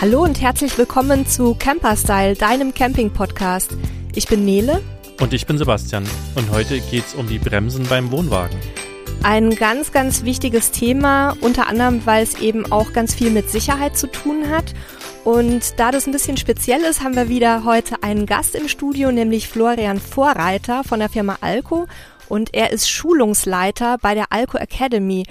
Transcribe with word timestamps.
Hallo 0.00 0.22
und 0.22 0.40
herzlich 0.40 0.78
willkommen 0.78 1.26
zu 1.26 1.56
Camperstyle, 1.56 2.36
deinem 2.36 2.72
Camping-Podcast. 2.72 3.76
Ich 4.14 4.28
bin 4.28 4.44
Nele. 4.44 4.80
Und 5.20 5.32
ich 5.32 5.44
bin 5.44 5.58
Sebastian. 5.58 6.04
Und 6.36 6.52
heute 6.52 6.78
geht 6.78 7.04
es 7.04 7.14
um 7.16 7.26
die 7.26 7.40
Bremsen 7.40 7.84
beim 7.88 8.12
Wohnwagen. 8.12 8.56
Ein 9.24 9.56
ganz, 9.56 9.90
ganz 9.90 10.22
wichtiges 10.22 10.70
Thema, 10.70 11.36
unter 11.40 11.66
anderem, 11.66 12.06
weil 12.06 12.22
es 12.22 12.38
eben 12.38 12.70
auch 12.70 12.92
ganz 12.92 13.12
viel 13.12 13.30
mit 13.30 13.50
Sicherheit 13.50 13.98
zu 13.98 14.06
tun 14.06 14.48
hat. 14.48 14.72
Und 15.24 15.80
da 15.80 15.90
das 15.90 16.06
ein 16.06 16.12
bisschen 16.12 16.36
speziell 16.36 16.82
ist, 16.82 17.02
haben 17.02 17.16
wir 17.16 17.28
wieder 17.28 17.64
heute 17.64 18.00
einen 18.04 18.24
Gast 18.24 18.54
im 18.54 18.68
Studio, 18.68 19.10
nämlich 19.10 19.48
Florian 19.48 19.98
Vorreiter 19.98 20.84
von 20.84 21.00
der 21.00 21.08
Firma 21.08 21.38
Alco. 21.40 21.88
Und 22.28 22.54
er 22.54 22.70
ist 22.70 22.88
Schulungsleiter 22.88 23.98
bei 24.00 24.14
der 24.14 24.26
Alco 24.30 24.58
Academy. 24.58 25.24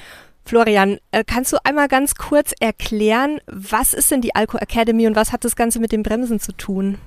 Florian, 0.47 0.97
äh, 1.11 1.25
kannst 1.27 1.51
du 1.51 1.57
einmal 1.65 1.89
ganz 1.89 2.15
kurz 2.15 2.53
erklären, 2.61 3.41
was 3.47 3.93
ist 3.93 4.11
denn 4.11 4.21
die 4.21 4.33
Alco 4.33 4.57
Academy 4.57 5.05
und 5.05 5.17
was 5.17 5.33
hat 5.33 5.43
das 5.43 5.57
Ganze 5.57 5.79
mit 5.79 5.91
den 5.91 6.03
Bremsen 6.03 6.39
zu 6.39 6.53
tun? 6.53 6.97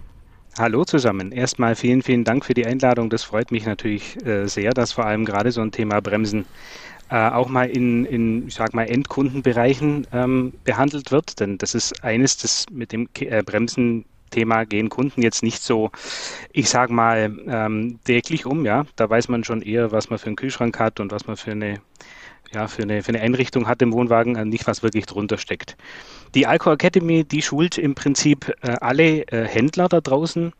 Hallo 0.58 0.84
zusammen. 0.84 1.32
Erstmal 1.32 1.74
vielen, 1.74 2.02
vielen 2.02 2.24
Dank 2.24 2.44
für 2.44 2.52
die 2.52 2.66
Einladung. 2.66 3.08
Das 3.08 3.24
freut 3.24 3.50
mich 3.50 3.64
natürlich 3.64 4.22
äh, 4.26 4.46
sehr, 4.46 4.72
dass 4.72 4.92
vor 4.92 5.06
allem 5.06 5.24
gerade 5.24 5.52
so 5.52 5.62
ein 5.62 5.72
Thema 5.72 6.00
Bremsen 6.00 6.44
äh, 7.08 7.30
auch 7.30 7.48
mal 7.48 7.70
in, 7.70 8.04
in, 8.04 8.46
ich 8.46 8.54
sag 8.56 8.74
mal, 8.74 8.84
Endkundenbereichen 8.84 10.06
ähm, 10.12 10.52
behandelt 10.64 11.10
wird. 11.10 11.40
Denn 11.40 11.56
das 11.56 11.74
ist 11.74 12.04
eines, 12.04 12.36
das 12.36 12.66
mit 12.70 12.92
dem 12.92 13.08
Bremsen 13.46 14.04
Thema 14.28 14.64
gehen 14.64 14.90
Kunden 14.90 15.22
jetzt 15.22 15.42
nicht 15.42 15.62
so, 15.62 15.90
ich 16.52 16.68
sag 16.68 16.90
mal, 16.90 17.34
ähm, 17.48 18.00
täglich 18.04 18.44
um, 18.44 18.66
ja. 18.66 18.84
Da 18.96 19.08
weiß 19.08 19.28
man 19.28 19.44
schon 19.44 19.62
eher, 19.62 19.92
was 19.92 20.10
man 20.10 20.18
für 20.18 20.26
einen 20.26 20.36
Kühlschrank 20.36 20.78
hat 20.78 21.00
und 21.00 21.10
was 21.10 21.26
man 21.26 21.38
für 21.38 21.52
eine 21.52 21.80
ja, 22.52 22.66
für 22.68 22.82
eine, 22.82 23.02
für 23.02 23.10
eine 23.10 23.20
Einrichtung 23.20 23.66
hat 23.66 23.82
im 23.82 23.92
Wohnwagen, 23.92 24.36
äh, 24.36 24.44
nicht 24.44 24.66
was 24.66 24.82
wirklich 24.82 25.06
drunter 25.06 25.38
steckt. 25.38 25.76
Die 26.34 26.46
Alco 26.46 26.72
Academy, 26.72 27.24
die 27.24 27.42
schult 27.42 27.78
im 27.78 27.94
Prinzip 27.94 28.52
äh, 28.62 28.76
alle 28.80 29.22
äh, 29.28 29.46
Händler 29.46 29.88
da 29.88 30.00
draußen, 30.00 30.52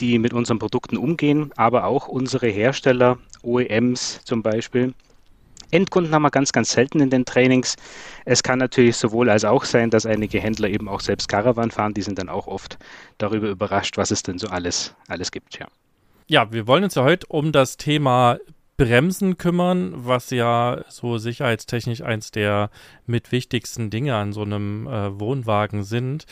die 0.00 0.18
mit 0.18 0.32
unseren 0.32 0.58
Produkten 0.58 0.96
umgehen, 0.96 1.52
aber 1.56 1.84
auch 1.84 2.08
unsere 2.08 2.48
Hersteller, 2.48 3.18
OEMs 3.42 4.20
zum 4.24 4.42
Beispiel. 4.42 4.94
Endkunden 5.70 6.14
haben 6.14 6.22
wir 6.22 6.30
ganz, 6.30 6.52
ganz 6.52 6.70
selten 6.70 7.00
in 7.00 7.10
den 7.10 7.24
Trainings. 7.24 7.76
Es 8.24 8.42
kann 8.42 8.58
natürlich 8.58 8.96
sowohl 8.96 9.28
als 9.28 9.44
auch 9.44 9.64
sein, 9.64 9.90
dass 9.90 10.06
einige 10.06 10.40
Händler 10.40 10.68
eben 10.68 10.88
auch 10.88 11.00
selbst 11.00 11.28
Caravan 11.28 11.70
fahren. 11.70 11.94
Die 11.94 12.02
sind 12.02 12.18
dann 12.18 12.28
auch 12.28 12.46
oft 12.46 12.78
darüber 13.18 13.48
überrascht, 13.48 13.96
was 13.96 14.10
es 14.10 14.22
denn 14.22 14.38
so 14.38 14.46
alles, 14.48 14.94
alles 15.08 15.32
gibt. 15.32 15.58
Ja. 15.58 15.66
Ja, 16.26 16.50
wir 16.52 16.66
wollen 16.66 16.84
uns 16.84 16.94
ja 16.94 17.02
heute 17.02 17.26
um 17.26 17.52
das 17.52 17.76
Thema 17.76 18.38
Bremsen 18.76 19.38
kümmern, 19.38 19.92
was 19.94 20.30
ja 20.30 20.84
so 20.88 21.18
sicherheitstechnisch 21.18 22.02
eins 22.02 22.30
der 22.30 22.70
mit 23.06 23.32
wichtigsten 23.32 23.90
Dinge 23.90 24.16
an 24.16 24.32
so 24.32 24.42
einem 24.42 24.86
äh, 24.86 25.18
Wohnwagen 25.18 25.84
sind. 25.84 26.26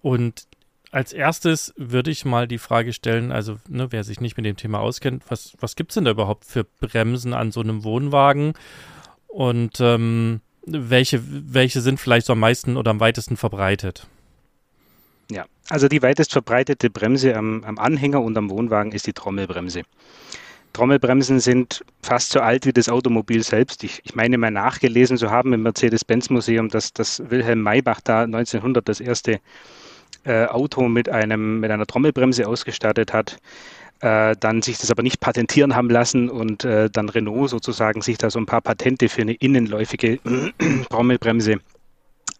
Und 0.00 0.46
als 0.90 1.12
erstes 1.12 1.74
würde 1.76 2.10
ich 2.10 2.24
mal 2.24 2.48
die 2.48 2.58
Frage 2.58 2.92
stellen, 2.92 3.32
also 3.32 3.58
ne, 3.68 3.88
wer 3.90 4.04
sich 4.04 4.20
nicht 4.20 4.36
mit 4.36 4.46
dem 4.46 4.56
Thema 4.56 4.80
auskennt, 4.80 5.24
was, 5.28 5.54
was 5.60 5.76
gibt 5.76 5.90
es 5.90 5.94
denn 5.94 6.04
da 6.04 6.12
überhaupt 6.12 6.44
für 6.44 6.64
Bremsen 6.64 7.34
an 7.34 7.52
so 7.52 7.60
einem 7.60 7.84
Wohnwagen? 7.84 8.54
Und 9.26 9.80
ähm, 9.80 10.40
welche, 10.66 11.20
welche 11.52 11.80
sind 11.80 12.00
vielleicht 12.00 12.26
so 12.26 12.32
am 12.32 12.40
meisten 12.40 12.76
oder 12.76 12.90
am 12.90 13.00
weitesten 13.00 13.36
verbreitet? 13.36 14.06
Ja, 15.30 15.44
also 15.68 15.88
die 15.88 16.02
weitest 16.02 16.32
verbreitete 16.32 16.88
Bremse 16.88 17.36
am, 17.36 17.62
am 17.64 17.78
Anhänger 17.78 18.22
und 18.22 18.36
am 18.38 18.48
Wohnwagen 18.48 18.92
ist 18.92 19.06
die 19.06 19.12
Trommelbremse. 19.12 19.82
Trommelbremsen 20.78 21.40
sind 21.40 21.84
fast 22.04 22.30
so 22.30 22.38
alt 22.38 22.64
wie 22.64 22.72
das 22.72 22.88
Automobil 22.88 23.42
selbst. 23.42 23.82
Ich, 23.82 24.00
ich 24.04 24.14
meine 24.14 24.38
mal 24.38 24.52
nachgelesen 24.52 25.16
zu 25.16 25.28
haben 25.28 25.52
im 25.52 25.64
Mercedes-Benz-Museum, 25.64 26.68
dass, 26.68 26.92
dass 26.92 27.20
Wilhelm 27.30 27.62
Maybach 27.62 28.00
da 28.00 28.22
1900 28.22 28.88
das 28.88 29.00
erste 29.00 29.40
äh, 30.22 30.44
Auto 30.44 30.88
mit, 30.88 31.08
einem, 31.08 31.58
mit 31.58 31.72
einer 31.72 31.84
Trommelbremse 31.84 32.46
ausgestattet 32.46 33.12
hat. 33.12 33.38
Äh, 34.02 34.36
dann 34.38 34.62
sich 34.62 34.78
das 34.78 34.92
aber 34.92 35.02
nicht 35.02 35.18
patentieren 35.18 35.74
haben 35.74 35.90
lassen 35.90 36.30
und 36.30 36.64
äh, 36.64 36.88
dann 36.88 37.08
Renault 37.08 37.50
sozusagen 37.50 38.00
sich 38.00 38.16
da 38.16 38.30
so 38.30 38.38
ein 38.38 38.46
paar 38.46 38.60
Patente 38.60 39.08
für 39.08 39.22
eine 39.22 39.34
innenläufige 39.34 40.20
Trommelbremse 40.90 41.56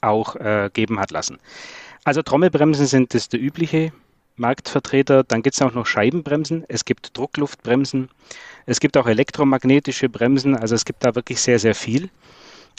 auch 0.01 0.37
äh, 0.37 0.71
geben 0.73 1.01
hat 1.01 1.11
lassen. 1.11 1.39
Also 2.05 2.23
Trommelbremsen 2.23 2.87
sind 2.87 3.15
das 3.15 3.29
der 3.29 3.41
übliche 3.41 3.91
Marktvertreter. 4.39 5.25
Dann 5.25 5.43
gibt 5.43 5.55
es 5.55 5.63
auch 5.63 5.73
noch 5.73 5.87
Scheibenbremsen, 5.87 6.65
es 6.69 6.85
gibt 6.85 7.17
Druckluftbremsen, 7.17 8.09
es 8.67 8.81
gibt 8.81 8.97
auch 8.97 9.07
elektromagnetische 9.07 10.09
Bremsen, 10.09 10.57
also 10.57 10.75
es 10.75 10.85
gibt 10.85 11.05
da 11.05 11.15
wirklich 11.15 11.41
sehr, 11.41 11.59
sehr 11.59 11.75
viel. 11.75 12.11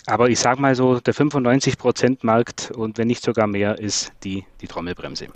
Aber 0.06 0.30
ich 0.30 0.40
sage 0.40 0.62
mal 0.62 0.76
so, 0.76 1.00
der 1.00 1.14
95%-Markt 1.14 2.72
und 2.72 2.98
wenn 2.98 3.08
nicht 3.08 3.24
sogar 3.24 3.48
mehr 3.48 3.78
ist 3.80 4.12
die, 4.24 4.46
die 4.62 4.68
Trommelbremse. 4.68 5.28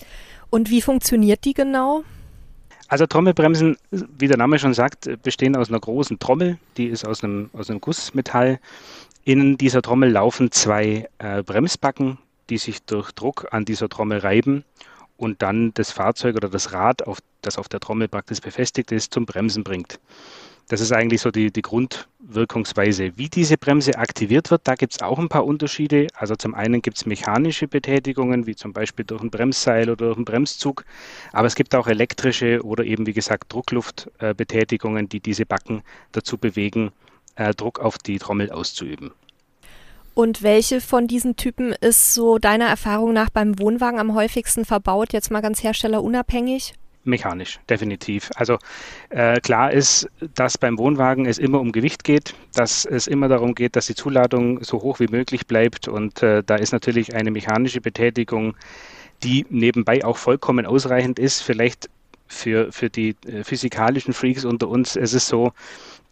Und 0.50 0.70
wie 0.70 0.82
funktioniert 0.82 1.44
die 1.46 1.54
genau? 1.54 2.04
Also 2.88 3.08
Trommelbremsen, 3.08 3.78
wie 3.92 4.28
der 4.28 4.38
Name 4.38 4.60
schon 4.60 4.74
sagt, 4.74 5.10
bestehen 5.24 5.56
aus 5.56 5.70
einer 5.70 5.80
großen 5.80 6.20
Trommel, 6.20 6.58
die 6.78 6.88
ist 6.88 7.08
aus 7.08 7.24
einem, 7.24 7.50
aus 7.54 7.70
einem 7.70 7.82
Gussmetall. 7.82 8.60
In 9.24 9.58
dieser 9.58 9.82
Trommel 9.82 10.12
laufen 10.12 10.52
zwei 10.52 11.08
äh, 11.18 11.44
Bremsbacken, 11.44 12.18
die 12.50 12.58
sich 12.58 12.84
durch 12.84 13.12
Druck 13.12 13.48
an 13.52 13.66
dieser 13.66 13.90
Trommel 13.90 14.20
reiben 14.20 14.64
und 15.18 15.42
dann 15.42 15.74
das 15.74 15.92
Fahrzeug 15.92 16.36
oder 16.36 16.50
das 16.50 16.74
Rad, 16.74 17.08
auf, 17.08 17.20
das 17.42 17.58
auf 17.58 17.70
der 17.70 17.80
Trommel 17.80 18.08
praktisch 18.08 18.42
befestigt 18.42 18.92
ist, 18.92 19.14
zum 19.14 19.26
Bremsen 19.26 19.64
bringt. 19.64 20.00
Das 20.70 20.80
ist 20.80 20.94
eigentlich 20.94 21.22
so 21.22 21.30
die, 21.30 21.52
die 21.52 21.62
Grundwirkungsweise. 21.62 23.18
Wie 23.18 23.28
diese 23.28 23.58
Bremse 23.58 23.98
aktiviert 23.98 24.50
wird, 24.50 24.62
da 24.66 24.76
gibt 24.76 24.94
es 24.94 25.02
auch 25.02 25.20
ein 25.20 25.28
paar 25.28 25.46
Unterschiede. 25.46 26.08
Also 26.16 26.36
zum 26.36 26.56
einen 26.56 26.82
gibt 26.82 26.98
es 26.98 27.06
mechanische 27.06 27.68
Betätigungen, 27.68 28.48
wie 28.48 28.56
zum 28.56 28.72
Beispiel 28.72 29.04
durch 29.04 29.22
ein 29.22 29.30
Bremsseil 29.30 29.90
oder 29.90 30.06
durch 30.06 30.16
einen 30.16 30.26
Bremszug. 30.26 30.86
Aber 31.34 31.48
es 31.48 31.56
gibt 31.56 31.76
auch 31.76 31.88
elektrische 31.88 32.64
oder 32.64 32.86
eben, 32.86 33.06
wie 33.06 33.14
gesagt, 33.14 33.52
Druckluftbetätigungen, 33.52 35.10
die 35.10 35.20
diese 35.20 35.46
Backen 35.46 35.84
dazu 36.14 36.38
bewegen, 36.38 36.92
äh, 37.36 37.54
Druck 37.54 37.80
auf 37.80 37.98
die 37.98 38.18
Trommel 38.18 38.50
auszuüben. 38.52 39.12
Und 40.14 40.44
welche 40.44 40.80
von 40.80 41.08
diesen 41.08 41.36
Typen 41.36 41.74
ist 41.74 42.14
so 42.14 42.38
deiner 42.38 42.66
Erfahrung 42.66 43.14
nach 43.14 43.30
beim 43.30 43.58
Wohnwagen 43.60 44.00
am 44.00 44.14
häufigsten 44.14 44.64
verbaut, 44.64 45.12
jetzt 45.12 45.32
mal 45.32 45.42
ganz 45.42 45.64
herstellerunabhängig? 45.64 46.76
Mechanisch, 47.06 47.60
definitiv. 47.70 48.30
Also 48.36 48.60
äh, 49.10 49.42
klar 49.42 49.74
ist, 49.74 50.08
dass 50.36 50.58
beim 50.58 50.78
Wohnwagen 50.78 51.26
es 51.26 51.38
immer 51.38 51.60
um 51.60 51.74
Gewicht 51.74 52.04
geht, 52.04 52.34
dass 52.54 52.86
es 52.86 53.08
immer 53.08 53.28
darum 53.28 53.56
geht, 53.56 53.76
dass 53.76 53.88
die 53.88 53.96
Zuladung 53.96 54.64
so 54.64 54.82
hoch 54.82 55.00
wie 55.00 55.08
möglich 55.10 55.46
bleibt. 55.48 55.88
Und 55.90 56.24
äh, 56.24 56.44
da 56.46 56.56
ist 56.56 56.72
natürlich 56.72 57.14
eine 57.14 57.32
mechanische 57.32 57.82
Betätigung, 57.82 58.56
die 59.24 59.46
nebenbei 59.50 60.06
auch 60.06 60.18
vollkommen 60.18 60.66
ausreichend 60.66 61.20
ist. 61.20 61.42
Vielleicht 61.42 61.90
für, 62.28 62.72
für 62.72 62.90
die 62.90 63.16
äh, 63.26 63.44
physikalischen 63.44 64.14
Freaks 64.14 64.46
unter 64.46 64.70
uns 64.70 64.96
ist 64.96 65.14
es 65.14 65.28
so, 65.28 65.52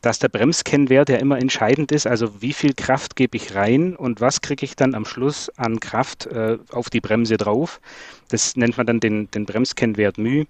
dass 0.02 0.20
der 0.20 0.30
Bremskennwert 0.30 1.10
ja 1.10 1.18
immer 1.18 1.38
entscheidend 1.38 1.92
ist. 1.92 2.08
Also 2.08 2.42
wie 2.42 2.54
viel 2.54 2.74
Kraft 2.74 3.16
gebe 3.16 3.38
ich 3.38 3.56
rein 3.56 3.96
und 3.96 4.20
was 4.20 4.42
kriege 4.42 4.66
ich 4.66 4.76
dann 4.76 4.96
am 4.96 5.06
Schluss 5.06 5.50
an 5.58 5.80
Kraft 5.80 6.26
äh, 6.26 6.58
auf 6.72 6.90
die 6.90 7.02
Bremse 7.02 7.38
drauf. 7.38 7.80
Das 8.30 8.56
nennt 8.56 8.78
man 8.78 8.88
dann 8.88 9.00
den, 9.00 9.30
den 9.32 9.46
Bremskennwert 9.46 10.18
μ. 10.18 10.46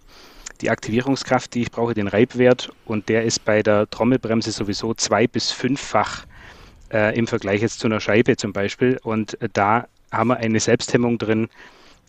Die 0.62 0.70
Aktivierungskraft, 0.70 1.54
die 1.54 1.64
ich 1.64 1.72
brauche, 1.72 1.94
den 1.94 2.08
Reibwert 2.08 2.72
und 2.86 3.10
der 3.10 3.24
ist 3.24 3.44
bei 3.46 3.64
der 3.64 3.90
Trommelbremse 3.90 4.52
sowieso 4.52 4.94
zwei- 4.94 5.28
bis 5.28 5.52
fünffach 5.52 6.26
äh, 6.94 7.18
im 7.18 7.28
Vergleich 7.28 7.62
jetzt 7.62 7.80
zu 7.80 7.88
einer 7.88 8.00
Scheibe 8.00 8.38
zum 8.38 8.54
Beispiel. 8.54 9.00
Und 9.04 9.42
äh, 9.42 9.50
da 9.52 9.88
haben 10.12 10.28
wir 10.30 10.38
eine 10.38 10.60
Selbsthemmung 10.60 11.18
drin. 11.18 11.50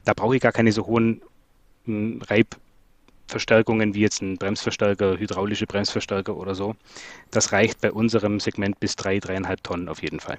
Da 0.05 0.13
brauche 0.15 0.37
ich 0.37 0.43
gar 0.43 0.53
keine 0.53 0.73
so 0.73 0.87
hohen 0.87 1.23
hm, 1.87 2.21
Reib 2.29 2.57
Verstärkungen 3.33 3.95
wie 3.95 4.01
jetzt 4.01 4.23
ein 4.23 4.37
Bremsverstärker, 4.37 5.19
hydraulische 5.19 5.67
Bremsverstärker 5.67 6.37
oder 6.37 6.55
so. 6.55 6.77
Das 7.33 7.51
reicht 7.53 7.81
bei 7.81 7.91
unserem 7.91 8.39
Segment 8.39 8.79
bis 8.79 8.95
drei, 8.95 9.19
dreieinhalb 9.19 9.65
Tonnen 9.65 9.89
auf 9.89 10.03
jeden 10.03 10.21
Fall. 10.21 10.39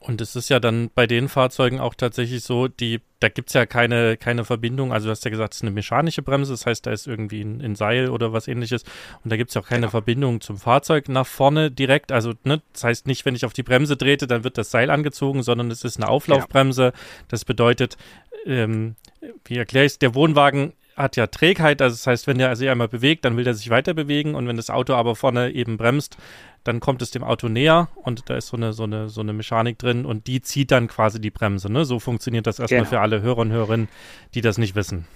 Und 0.00 0.22
es 0.22 0.34
ist 0.34 0.48
ja 0.48 0.60
dann 0.60 0.90
bei 0.94 1.06
den 1.06 1.28
Fahrzeugen 1.28 1.78
auch 1.78 1.94
tatsächlich 1.94 2.42
so, 2.42 2.68
die, 2.68 3.02
da 3.20 3.28
gibt 3.28 3.50
es 3.50 3.54
ja 3.54 3.66
keine, 3.66 4.16
keine 4.16 4.46
Verbindung. 4.46 4.94
Also 4.94 5.06
du 5.06 5.10
hast 5.10 5.26
ja 5.26 5.30
gesagt, 5.30 5.52
es 5.52 5.58
ist 5.58 5.62
eine 5.62 5.72
mechanische 5.72 6.22
Bremse, 6.22 6.54
das 6.54 6.64
heißt, 6.64 6.86
da 6.86 6.90
ist 6.90 7.06
irgendwie 7.06 7.42
ein, 7.42 7.60
ein 7.60 7.74
Seil 7.76 8.08
oder 8.08 8.32
was 8.32 8.48
ähnliches. 8.48 8.84
Und 9.22 9.30
da 9.30 9.36
gibt 9.36 9.50
es 9.50 9.54
ja 9.54 9.60
auch 9.60 9.66
keine 9.66 9.82
genau. 9.82 9.90
Verbindung 9.90 10.40
zum 10.40 10.56
Fahrzeug 10.56 11.10
nach 11.10 11.26
vorne 11.26 11.70
direkt. 11.70 12.12
Also 12.12 12.32
ne, 12.44 12.62
das 12.72 12.84
heißt 12.84 13.06
nicht, 13.06 13.26
wenn 13.26 13.34
ich 13.34 13.44
auf 13.44 13.52
die 13.52 13.62
Bremse 13.62 13.98
trete, 13.98 14.26
dann 14.26 14.42
wird 14.42 14.56
das 14.56 14.70
Seil 14.70 14.88
angezogen, 14.88 15.42
sondern 15.42 15.70
es 15.70 15.84
ist 15.84 15.98
eine 15.98 16.08
Auflaufbremse. 16.08 16.92
Genau. 16.92 17.04
Das 17.28 17.44
bedeutet, 17.44 17.98
ähm, 18.46 18.96
wie 19.44 19.58
erkläre 19.58 19.84
ich 19.84 19.92
es, 19.92 19.98
der 19.98 20.14
Wohnwagen 20.14 20.72
hat 21.02 21.16
ja 21.16 21.26
Trägheit, 21.26 21.82
also 21.82 21.94
das 21.94 22.06
heißt, 22.06 22.26
wenn 22.26 22.38
der 22.38 22.54
sich 22.56 22.68
einmal 22.68 22.88
bewegt, 22.88 23.24
dann 23.24 23.36
will 23.36 23.44
der 23.44 23.54
sich 23.54 23.70
weiter 23.70 23.94
bewegen 23.94 24.34
und 24.34 24.46
wenn 24.46 24.56
das 24.56 24.70
Auto 24.70 24.94
aber 24.94 25.16
vorne 25.16 25.50
eben 25.50 25.76
bremst, 25.76 26.16
dann 26.64 26.80
kommt 26.80 27.02
es 27.02 27.10
dem 27.10 27.24
Auto 27.24 27.48
näher 27.48 27.88
und 27.96 28.28
da 28.28 28.36
ist 28.36 28.48
so 28.48 28.56
eine, 28.56 28.72
so 28.72 28.84
eine, 28.84 29.08
so 29.08 29.20
eine 29.20 29.32
Mechanik 29.32 29.78
drin 29.78 30.04
und 30.04 30.26
die 30.26 30.42
zieht 30.42 30.70
dann 30.70 30.88
quasi 30.88 31.20
die 31.20 31.30
Bremse. 31.30 31.72
Ne? 31.72 31.84
So 31.84 31.98
funktioniert 31.98 32.46
das 32.46 32.58
erstmal 32.58 32.80
genau. 32.80 32.90
für 32.90 33.00
alle 33.00 33.22
Hörer 33.22 33.38
und 33.38 33.52
Hörerinnen, 33.52 33.88
die 34.34 34.40
das 34.40 34.58
nicht 34.58 34.74
wissen. 34.74 35.06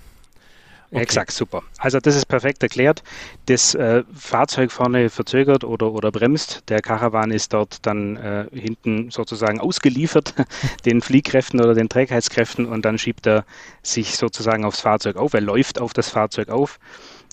Okay. 0.94 1.02
Exakt, 1.02 1.32
super. 1.32 1.64
Also 1.79 1.99
das 1.99 2.14
ist 2.14 2.26
perfekt 2.26 2.62
erklärt. 2.62 3.02
Das 3.46 3.75
äh, 3.75 4.05
Fahrzeug 4.14 4.70
vorne 4.70 5.11
verzögert 5.11 5.64
oder, 5.64 5.91
oder 5.91 6.12
bremst. 6.12 6.62
Der 6.69 6.82
Karawan 6.82 7.32
ist 7.32 7.52
dort 7.52 7.85
dann 7.85 8.17
äh, 8.17 8.46
hinten 8.52 9.11
sozusagen 9.11 9.58
ausgeliefert, 9.58 10.35
den 10.85 11.00
Fliehkräften 11.00 11.61
oder 11.61 11.75
den 11.75 11.88
Trägheitskräften 11.88 12.67
und 12.67 12.85
dann 12.85 12.99
schiebt 12.99 13.26
er 13.26 13.44
sich 13.82 14.17
sozusagen 14.17 14.64
aufs 14.64 14.82
Fahrzeug 14.82 15.17
auf. 15.17 15.35
Er 15.35 15.41
läuft 15.41 15.81
auf 15.81 15.94
das 15.94 16.11
Fahrzeug 16.11 16.49
auf 16.49 16.79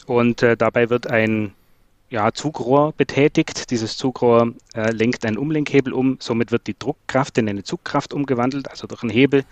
und 0.07 0.41
äh, 0.41 0.57
dabei 0.57 0.89
wird 0.89 1.05
ein 1.05 1.53
ja, 2.09 2.33
Zugrohr 2.33 2.93
betätigt. 2.93 3.69
Dieses 3.69 3.95
Zugrohr 3.95 4.53
äh, 4.73 4.89
lenkt 4.89 5.23
einen 5.23 5.37
Umlenkhebel 5.37 5.93
um. 5.93 6.17
Somit 6.19 6.51
wird 6.51 6.65
die 6.65 6.79
Druckkraft 6.79 7.37
in 7.37 7.47
eine 7.47 7.61
Zugkraft 7.61 8.11
umgewandelt, 8.11 8.71
also 8.71 8.87
durch 8.87 9.03
einen 9.03 9.11
Hebel. 9.11 9.43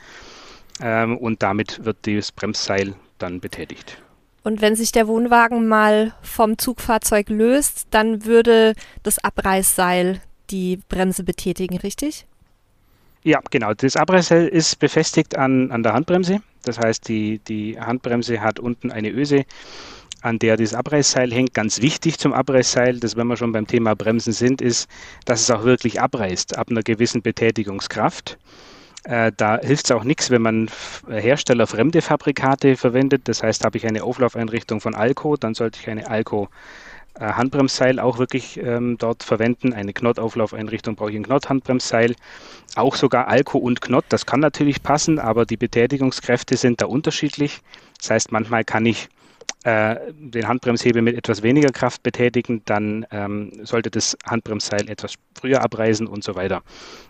Ähm, 0.82 1.16
und 1.16 1.44
damit 1.44 1.86
wird 1.86 1.98
das 2.08 2.32
Bremsseil 2.32 2.96
dann 3.20 3.40
betätigt. 3.40 4.02
Und 4.44 4.62
wenn 4.62 4.76
sich 4.76 4.92
der 4.92 5.08
Wohnwagen 5.08 5.68
mal 5.68 6.14
vom 6.22 6.58
Zugfahrzeug 6.58 7.30
löst, 7.30 7.88
dann 7.92 8.26
würde 8.26 8.74
das 9.04 9.20
Abreißseil 9.24 10.22
die 10.50 10.80
Bremse 10.90 11.24
betätigen, 11.24 11.78
richtig? 11.78 12.26
Ja, 13.24 13.42
genau. 13.52 13.74
Das 13.74 13.96
Abreißseil 13.96 14.48
ist 14.48 14.80
befestigt 14.80 15.38
an, 15.38 15.72
an 15.72 15.84
der 15.84 15.94
Handbremse. 15.94 16.42
Das 16.64 16.80
heißt, 16.80 17.08
die, 17.08 17.40
die 17.40 17.80
Handbremse 17.80 18.42
hat 18.42 18.60
unten 18.60 18.92
eine 18.92 19.10
Öse, 19.12 19.46
an 20.22 20.40
der 20.40 20.58
das 20.58 20.74
Abreißseil 20.74 21.32
hängt. 21.32 21.54
Ganz 21.54 21.82
wichtig 21.82 22.18
zum 22.18 22.34
Abreißseil, 22.34 23.00
das 23.00 23.16
wenn 23.16 23.28
wir 23.28 23.38
schon 23.38 23.52
beim 23.52 23.68
Thema 23.68 23.96
Bremsen 23.96 24.34
sind, 24.34 24.62
ist, 24.62 24.90
dass 25.26 25.42
es 25.42 25.52
auch 25.52 25.64
wirklich 25.64 26.02
abreißt 26.02 26.58
ab 26.58 26.70
einer 26.70 26.82
gewissen 26.82 27.22
Betätigungskraft. 27.22 28.38
Äh, 29.04 29.32
da 29.36 29.60
hilft 29.60 29.86
es 29.86 29.92
auch 29.92 30.04
nichts, 30.04 30.30
wenn 30.30 30.42
man 30.42 30.70
Hersteller 31.10 31.68
fremde 31.68 32.02
Fabrikate 32.02 32.76
verwendet. 32.76 33.24
Das 33.26 33.44
heißt, 33.44 33.64
habe 33.64 33.78
ich 33.78 33.88
eine 33.88 34.04
Auflaufeinrichtung 34.04 34.82
von 34.82 34.96
Alco, 34.96 35.38
dann 35.38 35.54
sollte 35.54 35.80
ich 35.82 35.90
eine 35.90 36.10
Alco 36.10 36.50
äh, 37.20 38.00
auch 38.00 38.18
wirklich 38.18 38.58
ähm, 38.58 38.98
dort 38.98 39.24
verwenden. 39.24 39.74
Eine 39.74 39.94
Knott-Auflaufeinrichtung 39.94 40.96
brauche 40.96 41.12
ich 41.12 41.18
ein 41.18 41.24
Knott-Handbremsseil. 41.24 42.16
Auch 42.76 42.96
sogar 42.96 43.28
Alco 43.28 43.58
und 43.58 43.82
Knott, 43.82 44.06
das 44.10 44.26
kann 44.26 44.40
natürlich 44.40 44.84
passen, 44.84 45.20
aber 45.20 45.46
die 45.46 45.58
Betätigungskräfte 45.58 46.56
sind 46.56 46.82
da 46.82 46.86
unterschiedlich. 46.86 47.62
Das 48.00 48.12
heißt, 48.12 48.32
manchmal 48.32 48.64
kann 48.64 48.86
ich 48.86 49.10
äh, 49.64 49.96
den 50.14 50.48
Handbremshebel 50.48 51.02
mit 51.02 51.18
etwas 51.18 51.44
weniger 51.44 51.70
Kraft 51.70 52.02
betätigen, 52.04 52.62
dann 52.66 53.06
ähm, 53.12 53.52
sollte 53.64 53.92
das 53.92 54.18
Handbremsseil 54.26 54.90
etwas 54.90 55.16
früher 55.36 55.62
abreißen 55.62 56.08
und 56.08 56.24
so 56.24 56.36
weiter. 56.36 56.62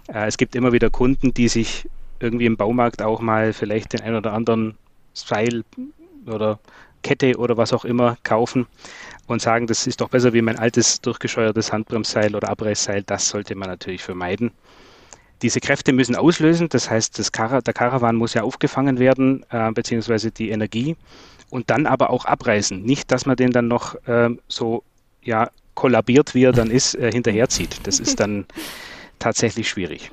Äh, 0.08 0.28
es 0.28 0.38
gibt 0.38 0.56
immer 0.56 0.72
wieder 0.72 0.90
Kunden, 0.90 1.34
die 1.34 1.48
sich 1.48 1.88
irgendwie 2.20 2.46
im 2.46 2.58
Baumarkt 2.58 3.02
auch 3.02 3.22
mal 3.22 3.54
vielleicht 3.54 3.94
den 3.94 4.02
ein 4.02 4.16
oder 4.16 4.34
anderen 4.34 4.76
Seil 5.14 5.64
oder 6.26 6.60
Kette 7.04 7.38
oder 7.38 7.58
was 7.58 7.72
auch 7.72 7.86
immer 7.86 8.18
kaufen 8.24 8.68
und 9.28 9.42
sagen, 9.42 9.68
das 9.68 9.88
ist 9.88 10.02
doch 10.02 10.10
besser 10.10 10.34
wie 10.34 10.42
mein 10.42 10.60
altes 10.60 11.02
durchgescheuertes 11.02 11.72
Handbremsseil 11.72 12.36
oder 12.36 12.50
Abreißseil. 12.50 13.04
Das 13.04 13.30
sollte 13.30 13.56
man 13.56 13.70
natürlich 13.70 14.04
vermeiden. 14.04 14.52
Diese 15.42 15.62
Kräfte 15.62 15.94
müssen 15.94 16.16
auslösen, 16.16 16.68
das 16.68 16.90
heißt, 16.90 17.18
das 17.18 17.32
Kar 17.32 17.62
der 17.62 17.74
Karawan 17.74 18.18
muss 18.18 18.34
ja 18.34 18.44
aufgefangen 18.44 19.00
werden, 19.00 19.46
äh, 19.50 19.72
beziehungsweise 19.72 20.32
die 20.32 20.50
Energie 20.50 20.98
und 21.50 21.70
dann 21.70 21.86
aber 21.86 22.10
auch 22.10 22.26
abreißen. 22.26 22.82
Nicht, 22.82 23.12
dass 23.12 23.26
man 23.26 23.36
den 23.36 23.52
dann 23.52 23.68
noch 23.68 23.96
äh, 24.08 24.30
so 24.48 24.84
ja, 25.24 25.50
kollabiert, 25.76 26.36
wie 26.36 26.46
er 26.46 26.52
dann 26.52 26.72
ist, 26.72 26.96
äh, 26.96 27.12
hinterherzieht. 27.12 27.80
Das 27.84 28.00
ist 28.00 28.20
dann 28.20 28.46
tatsächlich 29.20 29.70
schwierig. 29.70 30.12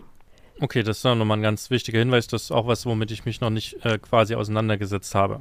Okay, 0.61 0.83
das 0.83 0.99
ist 0.99 1.05
dann 1.05 1.19
nochmal 1.19 1.39
ein 1.39 1.43
ganz 1.43 1.71
wichtiger 1.71 1.99
Hinweis. 1.99 2.29
Das 2.29 2.45
ist 2.45 2.51
auch 2.51 2.67
was, 2.67 2.87
womit 2.87 3.11
ich 3.11 3.25
mich 3.25 3.41
noch 3.41 3.51
nicht 3.51 3.85
äh, 3.85 3.99
quasi 3.99 4.35
auseinandergesetzt 4.35 5.15
habe. 5.15 5.41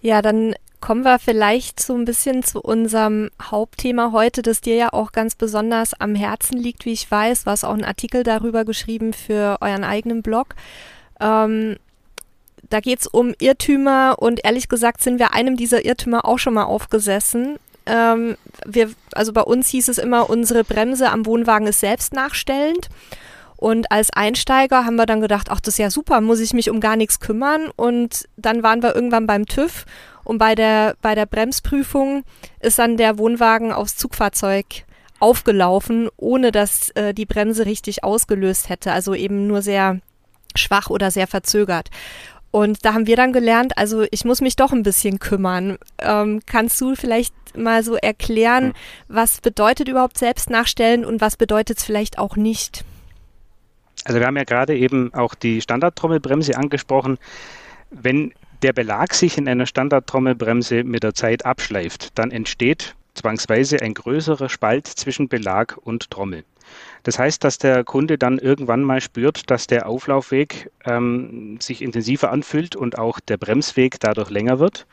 Ja, 0.00 0.22
dann 0.22 0.54
kommen 0.80 1.02
wir 1.02 1.18
vielleicht 1.18 1.80
so 1.80 1.94
ein 1.94 2.04
bisschen 2.04 2.42
zu 2.42 2.60
unserem 2.60 3.30
Hauptthema 3.42 4.12
heute, 4.12 4.42
das 4.42 4.60
dir 4.60 4.76
ja 4.76 4.92
auch 4.92 5.12
ganz 5.12 5.34
besonders 5.34 5.92
am 5.94 6.14
Herzen 6.14 6.56
liegt, 6.56 6.84
wie 6.84 6.92
ich 6.92 7.10
weiß. 7.10 7.44
Du 7.44 7.50
hast 7.50 7.64
auch 7.64 7.74
einen 7.74 7.84
Artikel 7.84 8.22
darüber 8.22 8.64
geschrieben 8.64 9.12
für 9.12 9.58
euren 9.60 9.84
eigenen 9.84 10.22
Blog. 10.22 10.54
Ähm, 11.20 11.76
da 12.70 12.80
geht 12.80 13.00
es 13.00 13.06
um 13.06 13.34
Irrtümer 13.38 14.16
und 14.18 14.44
ehrlich 14.44 14.68
gesagt 14.68 15.02
sind 15.02 15.18
wir 15.18 15.32
einem 15.34 15.56
dieser 15.56 15.84
Irrtümer 15.84 16.24
auch 16.24 16.38
schon 16.38 16.54
mal 16.54 16.64
aufgesessen. 16.64 17.58
Ähm, 17.86 18.36
wir, 18.66 18.90
also 19.12 19.32
bei 19.32 19.40
uns 19.40 19.68
hieß 19.68 19.88
es 19.88 19.98
immer, 19.98 20.28
unsere 20.28 20.64
Bremse 20.64 21.10
am 21.10 21.26
Wohnwagen 21.26 21.66
ist 21.66 21.80
selbst 21.80 22.12
nachstellend. 22.12 22.88
Und 23.56 23.90
als 23.90 24.10
Einsteiger 24.12 24.84
haben 24.84 24.94
wir 24.96 25.06
dann 25.06 25.20
gedacht, 25.20 25.48
ach, 25.50 25.60
das 25.60 25.74
ist 25.74 25.78
ja 25.78 25.90
super, 25.90 26.20
muss 26.20 26.38
ich 26.38 26.52
mich 26.52 26.70
um 26.70 26.78
gar 26.78 26.94
nichts 26.94 27.18
kümmern. 27.18 27.70
Und 27.74 28.28
dann 28.36 28.62
waren 28.62 28.82
wir 28.82 28.94
irgendwann 28.94 29.26
beim 29.26 29.46
TÜV 29.46 29.84
und 30.28 30.36
bei 30.36 30.54
der, 30.54 30.94
bei 31.00 31.14
der 31.14 31.24
Bremsprüfung 31.24 32.22
ist 32.60 32.78
dann 32.78 32.98
der 32.98 33.18
Wohnwagen 33.18 33.72
aufs 33.72 33.96
Zugfahrzeug 33.96 34.84
aufgelaufen, 35.20 36.08
ohne 36.18 36.52
dass 36.52 36.90
äh, 36.90 37.14
die 37.14 37.24
Bremse 37.24 37.64
richtig 37.64 38.04
ausgelöst 38.04 38.68
hätte. 38.68 38.92
Also 38.92 39.14
eben 39.14 39.46
nur 39.46 39.62
sehr 39.62 40.00
schwach 40.54 40.90
oder 40.90 41.10
sehr 41.10 41.26
verzögert. 41.26 41.88
Und 42.50 42.84
da 42.84 42.94
haben 42.94 43.06
wir 43.06 43.16
dann 43.16 43.32
gelernt, 43.32 43.76
also 43.76 44.06
ich 44.10 44.24
muss 44.24 44.40
mich 44.40 44.56
doch 44.56 44.72
ein 44.72 44.82
bisschen 44.82 45.18
kümmern. 45.18 45.78
Ähm, 45.98 46.40
kannst 46.46 46.80
du 46.80 46.94
vielleicht 46.94 47.34
mal 47.56 47.82
so 47.82 47.96
erklären, 47.96 48.68
hm. 48.68 48.72
was 49.08 49.40
bedeutet 49.40 49.88
überhaupt 49.88 50.18
selbst 50.18 50.50
nachstellen 50.50 51.04
und 51.04 51.20
was 51.20 51.36
bedeutet 51.36 51.78
es 51.78 51.84
vielleicht 51.84 52.18
auch 52.18 52.36
nicht? 52.36 52.84
Also 54.04 54.20
wir 54.20 54.26
haben 54.26 54.36
ja 54.36 54.44
gerade 54.44 54.76
eben 54.76 55.12
auch 55.12 55.34
die 55.34 55.60
Standardtrommelbremse 55.60 56.56
angesprochen. 56.56 57.18
Wenn 57.90 58.32
der 58.62 58.72
Belag 58.72 59.14
sich 59.14 59.38
in 59.38 59.48
einer 59.48 59.66
Standardtrommelbremse 59.66 60.84
mit 60.84 61.02
der 61.02 61.14
Zeit 61.14 61.44
abschleift, 61.44 62.18
dann 62.18 62.30
entsteht 62.30 62.94
zwangsweise 63.14 63.82
ein 63.82 63.94
größerer 63.94 64.48
Spalt 64.48 64.86
zwischen 64.86 65.28
Belag 65.28 65.76
und 65.82 66.10
Trommel. 66.10 66.44
Das 67.02 67.18
heißt, 67.18 67.42
dass 67.44 67.58
der 67.58 67.84
Kunde 67.84 68.18
dann 68.18 68.38
irgendwann 68.38 68.82
mal 68.82 69.00
spürt, 69.00 69.50
dass 69.50 69.66
der 69.66 69.88
Auflaufweg 69.88 70.70
ähm, 70.84 71.58
sich 71.60 71.82
intensiver 71.82 72.30
anfühlt 72.30 72.76
und 72.76 72.98
auch 72.98 73.20
der 73.20 73.36
Bremsweg 73.36 74.00
dadurch 74.00 74.30
länger 74.30 74.58
wird. 74.58 74.86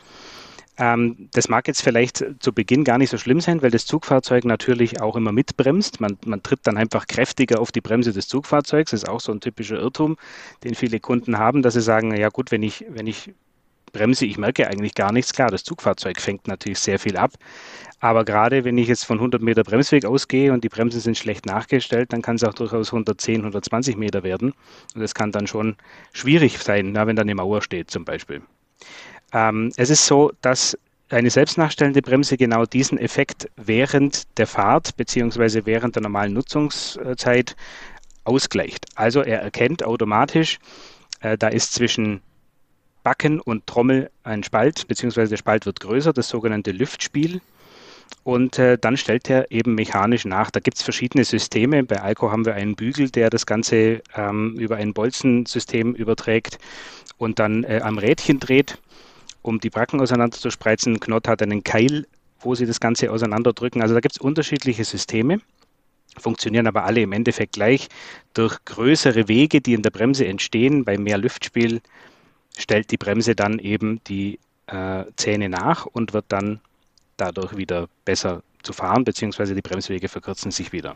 Ähm, 0.78 1.30
das 1.32 1.48
mag 1.48 1.68
jetzt 1.68 1.82
vielleicht 1.82 2.26
zu 2.40 2.52
Beginn 2.52 2.84
gar 2.84 2.98
nicht 2.98 3.10
so 3.10 3.18
schlimm 3.18 3.40
sein, 3.40 3.62
weil 3.62 3.72
das 3.72 3.86
Zugfahrzeug 3.86 4.44
natürlich 4.44 5.02
auch 5.02 5.16
immer 5.16 5.32
mitbremst. 5.32 6.02
Man, 6.02 6.18
man 6.26 6.44
tritt 6.44 6.60
dann 6.64 6.78
einfach 6.78 7.08
kräftiger 7.08 7.60
auf 7.62 7.72
die 7.72 7.82
Bremse 7.82 8.12
des 8.12 8.28
Zugfahrzeugs. 8.28 8.92
Das 8.92 9.04
ist 9.04 9.10
auch 9.10 9.22
so 9.22 9.32
ein 9.32 9.40
typischer 9.40 9.78
Irrtum, 9.78 10.18
den 10.64 10.76
viele 10.76 11.00
Kunden 11.00 11.38
haben, 11.38 11.62
dass 11.62 11.76
sie 11.76 11.82
sagen, 11.82 12.16
ja 12.16 12.30
gut, 12.30 12.52
wenn 12.52 12.64
ich, 12.64 12.86
wenn 12.90 13.08
ich 13.08 13.34
bremse, 13.96 14.26
ich 14.26 14.38
merke 14.38 14.68
eigentlich 14.68 14.94
gar 14.94 15.12
nichts. 15.12 15.34
Klar, 15.34 15.50
das 15.50 15.64
Zugfahrzeug 15.64 16.20
fängt 16.20 16.48
natürlich 16.48 16.80
sehr 16.80 17.00
viel 17.00 17.18
ab. 17.18 17.32
Aber 18.00 18.26
gerade 18.26 18.66
wenn 18.66 18.78
ich 18.78 18.88
jetzt 18.88 19.06
von 19.06 19.18
100 19.18 19.42
Meter 19.42 19.64
Bremsweg 19.64 20.06
ausgehe 20.06 20.52
und 20.54 20.64
die 20.64 20.70
Bremsen 20.70 21.00
sind 21.00 21.18
schlecht 21.18 21.46
nachgestellt, 21.46 22.12
dann 22.12 22.22
kann 22.22 22.36
es 22.36 22.44
auch 22.44 22.54
durchaus 22.54 22.90
110, 22.90 23.38
120 23.38 23.96
Meter 23.96 24.24
werden. 24.24 24.54
Und 24.94 25.02
das 25.02 25.16
kann 25.16 25.32
dann 25.32 25.48
schon 25.48 25.78
schwierig 26.12 26.60
sein, 26.60 26.92
na, 26.92 27.08
wenn 27.08 27.16
da 27.16 27.22
eine 27.22 27.36
Mauer 27.36 27.62
steht 27.62 27.90
zum 27.90 28.06
Beispiel. 28.06 28.42
Ähm, 29.34 29.72
es 29.78 29.90
ist 29.90 30.06
so, 30.06 30.32
dass 30.42 30.78
eine 31.10 31.30
selbstnachstellende 31.30 32.02
Bremse 32.02 32.36
genau 32.36 32.66
diesen 32.66 32.98
Effekt 32.98 33.50
während 33.56 34.38
der 34.38 34.48
Fahrt 34.48 34.98
bzw. 34.98 35.62
während 35.66 35.96
der 35.96 36.04
normalen 36.04 36.34
Nutzungszeit 36.34 37.56
ausgleicht. 38.24 38.86
Also 38.96 39.22
er 39.22 39.42
erkennt 39.42 39.84
automatisch, 39.84 40.60
äh, 41.22 41.38
da 41.38 41.48
ist 41.48 41.74
zwischen 41.74 42.22
Backen 43.06 43.40
und 43.40 43.68
Trommel 43.68 44.10
ein 44.24 44.42
Spalt, 44.42 44.88
beziehungsweise 44.88 45.30
der 45.30 45.38
Spalt 45.38 45.68
wird 45.68 45.80
größer, 45.80 46.12
das 46.12 46.28
sogenannte 46.28 46.72
Lüftspiel. 46.72 47.40
Und 48.24 48.58
äh, 48.58 48.80
dann 48.80 48.98
stellt 48.98 49.30
er 49.30 49.52
eben 49.52 49.76
mechanisch 49.76 50.26
nach. 50.26 50.50
Da 50.50 50.60
gibt 50.60 50.78
es 50.78 50.84
verschiedene 50.84 51.24
Systeme. 51.24 51.84
Bei 51.84 52.02
Alco 52.02 52.32
haben 52.32 52.46
wir 52.46 52.56
einen 52.56 52.76
Bügel, 52.76 53.12
der 53.12 53.30
das 53.30 53.46
Ganze 53.46 54.02
ähm, 54.16 54.56
über 54.58 54.78
ein 54.78 54.96
Bolzensystem 54.96 55.94
überträgt 55.94 56.58
und 57.20 57.38
dann 57.38 57.64
äh, 57.64 57.82
am 57.84 58.00
Rädchen 58.00 58.40
dreht, 58.40 58.80
um 59.44 59.60
die 59.60 59.70
Bracken 59.70 60.02
auseinander 60.02 60.36
zu. 60.36 60.50
Knott 60.50 61.28
hat 61.28 61.44
einen 61.44 61.64
Keil, 61.64 62.08
wo 62.40 62.56
sie 62.56 62.66
das 62.66 62.80
Ganze 62.80 63.12
auseinanderdrücken. 63.12 63.84
Also 63.84 63.94
da 63.94 64.00
gibt 64.00 64.16
es 64.16 64.22
unterschiedliche 64.22 64.84
Systeme 64.84 65.40
funktionieren 66.18 66.66
aber 66.66 66.86
alle 66.86 67.02
im 67.02 67.12
Endeffekt 67.12 67.54
gleich. 67.54 67.90
Durch 68.34 68.64
größere 68.64 69.28
Wege, 69.28 69.60
die 69.60 69.74
in 69.74 69.82
der 69.82 69.90
Bremse 69.90 70.26
entstehen, 70.26 70.86
bei 70.86 70.98
mehr 70.98 71.18
Lüftspiel, 71.18 71.82
stellt 72.58 72.92
die 72.92 72.98
Bremse 72.98 73.36
dann 73.36 73.60
eben 73.60 74.04
die 74.06 74.40
äh, 74.68 75.06
Zähne 75.16 75.50
nach 75.50 75.86
und 75.86 76.14
wird 76.14 76.26
dann 76.30 76.60
dadurch 77.18 77.56
wieder 77.58 77.88
besser 78.04 78.44
zu 78.64 78.74
fahren, 78.74 79.04
beziehungsweise 79.04 79.56
die 79.56 79.62
Bremswege 79.62 80.10
verkürzen 80.10 80.52
sich 80.52 80.72
wieder. 80.72 80.96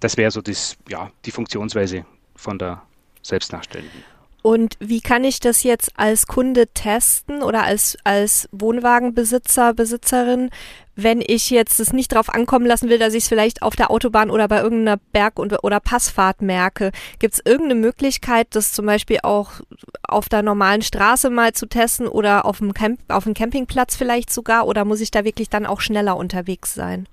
Das 0.00 0.16
wäre 0.16 0.30
so 0.30 0.42
das, 0.42 0.76
ja, 0.88 1.10
die 1.24 1.30
Funktionsweise 1.30 2.04
von 2.36 2.58
der 2.58 2.82
Selbstnachstellenden. 3.22 4.13
Und 4.46 4.76
wie 4.78 5.00
kann 5.00 5.24
ich 5.24 5.40
das 5.40 5.62
jetzt 5.62 5.92
als 5.96 6.26
Kunde 6.26 6.66
testen 6.66 7.42
oder 7.42 7.62
als, 7.62 7.96
als 8.04 8.46
Wohnwagenbesitzer, 8.52 9.72
Besitzerin, 9.72 10.50
wenn 10.96 11.22
ich 11.26 11.48
jetzt 11.48 11.80
es 11.80 11.94
nicht 11.94 12.12
darauf 12.12 12.28
ankommen 12.28 12.66
lassen 12.66 12.90
will, 12.90 12.98
dass 12.98 13.14
ich 13.14 13.22
es 13.22 13.28
vielleicht 13.28 13.62
auf 13.62 13.74
der 13.74 13.90
Autobahn 13.90 14.28
oder 14.28 14.46
bei 14.46 14.60
irgendeiner 14.60 15.00
Berg- 15.12 15.38
oder 15.38 15.80
Passfahrt 15.80 16.42
merke? 16.42 16.92
Gibt 17.20 17.32
es 17.32 17.40
irgendeine 17.42 17.80
Möglichkeit, 17.80 18.48
das 18.50 18.72
zum 18.72 18.84
Beispiel 18.84 19.20
auch 19.22 19.62
auf 20.02 20.28
der 20.28 20.42
normalen 20.42 20.82
Straße 20.82 21.30
mal 21.30 21.54
zu 21.54 21.64
testen 21.64 22.06
oder 22.06 22.44
auf 22.44 22.58
dem, 22.58 22.74
Camp 22.74 23.00
auf 23.08 23.24
dem 23.24 23.32
Campingplatz 23.32 23.96
vielleicht 23.96 24.30
sogar? 24.30 24.66
Oder 24.66 24.84
muss 24.84 25.00
ich 25.00 25.10
da 25.10 25.24
wirklich 25.24 25.48
dann 25.48 25.64
auch 25.64 25.80
schneller 25.80 26.18
unterwegs 26.18 26.74
sein? 26.74 27.08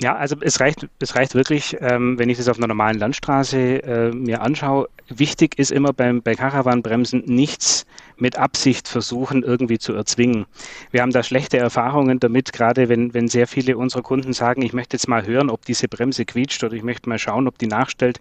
Ja, 0.00 0.16
also 0.16 0.36
es 0.40 0.60
reicht, 0.60 0.88
es 0.98 1.14
reicht 1.14 1.34
wirklich, 1.34 1.76
ähm, 1.80 2.18
wenn 2.18 2.30
ich 2.30 2.38
das 2.38 2.48
auf 2.48 2.56
einer 2.56 2.68
normalen 2.68 2.98
Landstraße 2.98 3.82
äh, 3.82 4.10
mir 4.12 4.40
anschaue. 4.40 4.88
Wichtig 5.08 5.58
ist 5.58 5.70
immer 5.70 5.92
beim, 5.92 6.22
bei 6.22 6.34
Caravanbremsen 6.34 7.24
nichts 7.26 7.84
mit 8.16 8.38
Absicht 8.38 8.88
versuchen, 8.88 9.42
irgendwie 9.42 9.78
zu 9.78 9.92
erzwingen. 9.92 10.46
Wir 10.90 11.02
haben 11.02 11.12
da 11.12 11.22
schlechte 11.22 11.58
Erfahrungen 11.58 12.18
damit, 12.18 12.54
gerade 12.54 12.88
wenn, 12.88 13.12
wenn 13.12 13.28
sehr 13.28 13.46
viele 13.46 13.76
unserer 13.76 14.02
Kunden 14.02 14.32
sagen, 14.32 14.62
ich 14.62 14.72
möchte 14.72 14.96
jetzt 14.96 15.08
mal 15.08 15.26
hören, 15.26 15.50
ob 15.50 15.66
diese 15.66 15.86
Bremse 15.86 16.24
quietscht 16.24 16.64
oder 16.64 16.74
ich 16.74 16.82
möchte 16.82 17.08
mal 17.08 17.18
schauen, 17.18 17.46
ob 17.46 17.58
die 17.58 17.66
nachstellt. 17.66 18.20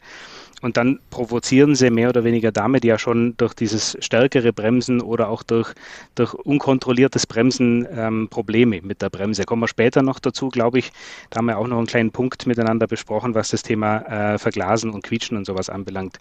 Und 0.61 0.77
dann 0.77 0.99
provozieren 1.09 1.75
sie 1.75 1.89
mehr 1.89 2.09
oder 2.09 2.23
weniger 2.23 2.51
damit 2.51 2.83
ja 2.83 2.97
schon 2.99 3.35
durch 3.37 3.53
dieses 3.53 3.97
stärkere 4.01 4.51
Bremsen 4.51 5.01
oder 5.01 5.29
auch 5.29 5.43
durch, 5.43 5.73
durch 6.15 6.33
unkontrolliertes 6.33 7.27
Bremsen 7.27 7.87
ähm, 7.91 8.27
Probleme 8.29 8.81
mit 8.81 9.01
der 9.01 9.09
Bremse. 9.09 9.45
Kommen 9.45 9.61
wir 9.61 9.67
später 9.67 10.01
noch 10.01 10.19
dazu, 10.19 10.49
glaube 10.49 10.79
ich. 10.79 10.91
Da 11.29 11.37
haben 11.37 11.45
wir 11.45 11.57
auch 11.57 11.67
noch 11.67 11.77
einen 11.77 11.87
kleinen 11.87 12.11
Punkt 12.11 12.45
miteinander 12.45 12.87
besprochen, 12.87 13.35
was 13.35 13.49
das 13.49 13.63
Thema 13.63 14.33
äh, 14.33 14.37
Verglasen 14.37 14.91
und 14.91 15.03
Quietschen 15.03 15.37
und 15.37 15.45
sowas 15.45 15.69
anbelangt. 15.69 16.19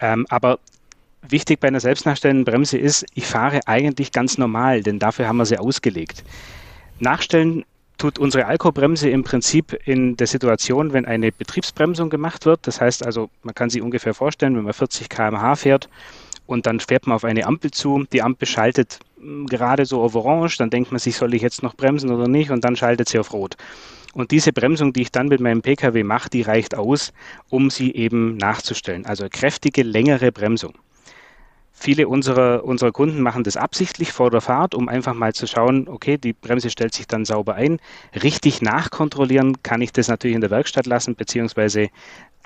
Ähm, 0.00 0.26
aber 0.28 0.58
wichtig 1.22 1.60
bei 1.60 1.68
einer 1.68 1.80
selbstnachstellenden 1.80 2.44
Bremse 2.44 2.78
ist, 2.78 3.06
ich 3.14 3.26
fahre 3.26 3.60
eigentlich 3.66 4.12
ganz 4.12 4.38
normal, 4.38 4.82
denn 4.82 4.98
dafür 4.98 5.28
haben 5.28 5.38
wir 5.38 5.46
sie 5.46 5.58
ausgelegt. 5.58 6.24
Nachstellen 6.98 7.64
tut 7.98 8.18
unsere 8.18 8.46
Alkobremse 8.46 9.08
im 9.08 9.24
Prinzip 9.24 9.78
in 9.84 10.16
der 10.16 10.26
Situation, 10.26 10.92
wenn 10.92 11.06
eine 11.06 11.32
Betriebsbremsung 11.32 12.10
gemacht 12.10 12.46
wird. 12.46 12.66
Das 12.66 12.80
heißt 12.80 13.04
also, 13.04 13.30
man 13.42 13.54
kann 13.54 13.70
sich 13.70 13.82
ungefähr 13.82 14.14
vorstellen, 14.14 14.56
wenn 14.56 14.64
man 14.64 14.72
40 14.72 15.08
km/h 15.08 15.56
fährt 15.56 15.88
und 16.46 16.66
dann 16.66 16.80
fährt 16.80 17.06
man 17.06 17.16
auf 17.16 17.24
eine 17.24 17.46
Ampel 17.46 17.70
zu, 17.70 18.04
die 18.12 18.22
Ampel 18.22 18.46
schaltet 18.46 19.00
hm, 19.18 19.46
gerade 19.46 19.86
so 19.86 20.02
auf 20.02 20.14
Orange, 20.14 20.56
dann 20.58 20.70
denkt 20.70 20.92
man 20.92 20.98
sich, 20.98 21.16
soll 21.16 21.34
ich 21.34 21.42
jetzt 21.42 21.62
noch 21.62 21.74
bremsen 21.74 22.10
oder 22.10 22.28
nicht 22.28 22.50
und 22.50 22.64
dann 22.64 22.76
schaltet 22.76 23.08
sie 23.08 23.18
auf 23.18 23.32
Rot. 23.32 23.56
Und 24.12 24.30
diese 24.30 24.52
Bremsung, 24.52 24.94
die 24.94 25.02
ich 25.02 25.12
dann 25.12 25.28
mit 25.28 25.40
meinem 25.40 25.60
Pkw 25.60 26.02
mache, 26.02 26.30
die 26.30 26.40
reicht 26.40 26.74
aus, 26.74 27.12
um 27.50 27.68
sie 27.68 27.94
eben 27.94 28.38
nachzustellen. 28.38 29.04
Also 29.04 29.26
kräftige, 29.30 29.82
längere 29.82 30.32
Bremsung. 30.32 30.72
Viele 31.78 32.08
unserer, 32.08 32.64
unserer 32.64 32.90
Kunden 32.90 33.20
machen 33.20 33.44
das 33.44 33.58
absichtlich 33.58 34.10
vor 34.10 34.30
der 34.30 34.40
Fahrt, 34.40 34.74
um 34.74 34.88
einfach 34.88 35.12
mal 35.12 35.34
zu 35.34 35.46
schauen, 35.46 35.88
okay, 35.88 36.16
die 36.16 36.32
Bremse 36.32 36.70
stellt 36.70 36.94
sich 36.94 37.06
dann 37.06 37.26
sauber 37.26 37.54
ein. 37.54 37.80
Richtig 38.22 38.62
nachkontrollieren 38.62 39.62
kann 39.62 39.82
ich 39.82 39.92
das 39.92 40.08
natürlich 40.08 40.34
in 40.34 40.40
der 40.40 40.50
Werkstatt 40.50 40.86
lassen, 40.86 41.16
beziehungsweise 41.16 41.90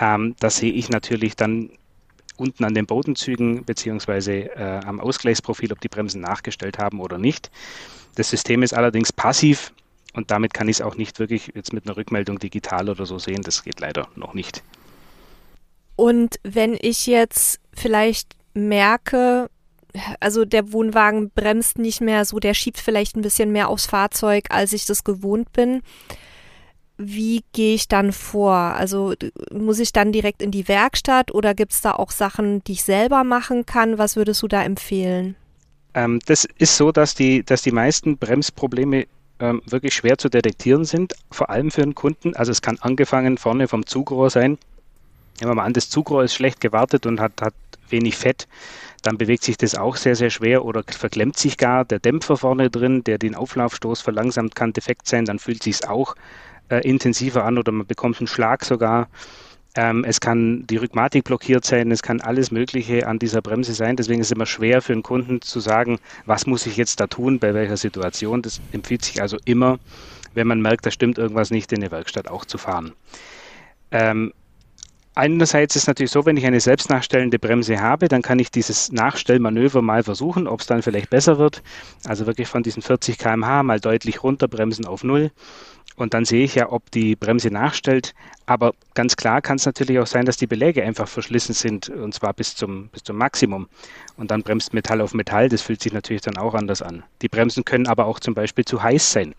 ähm, 0.00 0.34
das 0.40 0.56
sehe 0.56 0.72
ich 0.72 0.88
natürlich 0.90 1.36
dann 1.36 1.70
unten 2.36 2.64
an 2.64 2.74
den 2.74 2.86
Bodenzügen 2.86 3.64
beziehungsweise 3.64 4.50
äh, 4.56 4.80
am 4.84 4.98
Ausgleichsprofil, 4.98 5.72
ob 5.72 5.80
die 5.80 5.88
Bremsen 5.88 6.20
nachgestellt 6.20 6.78
haben 6.78 7.00
oder 7.00 7.16
nicht. 7.16 7.52
Das 8.16 8.30
System 8.30 8.64
ist 8.64 8.74
allerdings 8.74 9.12
passiv 9.12 9.72
und 10.12 10.32
damit 10.32 10.52
kann 10.52 10.68
ich 10.68 10.78
es 10.78 10.82
auch 10.82 10.96
nicht 10.96 11.20
wirklich 11.20 11.52
jetzt 11.54 11.72
mit 11.72 11.86
einer 11.86 11.96
Rückmeldung 11.96 12.40
digital 12.40 12.88
oder 12.88 13.06
so 13.06 13.20
sehen. 13.20 13.42
Das 13.42 13.62
geht 13.62 13.78
leider 13.78 14.08
noch 14.16 14.34
nicht. 14.34 14.64
Und 15.94 16.40
wenn 16.42 16.76
ich 16.80 17.06
jetzt 17.06 17.60
vielleicht 17.72 18.39
merke, 18.68 19.48
also 20.20 20.44
der 20.44 20.72
Wohnwagen 20.72 21.30
bremst 21.30 21.78
nicht 21.78 22.00
mehr 22.00 22.24
so, 22.24 22.38
der 22.38 22.54
schiebt 22.54 22.78
vielleicht 22.78 23.16
ein 23.16 23.22
bisschen 23.22 23.52
mehr 23.52 23.68
aufs 23.68 23.86
Fahrzeug, 23.86 24.44
als 24.50 24.72
ich 24.72 24.86
das 24.86 25.04
gewohnt 25.04 25.52
bin. 25.52 25.82
Wie 26.96 27.42
gehe 27.52 27.74
ich 27.74 27.88
dann 27.88 28.12
vor? 28.12 28.52
Also 28.52 29.14
muss 29.52 29.78
ich 29.78 29.92
dann 29.92 30.12
direkt 30.12 30.42
in 30.42 30.50
die 30.50 30.68
Werkstatt 30.68 31.32
oder 31.32 31.54
gibt 31.54 31.72
es 31.72 31.80
da 31.80 31.92
auch 31.92 32.10
Sachen, 32.10 32.62
die 32.64 32.72
ich 32.72 32.82
selber 32.82 33.24
machen 33.24 33.64
kann? 33.64 33.96
Was 33.96 34.16
würdest 34.16 34.42
du 34.42 34.48
da 34.48 34.62
empfehlen? 34.62 35.34
Ähm, 35.94 36.20
das 36.26 36.46
ist 36.58 36.76
so, 36.76 36.92
dass 36.92 37.14
die, 37.14 37.42
dass 37.42 37.62
die 37.62 37.72
meisten 37.72 38.18
Bremsprobleme 38.18 39.06
ähm, 39.40 39.62
wirklich 39.66 39.94
schwer 39.94 40.18
zu 40.18 40.28
detektieren 40.28 40.84
sind, 40.84 41.14
vor 41.30 41.50
allem 41.50 41.70
für 41.70 41.82
einen 41.82 41.94
Kunden. 41.94 42.36
Also 42.36 42.52
es 42.52 42.62
kann 42.62 42.78
angefangen 42.80 43.38
vorne 43.38 43.66
vom 43.66 43.86
Zugrohr 43.86 44.28
sein. 44.28 44.58
Nehmen 45.40 45.52
wir 45.52 45.54
mal 45.54 45.64
an, 45.64 45.72
das 45.72 45.88
Zugrohr 45.88 46.24
ist 46.24 46.34
schlecht 46.34 46.60
gewartet 46.60 47.06
und 47.06 47.18
hat, 47.18 47.32
hat 47.40 47.54
wenig 47.92 48.16
Fett, 48.16 48.48
dann 49.02 49.18
bewegt 49.18 49.44
sich 49.44 49.56
das 49.56 49.74
auch 49.74 49.96
sehr, 49.96 50.16
sehr 50.16 50.30
schwer 50.30 50.64
oder 50.64 50.82
verklemmt 50.86 51.36
sich 51.36 51.56
gar 51.56 51.84
der 51.84 51.98
Dämpfer 51.98 52.36
vorne 52.36 52.70
drin, 52.70 53.02
der 53.04 53.18
den 53.18 53.34
Auflaufstoß 53.34 54.00
verlangsamt, 54.00 54.54
kann 54.54 54.72
defekt 54.72 55.08
sein, 55.08 55.24
dann 55.24 55.38
fühlt 55.38 55.62
sich 55.62 55.76
es 55.76 55.88
auch 55.88 56.14
äh, 56.68 56.86
intensiver 56.86 57.44
an 57.44 57.58
oder 57.58 57.72
man 57.72 57.86
bekommt 57.86 58.18
einen 58.18 58.26
Schlag 58.26 58.64
sogar. 58.64 59.08
Ähm, 59.76 60.04
es 60.04 60.20
kann 60.20 60.66
die 60.66 60.76
Rhygmatik 60.76 61.24
blockiert 61.24 61.64
sein, 61.64 61.92
es 61.92 62.02
kann 62.02 62.20
alles 62.20 62.50
Mögliche 62.50 63.06
an 63.06 63.20
dieser 63.20 63.40
Bremse 63.40 63.72
sein. 63.72 63.96
Deswegen 63.96 64.20
ist 64.20 64.26
es 64.26 64.32
immer 64.32 64.46
schwer 64.46 64.82
für 64.82 64.92
einen 64.92 65.04
Kunden 65.04 65.40
zu 65.42 65.60
sagen, 65.60 65.98
was 66.26 66.46
muss 66.46 66.66
ich 66.66 66.76
jetzt 66.76 66.98
da 66.98 67.06
tun, 67.06 67.38
bei 67.38 67.54
welcher 67.54 67.76
Situation. 67.76 68.42
Das 68.42 68.60
empfiehlt 68.72 69.04
sich 69.04 69.22
also 69.22 69.36
immer, 69.44 69.78
wenn 70.34 70.48
man 70.48 70.60
merkt, 70.60 70.86
da 70.86 70.90
stimmt 70.90 71.18
irgendwas 71.18 71.50
nicht, 71.50 71.72
in 71.72 71.80
der 71.80 71.92
Werkstatt 71.92 72.28
auch 72.28 72.44
zu 72.44 72.58
fahren. 72.58 72.92
Ähm, 73.92 74.32
Einerseits 75.20 75.76
ist 75.76 75.82
es 75.82 75.86
natürlich 75.86 76.12
so, 76.12 76.24
wenn 76.24 76.38
ich 76.38 76.46
eine 76.46 76.60
selbstnachstellende 76.60 77.38
Bremse 77.38 77.78
habe, 77.78 78.08
dann 78.08 78.22
kann 78.22 78.38
ich 78.38 78.50
dieses 78.50 78.90
Nachstellmanöver 78.90 79.82
mal 79.82 80.02
versuchen, 80.02 80.46
ob 80.46 80.60
es 80.60 80.66
dann 80.66 80.80
vielleicht 80.80 81.10
besser 81.10 81.36
wird. 81.36 81.62
Also 82.06 82.24
wirklich 82.24 82.48
von 82.48 82.62
diesen 82.62 82.80
40 82.80 83.18
km/h 83.18 83.62
mal 83.62 83.80
deutlich 83.80 84.22
runterbremsen 84.22 84.86
auf 84.86 85.04
Null. 85.04 85.30
Und 85.94 86.14
dann 86.14 86.24
sehe 86.24 86.42
ich 86.42 86.54
ja, 86.54 86.72
ob 86.72 86.90
die 86.90 87.16
Bremse 87.16 87.50
nachstellt. 87.50 88.14
Aber 88.46 88.72
ganz 88.94 89.14
klar 89.14 89.42
kann 89.42 89.56
es 89.56 89.66
natürlich 89.66 89.98
auch 89.98 90.06
sein, 90.06 90.24
dass 90.24 90.38
die 90.38 90.46
Beläge 90.46 90.82
einfach 90.84 91.06
verschlissen 91.06 91.52
sind 91.52 91.90
und 91.90 92.14
zwar 92.14 92.32
bis 92.32 92.56
zum, 92.56 92.88
bis 92.88 93.02
zum 93.02 93.18
Maximum. 93.18 93.68
Und 94.16 94.30
dann 94.30 94.42
bremst 94.42 94.72
Metall 94.72 95.02
auf 95.02 95.12
Metall. 95.12 95.50
Das 95.50 95.60
fühlt 95.60 95.82
sich 95.82 95.92
natürlich 95.92 96.22
dann 96.22 96.38
auch 96.38 96.54
anders 96.54 96.80
an. 96.80 97.02
Die 97.20 97.28
Bremsen 97.28 97.66
können 97.66 97.88
aber 97.88 98.06
auch 98.06 98.20
zum 98.20 98.32
Beispiel 98.32 98.64
zu 98.64 98.82
heiß 98.82 99.12
sein. 99.12 99.34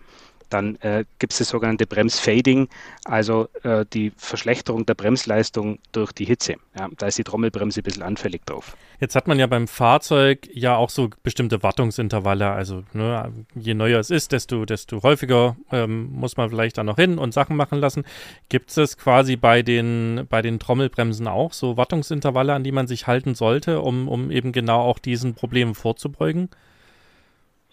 Dann 0.52 0.76
äh, 0.76 1.04
gibt 1.18 1.32
es 1.32 1.38
das 1.38 1.48
sogenannte 1.48 1.86
Bremsfading, 1.86 2.68
also 3.04 3.48
äh, 3.62 3.86
die 3.92 4.12
Verschlechterung 4.16 4.84
der 4.84 4.94
Bremsleistung 4.94 5.78
durch 5.92 6.12
die 6.12 6.26
Hitze. 6.26 6.56
Ja, 6.78 6.88
da 6.98 7.06
ist 7.06 7.16
die 7.16 7.24
Trommelbremse 7.24 7.80
ein 7.80 7.82
bisschen 7.84 8.02
anfällig 8.02 8.44
drauf. 8.44 8.76
Jetzt 9.00 9.16
hat 9.16 9.26
man 9.28 9.38
ja 9.38 9.46
beim 9.46 9.66
Fahrzeug 9.66 10.48
ja 10.52 10.76
auch 10.76 10.90
so 10.90 11.08
bestimmte 11.22 11.62
Wartungsintervalle. 11.62 12.50
Also 12.50 12.84
ne, 12.92 13.32
je 13.54 13.72
neuer 13.72 13.98
es 13.98 14.10
ist, 14.10 14.32
desto, 14.32 14.66
desto 14.66 15.02
häufiger 15.02 15.56
ähm, 15.70 16.12
muss 16.12 16.36
man 16.36 16.50
vielleicht 16.50 16.76
da 16.76 16.84
noch 16.84 16.96
hin 16.96 17.18
und 17.18 17.32
Sachen 17.32 17.56
machen 17.56 17.78
lassen. 17.78 18.04
Gibt 18.50 18.76
es 18.76 18.98
quasi 18.98 19.36
bei 19.36 19.62
den, 19.62 20.26
bei 20.28 20.42
den 20.42 20.58
Trommelbremsen 20.58 21.28
auch 21.28 21.54
so 21.54 21.78
Wartungsintervalle, 21.78 22.52
an 22.52 22.62
die 22.62 22.72
man 22.72 22.86
sich 22.86 23.06
halten 23.06 23.34
sollte, 23.34 23.80
um, 23.80 24.06
um 24.06 24.30
eben 24.30 24.52
genau 24.52 24.82
auch 24.82 24.98
diesen 24.98 25.34
Problemen 25.34 25.74
vorzubeugen? 25.74 26.50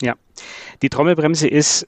Ja, 0.01 0.15
die 0.81 0.89
Trommelbremse 0.89 1.47
ist 1.49 1.85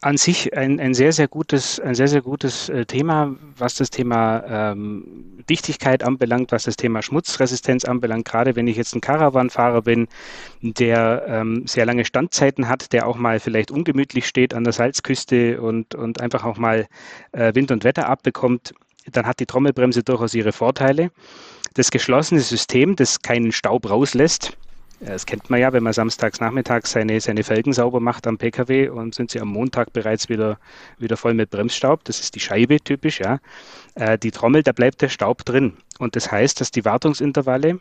an 0.00 0.16
sich 0.16 0.56
ein, 0.56 0.78
ein 0.78 0.94
sehr, 0.94 1.12
sehr 1.12 1.26
gutes, 1.26 1.80
ein 1.80 1.94
sehr, 1.94 2.06
sehr 2.06 2.22
gutes 2.22 2.68
äh, 2.68 2.86
Thema, 2.86 3.34
was 3.56 3.74
das 3.74 3.90
Thema 3.90 4.44
ähm, 4.72 5.42
Dichtigkeit 5.50 6.04
anbelangt, 6.04 6.52
was 6.52 6.64
das 6.64 6.76
Thema 6.76 7.02
Schmutzresistenz 7.02 7.84
anbelangt. 7.84 8.24
Gerade 8.24 8.54
wenn 8.54 8.68
ich 8.68 8.76
jetzt 8.76 8.94
ein 8.94 9.00
Caravanfahrer 9.00 9.82
bin, 9.82 10.06
der 10.62 11.24
ähm, 11.26 11.66
sehr 11.66 11.84
lange 11.84 12.04
Standzeiten 12.04 12.68
hat, 12.68 12.92
der 12.92 13.08
auch 13.08 13.16
mal 13.16 13.40
vielleicht 13.40 13.72
ungemütlich 13.72 14.26
steht 14.26 14.54
an 14.54 14.62
der 14.62 14.72
Salzküste 14.72 15.60
und, 15.60 15.96
und 15.96 16.20
einfach 16.20 16.44
auch 16.44 16.58
mal 16.58 16.86
äh, 17.32 17.54
Wind 17.54 17.72
und 17.72 17.82
Wetter 17.82 18.08
abbekommt, 18.08 18.74
dann 19.10 19.26
hat 19.26 19.40
die 19.40 19.46
Trommelbremse 19.46 20.04
durchaus 20.04 20.34
ihre 20.34 20.52
Vorteile. 20.52 21.10
Das 21.74 21.90
geschlossene 21.90 22.40
System, 22.40 22.94
das 22.94 23.20
keinen 23.20 23.50
Staub 23.50 23.90
rauslässt, 23.90 24.56
das 25.00 25.26
kennt 25.26 25.48
man 25.48 25.60
ja, 25.60 25.72
wenn 25.72 25.82
man 25.82 25.92
samstags 25.92 26.40
nachmittags 26.40 26.90
seine, 26.90 27.20
seine 27.20 27.44
Felgen 27.44 27.72
sauber 27.72 28.00
macht 28.00 28.26
am 28.26 28.36
Pkw 28.36 28.88
und 28.88 29.14
sind 29.14 29.30
sie 29.30 29.40
am 29.40 29.48
Montag 29.48 29.92
bereits 29.92 30.28
wieder, 30.28 30.58
wieder 30.98 31.16
voll 31.16 31.34
mit 31.34 31.50
Bremsstaub. 31.50 32.04
Das 32.04 32.20
ist 32.20 32.34
die 32.34 32.40
Scheibe 32.40 32.80
typisch, 32.80 33.20
ja. 33.20 33.38
Äh, 33.94 34.18
die 34.18 34.32
Trommel, 34.32 34.62
da 34.62 34.72
bleibt 34.72 35.00
der 35.02 35.08
Staub 35.08 35.44
drin. 35.44 35.76
Und 35.98 36.16
das 36.16 36.32
heißt, 36.32 36.60
dass 36.60 36.70
die 36.70 36.84
Wartungsintervalle 36.84 37.80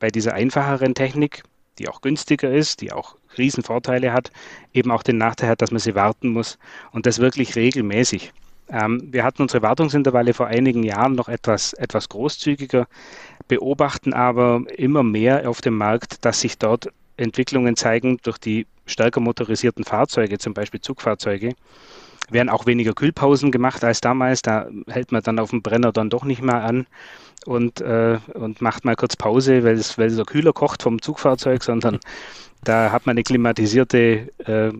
bei 0.00 0.08
dieser 0.08 0.34
einfacheren 0.34 0.94
Technik, 0.94 1.44
die 1.78 1.88
auch 1.88 2.00
günstiger 2.00 2.52
ist, 2.52 2.80
die 2.80 2.92
auch 2.92 3.16
Riesenvorteile 3.38 4.12
hat, 4.12 4.32
eben 4.72 4.90
auch 4.90 5.04
den 5.04 5.18
Nachteil 5.18 5.50
hat, 5.50 5.62
dass 5.62 5.70
man 5.70 5.80
sie 5.80 5.94
warten 5.94 6.28
muss 6.28 6.58
und 6.90 7.06
das 7.06 7.20
wirklich 7.20 7.54
regelmäßig. 7.54 8.32
Ähm, 8.72 9.08
wir 9.12 9.22
hatten 9.22 9.42
unsere 9.42 9.62
Wartungsintervalle 9.62 10.32
vor 10.34 10.46
einigen 10.46 10.82
Jahren 10.82 11.14
noch 11.14 11.28
etwas, 11.28 11.74
etwas 11.74 12.08
großzügiger, 12.08 12.86
beobachten 13.48 14.12
aber 14.12 14.62
immer 14.76 15.02
mehr 15.02 15.48
auf 15.48 15.60
dem 15.60 15.76
Markt, 15.76 16.24
dass 16.24 16.40
sich 16.40 16.58
dort 16.58 16.88
Entwicklungen 17.16 17.76
zeigen 17.76 18.18
durch 18.22 18.38
die 18.38 18.66
stärker 18.86 19.20
motorisierten 19.20 19.84
Fahrzeuge, 19.84 20.38
zum 20.38 20.54
Beispiel 20.54 20.80
Zugfahrzeuge, 20.80 21.54
werden 22.30 22.48
auch 22.48 22.66
weniger 22.66 22.94
Kühlpausen 22.94 23.50
gemacht 23.50 23.84
als 23.84 24.00
damals. 24.00 24.42
Da 24.42 24.68
hält 24.88 25.12
man 25.12 25.22
dann 25.22 25.38
auf 25.38 25.50
dem 25.50 25.62
Brenner 25.62 25.92
dann 25.92 26.10
doch 26.10 26.24
nicht 26.24 26.42
mehr 26.42 26.64
an 26.64 26.86
und, 27.46 27.80
äh, 27.80 28.18
und 28.34 28.60
macht 28.60 28.84
mal 28.84 28.96
kurz 28.96 29.16
Pause, 29.16 29.64
weil 29.64 29.74
es, 29.74 29.98
weil 29.98 30.08
es 30.08 30.14
so 30.14 30.24
kühler 30.24 30.52
kocht 30.52 30.82
vom 30.82 31.02
Zugfahrzeug, 31.02 31.62
sondern 31.64 31.98
da 32.64 32.92
hat 32.92 33.06
man 33.06 33.14
eine 33.14 33.22
klimatisierte 33.22 34.28
äh, 34.46 34.72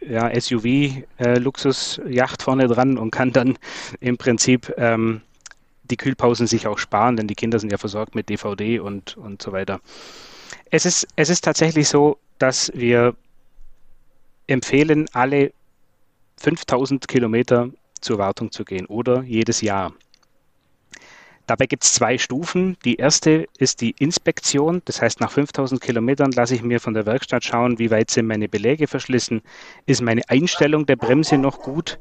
ja, 0.00 0.30
SUV-Luxusjacht 0.38 2.40
äh, 2.40 2.44
vorne 2.44 2.68
dran 2.68 2.98
und 2.98 3.10
kann 3.10 3.32
dann 3.32 3.58
im 4.00 4.16
Prinzip 4.16 4.72
ähm, 4.76 5.22
die 5.90 5.96
Kühlpausen 5.96 6.46
sich 6.46 6.66
auch 6.66 6.78
sparen, 6.78 7.16
denn 7.16 7.26
die 7.26 7.34
Kinder 7.34 7.58
sind 7.58 7.72
ja 7.72 7.78
versorgt 7.78 8.14
mit 8.14 8.28
DVD 8.28 8.80
und, 8.80 9.16
und 9.16 9.42
so 9.42 9.52
weiter. 9.52 9.80
Es 10.70 10.86
ist, 10.86 11.06
es 11.16 11.28
ist 11.28 11.44
tatsächlich 11.44 11.88
so, 11.88 12.18
dass 12.38 12.72
wir 12.74 13.14
empfehlen, 14.46 15.06
alle 15.12 15.52
5000 16.38 17.06
Kilometer 17.06 17.70
zur 18.00 18.18
Wartung 18.18 18.50
zu 18.50 18.64
gehen 18.64 18.86
oder 18.86 19.22
jedes 19.22 19.60
Jahr. 19.60 19.92
Dabei 21.46 21.66
gibt 21.66 21.82
es 21.82 21.94
zwei 21.94 22.16
Stufen. 22.16 22.76
Die 22.84 22.94
erste 22.94 23.48
ist 23.58 23.80
die 23.80 23.96
Inspektion. 23.98 24.82
Das 24.84 25.02
heißt, 25.02 25.20
nach 25.20 25.32
5000 25.32 25.80
Kilometern 25.80 26.30
lasse 26.30 26.54
ich 26.54 26.62
mir 26.62 26.78
von 26.78 26.94
der 26.94 27.06
Werkstatt 27.06 27.44
schauen, 27.44 27.80
wie 27.80 27.90
weit 27.90 28.08
sind 28.10 28.26
meine 28.26 28.48
Beläge 28.48 28.86
verschlissen. 28.86 29.42
Ist 29.84 30.00
meine 30.00 30.22
Einstellung 30.28 30.86
der 30.86 30.94
Bremse 30.94 31.38
noch 31.38 31.58
gut? 31.58 31.98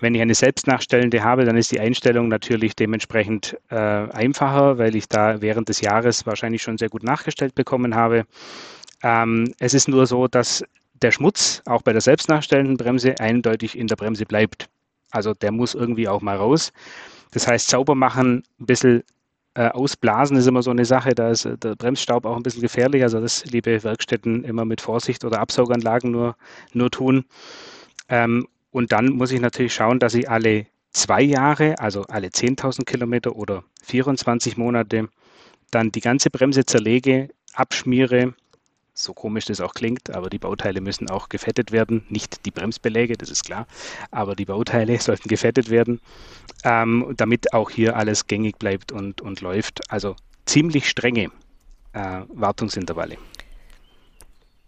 Wenn 0.00 0.14
ich 0.14 0.20
eine 0.20 0.34
selbstnachstellende 0.34 1.24
habe, 1.24 1.44
dann 1.44 1.56
ist 1.56 1.72
die 1.72 1.80
Einstellung 1.80 2.28
natürlich 2.28 2.76
dementsprechend 2.76 3.56
äh, 3.70 3.76
einfacher, 3.76 4.78
weil 4.78 4.94
ich 4.94 5.08
da 5.08 5.40
während 5.40 5.68
des 5.68 5.80
Jahres 5.80 6.26
wahrscheinlich 6.26 6.62
schon 6.62 6.78
sehr 6.78 6.88
gut 6.88 7.02
nachgestellt 7.02 7.54
bekommen 7.54 7.94
habe. 7.94 8.24
Ähm, 9.02 9.52
es 9.58 9.74
ist 9.74 9.88
nur 9.88 10.06
so, 10.06 10.28
dass 10.28 10.64
der 11.02 11.12
Schmutz 11.12 11.62
auch 11.66 11.82
bei 11.82 11.92
der 11.92 12.00
selbstnachstellenden 12.00 12.76
Bremse 12.76 13.18
eindeutig 13.18 13.78
in 13.78 13.86
der 13.86 13.96
Bremse 13.96 14.26
bleibt. 14.26 14.68
Also 15.10 15.34
der 15.34 15.52
muss 15.52 15.74
irgendwie 15.74 16.08
auch 16.08 16.20
mal 16.20 16.36
raus. 16.36 16.72
Das 17.32 17.46
heißt, 17.46 17.68
sauber 17.68 17.94
machen, 17.94 18.42
ein 18.60 18.66
bisschen 18.66 19.02
äh, 19.54 19.68
ausblasen 19.68 20.36
ist 20.36 20.46
immer 20.46 20.62
so 20.62 20.70
eine 20.70 20.84
Sache. 20.84 21.14
Da 21.14 21.30
ist 21.30 21.44
äh, 21.46 21.56
der 21.56 21.74
Bremsstaub 21.74 22.26
auch 22.26 22.36
ein 22.36 22.42
bisschen 22.42 22.62
gefährlich. 22.62 23.02
Also 23.02 23.20
das, 23.20 23.44
liebe 23.46 23.82
Werkstätten, 23.82 24.44
immer 24.44 24.64
mit 24.64 24.80
Vorsicht 24.80 25.24
oder 25.24 25.40
Absauganlagen 25.40 26.10
nur, 26.10 26.36
nur 26.72 26.90
tun. 26.90 27.24
Ähm, 28.08 28.46
und 28.76 28.92
dann 28.92 29.08
muss 29.08 29.32
ich 29.32 29.40
natürlich 29.40 29.72
schauen, 29.72 30.00
dass 30.00 30.12
ich 30.12 30.28
alle 30.28 30.66
zwei 30.90 31.22
Jahre, 31.22 31.78
also 31.78 32.02
alle 32.10 32.28
10.000 32.28 32.84
Kilometer 32.84 33.34
oder 33.34 33.64
24 33.84 34.58
Monate, 34.58 35.08
dann 35.70 35.92
die 35.92 36.02
ganze 36.02 36.28
Bremse 36.28 36.66
zerlege, 36.66 37.30
abschmiere, 37.54 38.34
so 38.92 39.14
komisch 39.14 39.46
das 39.46 39.62
auch 39.62 39.72
klingt, 39.72 40.14
aber 40.14 40.28
die 40.28 40.38
Bauteile 40.38 40.82
müssen 40.82 41.08
auch 41.08 41.30
gefettet 41.30 41.72
werden. 41.72 42.04
Nicht 42.10 42.44
die 42.44 42.50
Bremsbeläge, 42.50 43.16
das 43.16 43.30
ist 43.30 43.46
klar, 43.46 43.66
aber 44.10 44.36
die 44.36 44.44
Bauteile 44.44 45.00
sollten 45.00 45.30
gefettet 45.30 45.70
werden, 45.70 46.02
ähm, 46.62 47.14
damit 47.16 47.54
auch 47.54 47.70
hier 47.70 47.96
alles 47.96 48.26
gängig 48.26 48.58
bleibt 48.58 48.92
und, 48.92 49.22
und 49.22 49.40
läuft. 49.40 49.90
Also 49.90 50.16
ziemlich 50.44 50.86
strenge 50.86 51.30
äh, 51.94 52.24
Wartungsintervalle. 52.28 53.16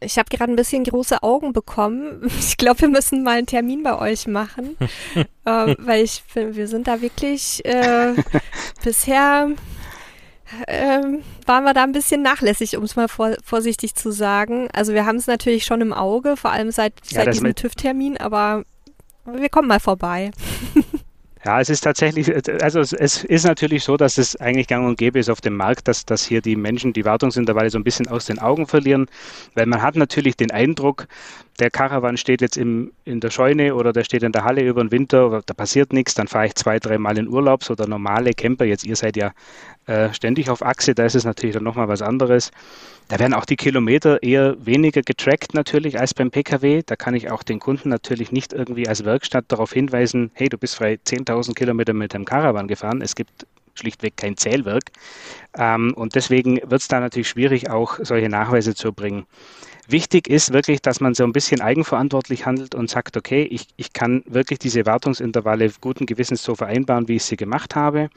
Ich 0.00 0.19
habe 0.19 0.28
gerade 0.28 0.52
ein 0.52 0.57
bisschen 0.57 0.85
große 0.85 1.23
Augen 1.23 1.52
bekommen. 1.52 2.31
Ich 2.38 2.57
glaube, 2.57 2.83
wir 2.83 2.88
müssen 2.88 3.23
mal 3.23 3.38
einen 3.38 3.47
Termin 3.47 3.83
bei 3.83 3.99
euch 3.99 4.26
machen, 4.26 4.76
äh, 5.14 5.75
weil 5.78 6.05
ich 6.05 6.25
finde, 6.26 6.57
wir 6.57 6.67
sind 6.67 6.88
da 6.88 7.00
wirklich 7.00 7.64
äh, 7.64 8.14
bisher 8.83 9.50
ähm, 10.67 11.23
waren 11.47 11.64
wir 11.64 11.75
da 11.75 11.83
ein 11.83 11.93
bisschen 11.93 12.23
nachlässig, 12.23 12.76
um 12.76 12.85
es 12.85 12.97
mal 12.97 13.09
vor, 13.09 13.37
vorsichtig 13.45 13.95
zu 13.95 14.11
sagen. 14.11 14.69
Also 14.73 14.95
wir 14.95 15.05
haben 15.05 15.17
es 15.17 15.26
natürlich 15.26 15.64
schon 15.64 15.81
im 15.81 15.93
Auge, 15.93 16.37
vor 16.37 16.52
allem 16.52 16.71
seit, 16.71 16.95
ja, 17.11 17.25
seit 17.25 17.35
diesem 17.35 17.55
TÜV-Termin, 17.55 18.17
aber 18.17 18.64
wir 19.26 19.49
kommen 19.50 19.69
mal 19.69 19.81
vorbei. 19.81 20.31
Ja, 21.49 21.62
es 21.62 21.71
ist 21.71 21.81
tatsächlich, 21.81 22.31
also 22.62 22.81
es, 22.81 22.93
es, 22.93 23.25
ist 23.25 23.47
natürlich 23.47 23.83
so, 23.83 23.97
dass 23.97 24.19
es 24.19 24.37
eigentlich 24.37 24.67
gang 24.67 24.87
und 24.87 24.99
gäbe 24.99 25.19
ist 25.19 25.31
auf 25.31 25.40
dem 25.40 25.57
Markt, 25.57 25.88
dass, 25.88 26.05
dass 26.05 26.23
hier 26.23 26.43
die 26.43 26.57
Menschen 26.57 26.93
die 26.93 27.07
Wartungsintervalle 27.07 27.71
so 27.71 27.78
ein 27.78 27.85
bisschen 27.85 28.07
aus 28.07 28.26
den 28.26 28.38
Augen 28.38 28.67
verlieren, 28.67 29.07
weil 29.55 29.64
man 29.64 29.81
hat 29.81 29.97
natürlich 29.97 30.37
den 30.37 30.50
Eindruck, 30.50 31.09
der 31.59 31.71
Caravan 31.71 32.17
steht 32.17 32.41
jetzt 32.41 32.57
im, 32.57 32.93
in 33.05 33.21
der 33.21 33.31
Scheune 33.31 33.75
oder 33.75 33.93
der 33.93 34.05
steht 34.05 34.23
in 34.23 34.33
der 34.33 34.45
Halle 34.45 34.62
über 34.62 34.83
den 34.83 34.93
Winter, 34.93 35.43
da 35.45 35.55
passiert 35.55 35.93
nichts, 35.93 36.15
dann 36.15 36.29
fahre 36.29 36.47
ich 36.47 36.55
zwei, 36.55 36.79
dreimal 36.79 37.19
in 37.19 37.29
Urlaub, 37.29 37.65
so 37.65 37.75
der 37.75 37.88
normale 37.88 38.33
Camper, 38.33 38.65
jetzt 38.65 38.85
ihr 38.85 38.97
seid 38.97 39.17
ja 39.17 39.33
äh, 39.87 40.12
ständig 40.12 40.50
auf 40.50 40.62
Achse, 40.62 40.95
da 40.95 41.05
ist 41.05 41.15
es 41.15 41.25
natürlich 41.25 41.55
dann 41.55 41.65
nochmal 41.65 41.88
was 41.88 42.03
anderes. 42.03 42.50
Da 43.09 43.19
werden 43.19 43.35
auch 43.35 43.47
die 43.47 43.57
Kilometer 43.57 44.23
eher 44.23 44.55
weniger 44.65 45.00
getrackt 45.03 45.55
natürlich 45.55 45.99
als 45.99 46.12
beim 46.12 46.31
Pkw. 46.31 46.83
Da 46.85 46.95
kann 46.95 47.15
ich 47.15 47.31
auch 47.31 47.43
den 47.43 47.59
Kunden 47.59 47.88
natürlich 47.88 48.31
nicht 48.31 48.53
irgendwie 48.53 48.87
als 48.87 49.05
Werkstatt 49.07 49.47
darauf 49.49 49.73
hinweisen, 49.73 50.31
hey, 50.35 50.50
du 50.50 50.59
bist 50.59 50.77
frei 50.77 50.99
10.000 51.07 51.55
Kilometer 51.55 51.94
mit 51.94 52.12
dem 52.12 52.27
Caravan 52.27 52.68
gefahren. 52.68 53.01
Es 53.01 53.14
gibt 53.14 53.47
schlichtweg 53.79 54.16
kein 54.16 54.37
Zählwerk. 54.37 54.90
Ähm, 55.57 55.94
und 55.94 56.14
deswegen 56.14 56.57
wird 56.57 56.83
es 56.83 56.88
da 56.88 57.01
natürlich 57.01 57.29
schwierig, 57.29 57.71
auch 57.71 57.99
solche 58.03 58.29
Nachweise 58.29 58.75
zu 58.75 58.92
bringen. 58.92 59.27
Wichtig 59.90 60.29
ist 60.29 60.53
wirklich, 60.53 60.83
dass 60.83 61.01
man 61.01 61.14
so 61.14 61.24
ein 61.24 61.33
bisschen 61.33 61.62
eigenverantwortlich 61.62 62.44
handelt 62.44 62.74
und 62.74 62.90
sagt, 62.90 63.16
okay, 63.16 63.44
ich, 63.44 63.68
ich 63.79 63.94
kann 63.94 64.22
wirklich 64.27 64.59
diese 64.59 64.85
Wartungsintervalle 64.85 65.72
guten 65.81 66.05
Gewissens 66.05 66.42
so 66.42 66.55
vereinbaren, 66.55 67.09
wie 67.09 67.16
ich 67.16 67.24
sie 67.24 67.38
gemacht 67.38 67.74
habe. 67.74 68.11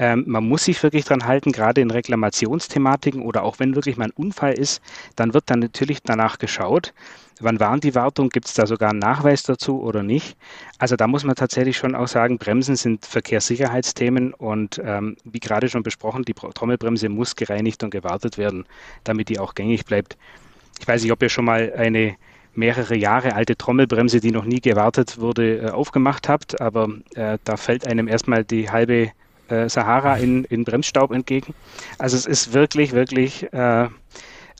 Ähm, 0.00 0.24
man 0.26 0.48
muss 0.48 0.64
sich 0.64 0.82
wirklich 0.82 1.04
dran 1.04 1.24
halten, 1.24 1.52
gerade 1.52 1.80
in 1.80 1.92
Reklamationsthematiken 1.92 3.22
oder 3.22 3.44
auch 3.44 3.60
wenn 3.60 3.76
wirklich 3.76 3.96
mal 3.96 4.06
ein 4.06 4.10
Unfall 4.16 4.54
ist, 4.54 4.82
dann 5.14 5.34
wird 5.34 5.44
dann 5.46 5.60
natürlich 5.60 6.02
danach 6.02 6.38
geschaut, 6.38 6.92
wann 7.38 7.60
waren 7.60 7.78
die 7.78 7.94
Wartung, 7.94 8.28
gibt 8.28 8.48
es 8.48 8.54
da 8.54 8.66
sogar 8.66 8.90
einen 8.90 8.98
Nachweis 8.98 9.44
dazu 9.44 9.80
oder 9.80 10.02
nicht. 10.02 10.36
Also 10.78 10.96
da 10.96 11.06
muss 11.06 11.22
man 11.22 11.36
tatsächlich 11.36 11.76
schon 11.76 11.94
auch 11.94 12.08
sagen, 12.08 12.38
Bremsen 12.38 12.74
sind 12.74 13.06
Verkehrssicherheitsthemen 13.06 14.34
und 14.34 14.82
ähm, 14.84 15.16
wie 15.22 15.38
gerade 15.38 15.68
schon 15.68 15.84
besprochen, 15.84 16.24
die 16.24 16.34
Trommelbremse 16.34 17.08
muss 17.08 17.36
gereinigt 17.36 17.84
und 17.84 17.90
gewartet 17.90 18.36
werden, 18.36 18.66
damit 19.04 19.28
die 19.28 19.38
auch 19.38 19.54
gängig 19.54 19.84
bleibt. 19.84 20.16
Ich 20.80 20.88
weiß 20.88 21.02
nicht, 21.02 21.12
ob 21.12 21.22
ihr 21.22 21.28
schon 21.28 21.44
mal 21.44 21.72
eine 21.76 22.16
mehrere 22.54 22.96
Jahre 22.96 23.34
alte 23.34 23.56
Trommelbremse, 23.56 24.20
die 24.20 24.30
noch 24.30 24.44
nie 24.44 24.60
gewartet 24.60 25.18
wurde, 25.18 25.58
äh, 25.58 25.70
aufgemacht 25.70 26.28
habt, 26.28 26.60
aber 26.60 26.88
äh, 27.14 27.38
da 27.44 27.56
fällt 27.56 27.86
einem 27.86 28.08
erstmal 28.08 28.44
die 28.44 28.70
halbe 28.70 29.10
äh, 29.48 29.68
Sahara 29.68 30.16
in, 30.16 30.44
in 30.44 30.64
Bremsstaub 30.64 31.10
entgegen. 31.10 31.54
Also 31.98 32.16
es 32.16 32.26
ist 32.26 32.52
wirklich, 32.52 32.92
wirklich 32.92 33.52
äh, 33.52 33.88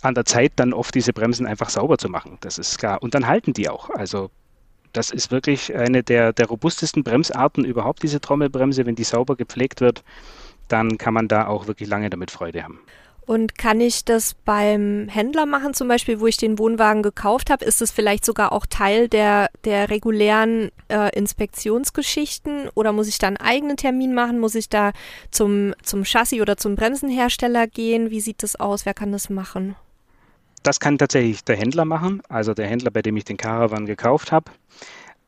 an 0.02 0.14
der 0.14 0.24
Zeit, 0.24 0.52
dann 0.56 0.72
oft 0.72 0.94
diese 0.94 1.12
Bremsen 1.12 1.46
einfach 1.46 1.70
sauber 1.70 1.98
zu 1.98 2.08
machen. 2.08 2.36
Das 2.40 2.58
ist 2.58 2.78
klar. 2.78 3.02
Und 3.02 3.14
dann 3.14 3.26
halten 3.26 3.52
die 3.52 3.68
auch. 3.68 3.90
Also 3.90 4.30
das 4.92 5.10
ist 5.10 5.30
wirklich 5.30 5.74
eine 5.74 6.02
der, 6.02 6.32
der 6.32 6.46
robustesten 6.46 7.02
Bremsarten 7.02 7.64
überhaupt, 7.64 8.02
diese 8.02 8.20
Trommelbremse. 8.20 8.86
Wenn 8.86 8.94
die 8.94 9.04
sauber 9.04 9.36
gepflegt 9.36 9.80
wird, 9.80 10.04
dann 10.68 10.98
kann 10.98 11.14
man 11.14 11.28
da 11.28 11.46
auch 11.46 11.66
wirklich 11.66 11.88
lange 11.88 12.10
damit 12.10 12.30
Freude 12.30 12.62
haben. 12.62 12.80
Und 13.26 13.56
kann 13.56 13.80
ich 13.80 14.04
das 14.04 14.34
beim 14.34 15.08
Händler 15.08 15.46
machen, 15.46 15.72
zum 15.72 15.88
Beispiel, 15.88 16.20
wo 16.20 16.26
ich 16.26 16.36
den 16.36 16.58
Wohnwagen 16.58 17.02
gekauft 17.02 17.50
habe? 17.50 17.64
Ist 17.64 17.80
es 17.80 17.90
vielleicht 17.90 18.24
sogar 18.24 18.52
auch 18.52 18.66
Teil 18.66 19.08
der, 19.08 19.48
der 19.64 19.88
regulären 19.88 20.70
äh, 20.88 21.16
Inspektionsgeschichten? 21.16 22.68
Oder 22.74 22.92
muss 22.92 23.08
ich 23.08 23.18
da 23.18 23.28
einen 23.28 23.38
eigenen 23.38 23.76
Termin 23.76 24.14
machen? 24.14 24.40
Muss 24.40 24.54
ich 24.54 24.68
da 24.68 24.92
zum, 25.30 25.74
zum 25.82 26.04
Chassis 26.04 26.40
oder 26.40 26.56
zum 26.58 26.76
Bremsenhersteller 26.76 27.66
gehen? 27.66 28.10
Wie 28.10 28.20
sieht 28.20 28.42
das 28.42 28.56
aus? 28.56 28.84
Wer 28.84 28.94
kann 28.94 29.12
das 29.12 29.30
machen? 29.30 29.74
Das 30.62 30.80
kann 30.80 30.98
tatsächlich 30.98 31.44
der 31.44 31.56
Händler 31.56 31.84
machen, 31.84 32.22
also 32.28 32.54
der 32.54 32.66
Händler, 32.66 32.90
bei 32.90 33.02
dem 33.02 33.16
ich 33.16 33.24
den 33.24 33.36
Caravan 33.36 33.84
gekauft 33.84 34.32
habe. 34.32 34.50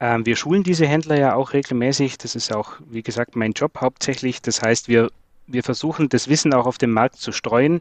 Ähm, 0.00 0.26
wir 0.26 0.36
schulen 0.36 0.62
diese 0.62 0.86
Händler 0.86 1.18
ja 1.18 1.34
auch 1.34 1.52
regelmäßig. 1.52 2.18
Das 2.18 2.34
ist 2.36 2.54
auch, 2.54 2.72
wie 2.88 3.02
gesagt, 3.02 3.36
mein 3.36 3.52
Job 3.52 3.78
hauptsächlich. 3.80 4.42
Das 4.42 4.62
heißt, 4.62 4.88
wir 4.88 5.10
wir 5.46 5.62
versuchen 5.62 6.08
das 6.08 6.28
Wissen 6.28 6.52
auch 6.52 6.66
auf 6.66 6.78
dem 6.78 6.92
Markt 6.92 7.16
zu 7.16 7.32
streuen. 7.32 7.80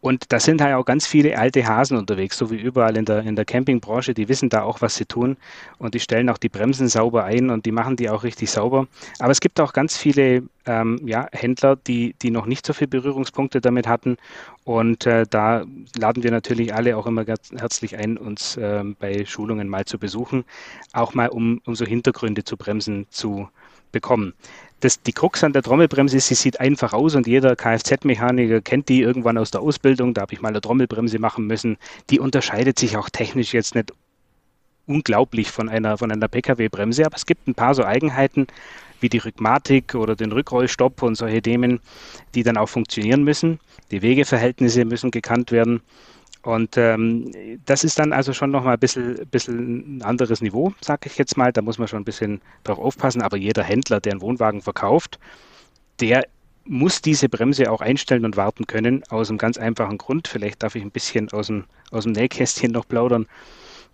Und 0.00 0.32
da 0.32 0.40
sind 0.40 0.60
halt 0.60 0.74
auch 0.74 0.84
ganz 0.84 1.06
viele 1.06 1.38
alte 1.38 1.66
Hasen 1.66 1.96
unterwegs, 1.96 2.36
so 2.36 2.50
wie 2.50 2.60
überall 2.60 2.96
in 2.96 3.04
der, 3.04 3.20
in 3.20 3.36
der 3.36 3.44
Campingbranche. 3.44 4.14
Die 4.14 4.28
wissen 4.28 4.48
da 4.48 4.62
auch, 4.62 4.80
was 4.80 4.96
sie 4.96 5.06
tun. 5.06 5.36
Und 5.78 5.94
die 5.94 6.00
stellen 6.00 6.28
auch 6.28 6.38
die 6.38 6.48
Bremsen 6.48 6.88
sauber 6.88 7.24
ein 7.24 7.50
und 7.50 7.66
die 7.66 7.72
machen 7.72 7.96
die 7.96 8.10
auch 8.10 8.24
richtig 8.24 8.50
sauber. 8.50 8.86
Aber 9.18 9.30
es 9.30 9.40
gibt 9.40 9.60
auch 9.60 9.72
ganz 9.72 9.96
viele 9.96 10.42
ähm, 10.66 11.00
ja, 11.04 11.28
Händler, 11.32 11.76
die, 11.76 12.14
die 12.20 12.30
noch 12.30 12.46
nicht 12.46 12.66
so 12.66 12.72
viele 12.72 12.88
Berührungspunkte 12.88 13.60
damit 13.60 13.86
hatten. 13.86 14.16
Und 14.64 15.06
äh, 15.06 15.24
da 15.28 15.64
laden 15.96 16.22
wir 16.22 16.30
natürlich 16.30 16.74
alle 16.74 16.96
auch 16.96 17.06
immer 17.06 17.24
herzlich 17.24 17.96
ein, 17.96 18.16
uns 18.16 18.56
äh, 18.56 18.82
bei 18.98 19.24
Schulungen 19.24 19.68
mal 19.68 19.84
zu 19.84 19.98
besuchen. 19.98 20.44
Auch 20.92 21.14
mal, 21.14 21.28
um, 21.28 21.60
um 21.64 21.74
so 21.74 21.84
Hintergründe 21.84 22.44
zu 22.44 22.56
Bremsen 22.56 23.06
zu 23.10 23.48
bekommen. 23.94 24.34
Das, 24.80 25.00
die 25.00 25.12
Krux 25.12 25.42
an 25.42 25.54
der 25.54 25.62
Trommelbremse 25.62 26.18
ist, 26.18 26.26
sie 26.26 26.34
sieht 26.34 26.60
einfach 26.60 26.92
aus 26.92 27.14
und 27.14 27.26
jeder 27.26 27.56
Kfz-Mechaniker 27.56 28.60
kennt 28.60 28.90
die 28.90 29.00
irgendwann 29.00 29.38
aus 29.38 29.50
der 29.50 29.62
Ausbildung. 29.62 30.12
Da 30.12 30.20
habe 30.20 30.34
ich 30.34 30.42
mal 30.42 30.50
eine 30.50 30.60
Trommelbremse 30.60 31.18
machen 31.18 31.46
müssen. 31.46 31.78
Die 32.10 32.20
unterscheidet 32.20 32.78
sich 32.78 32.98
auch 32.98 33.08
technisch 33.08 33.54
jetzt 33.54 33.74
nicht 33.74 33.94
unglaublich 34.86 35.50
von 35.50 35.70
einer, 35.70 35.96
von 35.96 36.12
einer 36.12 36.28
Pkw-Bremse, 36.28 37.06
aber 37.06 37.16
es 37.16 37.24
gibt 37.24 37.48
ein 37.48 37.54
paar 37.54 37.74
so 37.74 37.84
Eigenheiten 37.84 38.46
wie 39.00 39.08
die 39.08 39.18
Rückmatik 39.18 39.94
oder 39.94 40.16
den 40.16 40.32
Rückrollstopp 40.32 41.02
und 41.02 41.14
solche 41.14 41.42
Themen, 41.42 41.80
die 42.34 42.42
dann 42.42 42.56
auch 42.56 42.68
funktionieren 42.68 43.22
müssen. 43.22 43.60
Die 43.90 44.02
Wegeverhältnisse 44.02 44.84
müssen 44.84 45.10
gekannt 45.10 45.52
werden. 45.52 45.80
Und 46.44 46.76
ähm, 46.76 47.32
das 47.64 47.84
ist 47.84 47.98
dann 47.98 48.12
also 48.12 48.34
schon 48.34 48.50
nochmal 48.50 48.74
ein 48.74 48.78
bisschen, 48.78 49.26
bisschen 49.30 49.96
ein 49.96 50.02
anderes 50.02 50.42
Niveau, 50.42 50.74
sage 50.82 51.08
ich 51.08 51.16
jetzt 51.16 51.38
mal. 51.38 51.52
Da 51.52 51.62
muss 51.62 51.78
man 51.78 51.88
schon 51.88 52.02
ein 52.02 52.04
bisschen 52.04 52.42
drauf 52.64 52.78
aufpassen. 52.78 53.22
Aber 53.22 53.38
jeder 53.38 53.62
Händler, 53.62 54.00
der 54.00 54.12
einen 54.12 54.20
Wohnwagen 54.20 54.60
verkauft, 54.60 55.18
der 56.00 56.26
muss 56.66 57.00
diese 57.00 57.30
Bremse 57.30 57.70
auch 57.70 57.80
einstellen 57.80 58.26
und 58.26 58.36
warten 58.36 58.66
können, 58.66 59.02
aus 59.08 59.30
einem 59.30 59.38
ganz 59.38 59.56
einfachen 59.56 59.96
Grund. 59.96 60.28
Vielleicht 60.28 60.62
darf 60.62 60.74
ich 60.74 60.82
ein 60.82 60.90
bisschen 60.90 61.32
aus 61.32 61.46
dem, 61.46 61.64
aus 61.90 62.04
dem 62.04 62.12
Nähkästchen 62.12 62.72
noch 62.72 62.86
plaudern. 62.86 63.26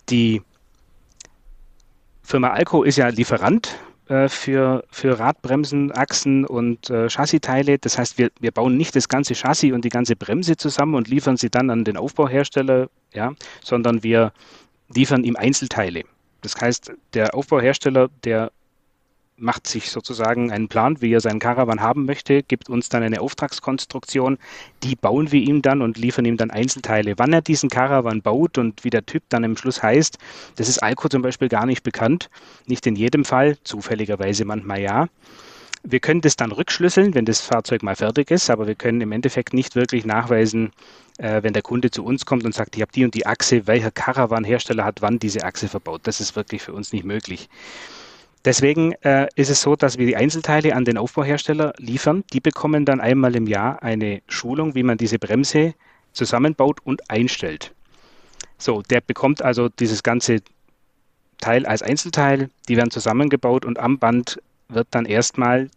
Die 0.08 0.42
Firma 2.22 2.50
Alco 2.50 2.82
ist 2.82 2.96
ja 2.96 3.08
Lieferant 3.08 3.76
äh, 4.11 4.29
für, 4.29 4.83
für 4.90 5.20
Radbremsen, 5.20 5.92
Achsen 5.92 6.44
und 6.44 6.90
äh, 6.90 7.09
Chassiteile. 7.09 7.79
Das 7.79 7.96
heißt, 7.96 8.18
wir, 8.18 8.31
wir 8.40 8.51
bauen 8.51 8.77
nicht 8.77 8.96
das 8.96 9.09
ganze 9.09 9.35
Chassis 9.35 9.73
und 9.73 9.85
die 9.85 9.88
ganze 9.88 10.16
Bremse 10.16 10.57
zusammen 10.57 10.96
und 10.96 11.07
liefern 11.07 11.37
sie 11.37 11.49
dann 11.49 11.70
an 11.70 11.85
den 11.85 11.96
Aufbauhersteller, 11.96 12.90
ja, 13.14 13.35
sondern 13.62 14.03
wir 14.03 14.33
liefern 14.92 15.23
ihm 15.23 15.37
Einzelteile. 15.37 16.03
Das 16.40 16.61
heißt, 16.61 16.92
der 17.14 17.37
Aufbauhersteller, 17.37 18.09
der 18.25 18.51
macht 19.40 19.66
sich 19.66 19.90
sozusagen 19.90 20.53
einen 20.53 20.68
Plan, 20.68 21.00
wie 21.00 21.12
er 21.12 21.20
seinen 21.20 21.40
Caravan 21.40 21.81
haben 21.81 22.05
möchte, 22.05 22.42
gibt 22.42 22.68
uns 22.68 22.88
dann 22.88 23.03
eine 23.03 23.20
Auftragskonstruktion, 23.20 24.38
die 24.83 24.96
bauen 24.96 25.33
wir 25.33 25.40
ihm 25.40 25.62
dann 25.62 25.83
und 25.83 25.98
liefern 25.98 26.24
ihm 26.24 26.37
dann 26.37 26.50
Einzelteile. 26.50 27.14
Wann 27.16 27.33
er 27.33 27.42
diesen 27.42 27.70
Caravan 27.70 28.22
baut 28.22 28.59
und 28.59 28.85
wie 28.85 28.90
der 28.90 29.07
Typ 29.07 29.22
dann 29.29 29.44
im 29.44 29.57
Schluss 29.57 29.83
heißt, 29.83 30.18
das 30.57 30.68
ist 30.68 30.83
Alco 30.83 31.09
zum 31.09 31.22
Beispiel 31.22 31.48
gar 31.48 31.66
nicht 31.66 31.83
bekannt. 31.83 32.31
Nicht 32.66 32.87
in 32.87 32.96
jedem 32.96 33.24
Fall, 33.24 33.57
zufälligerweise 33.64 34.44
manchmal 34.44 34.81
ja. 34.81 35.09
Wir 35.83 36.00
können 36.00 36.20
das 36.20 36.37
dann 36.37 36.53
rückschlüsseln, 36.53 37.14
wenn 37.14 37.24
das 37.24 37.40
Fahrzeug 37.40 37.83
mal 37.83 37.96
fertig 37.96 38.31
ist, 38.31 38.50
aber 38.50 38.66
wir 38.66 38.74
können 38.74 39.00
im 39.00 39.12
Endeffekt 39.12 39.55
nicht 39.55 39.76
wirklich 39.76 40.05
nachweisen, 40.05 40.72
äh, 41.16 41.42
wenn 41.42 41.55
der 41.55 41.62
Kunde 41.62 41.90
zu 41.90 42.05
uns 42.05 42.26
kommt 42.26 42.44
und 42.44 42.55
sagt, 42.55 42.76
ich 42.76 42.83
habe 42.83 42.92
die 42.92 43.05
und 43.05 43.14
die 43.14 43.26
Achse, 43.26 43.66
welcher 43.66 43.90
Caravan-Hersteller 43.90 44.85
hat 44.85 45.00
wann 45.00 45.18
diese 45.18 45.42
Achse 45.42 45.68
verbaut. 45.68 46.03
Das 46.05 46.20
ist 46.20 46.37
wirklich 46.37 46.61
für 46.61 46.74
uns 46.74 46.92
nicht 46.92 47.05
möglich. 47.05 47.48
Deswegen 48.44 48.92
äh, 49.03 49.29
ist 49.35 49.50
es 49.50 49.61
so, 49.61 49.76
dass 49.76 49.98
wir 49.98 50.07
die 50.07 50.16
Einzelteile 50.16 50.74
an 50.74 50.85
den 50.85 50.96
Aufbauhersteller 50.96 51.74
liefern. 51.76 52.24
Die 52.33 52.40
bekommen 52.40 52.87
dann 52.87 53.00
einmal 53.00 53.37
im 53.37 53.46
Jahr 53.46 53.83
eine 53.83 54.22
Schulung, 54.29 54.74
wie 54.74 54.83
man 54.83 54.96
diese 54.96 55.18
Bremse 55.18 55.74
zusammenbaut 56.12 56.79
und 56.85 57.11
einstellt. 57.11 57.74
So, 58.57 58.83
der 58.83 59.03
bekommt 59.03 59.42
also 59.42 59.68
dieses 59.68 60.03
ganze 60.03 60.38
Teil 61.38 61.66
als 61.66 61.83
Einzelteil, 61.83 62.50
die 62.68 62.76
werden 62.76 62.90
zusammengebaut 62.90 63.64
und 63.64 63.79
am 63.79 63.98
Band 63.98 64.40
wird 64.68 64.88
dann 64.90 65.07
erstmal 65.07 65.70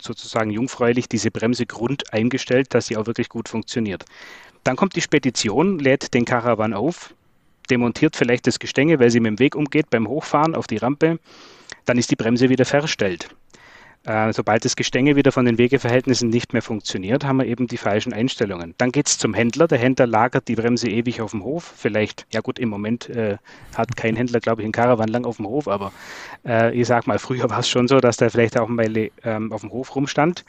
sozusagen 0.00 0.50
jungfräulich 0.50 1.08
diese 1.08 1.30
Bremse 1.30 1.66
Grund 1.66 2.12
eingestellt, 2.12 2.74
dass 2.74 2.86
sie 2.86 2.96
auch 2.96 3.06
wirklich 3.06 3.28
gut 3.28 3.48
funktioniert. 3.48 4.04
Dann 4.64 4.76
kommt 4.76 4.96
die 4.96 5.00
Spedition, 5.00 5.78
lädt 5.78 6.14
den 6.14 6.24
Caravan 6.24 6.74
auf, 6.74 7.14
demontiert 7.70 8.16
vielleicht 8.16 8.46
das 8.46 8.58
Gestänge, 8.58 8.98
weil 8.98 9.10
sie 9.10 9.20
mit 9.20 9.30
dem 9.30 9.38
Weg 9.38 9.54
umgeht 9.54 9.90
beim 9.90 10.08
Hochfahren 10.08 10.54
auf 10.54 10.66
die 10.66 10.76
Rampe 10.76 11.18
dann 11.84 11.98
ist 11.98 12.10
die 12.10 12.16
Bremse 12.16 12.48
wieder 12.48 12.64
verstellt. 12.64 13.28
Äh, 14.04 14.32
sobald 14.32 14.64
das 14.64 14.74
Gestänge 14.74 15.14
wieder 15.14 15.30
von 15.30 15.44
den 15.44 15.58
Wegeverhältnissen 15.58 16.28
nicht 16.28 16.52
mehr 16.52 16.62
funktioniert, 16.62 17.24
haben 17.24 17.36
wir 17.36 17.46
eben 17.46 17.68
die 17.68 17.76
falschen 17.76 18.12
Einstellungen. 18.12 18.74
Dann 18.78 18.90
geht 18.90 19.06
es 19.06 19.16
zum 19.16 19.32
Händler. 19.32 19.68
Der 19.68 19.78
Händler 19.78 20.08
lagert 20.08 20.48
die 20.48 20.56
Bremse 20.56 20.88
ewig 20.88 21.20
auf 21.20 21.30
dem 21.30 21.44
Hof. 21.44 21.72
Vielleicht, 21.76 22.26
ja 22.32 22.40
gut, 22.40 22.58
im 22.58 22.68
Moment 22.68 23.08
äh, 23.10 23.36
hat 23.76 23.96
kein 23.96 24.16
Händler, 24.16 24.40
glaube 24.40 24.62
ich, 24.62 24.64
einen 24.64 24.72
Caravan 24.72 25.08
lang 25.08 25.24
auf 25.24 25.36
dem 25.36 25.46
Hof, 25.46 25.68
aber 25.68 25.92
äh, 26.44 26.74
ich 26.74 26.88
sag 26.88 27.06
mal, 27.06 27.20
früher 27.20 27.48
war 27.48 27.60
es 27.60 27.68
schon 27.68 27.86
so, 27.86 28.00
dass 28.00 28.16
der 28.16 28.30
vielleicht 28.30 28.58
auch 28.58 28.66
mal 28.66 28.92
ähm, 29.22 29.52
auf 29.52 29.60
dem 29.60 29.70
Hof 29.70 29.94
rumstand. 29.94 30.44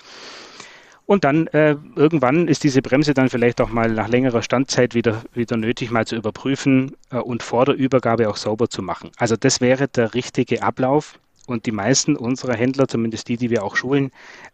Und 1.06 1.26
dann 1.26 1.48
äh, 1.48 1.76
irgendwann 1.96 2.48
ist 2.48 2.64
diese 2.64 2.82
Bremse 2.82 3.14
dann 3.14 3.30
vielleicht 3.30 3.60
auch 3.60 3.70
mal 3.70 3.92
nach 3.92 4.08
längerer 4.08 4.42
Standzeit 4.42 4.96
wieder, 4.96 5.22
wieder 5.34 5.58
nötig, 5.58 5.92
mal 5.92 6.08
zu 6.08 6.16
überprüfen 6.16 6.96
äh, 7.12 7.18
und 7.18 7.44
vor 7.44 7.66
der 7.66 7.76
Übergabe 7.76 8.30
auch 8.30 8.38
sauber 8.38 8.70
zu 8.70 8.82
machen. 8.82 9.12
Also 9.18 9.36
das 9.36 9.60
wäre 9.60 9.88
der 9.88 10.14
richtige 10.14 10.64
Ablauf. 10.64 11.20
Und 11.46 11.66
die 11.66 11.74
meisten 11.74 12.16
unserer 12.16 12.56
Händler, 12.56 12.88
zumindest 12.88 13.28
die, 13.28 13.36
die 13.36 13.50
wir 13.50 13.66
auch 13.66 13.76
schulen, 13.76 14.12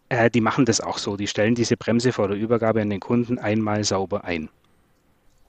äh, 0.09 0.31
die 0.31 0.41
machen 0.41 0.65
das 0.65 0.81
auch 0.81 0.97
so. 0.97 1.17
Die 1.17 1.27
stellen 1.27 1.53
diese 1.53 1.77
Bremse 1.77 2.11
vor 2.11 2.27
der 2.27 2.37
Übergabe 2.37 2.81
an 2.81 2.89
den 2.89 2.99
Kunden 2.99 3.37
einmal 3.37 3.83
sauber 3.83 4.23
ein. 4.23 4.49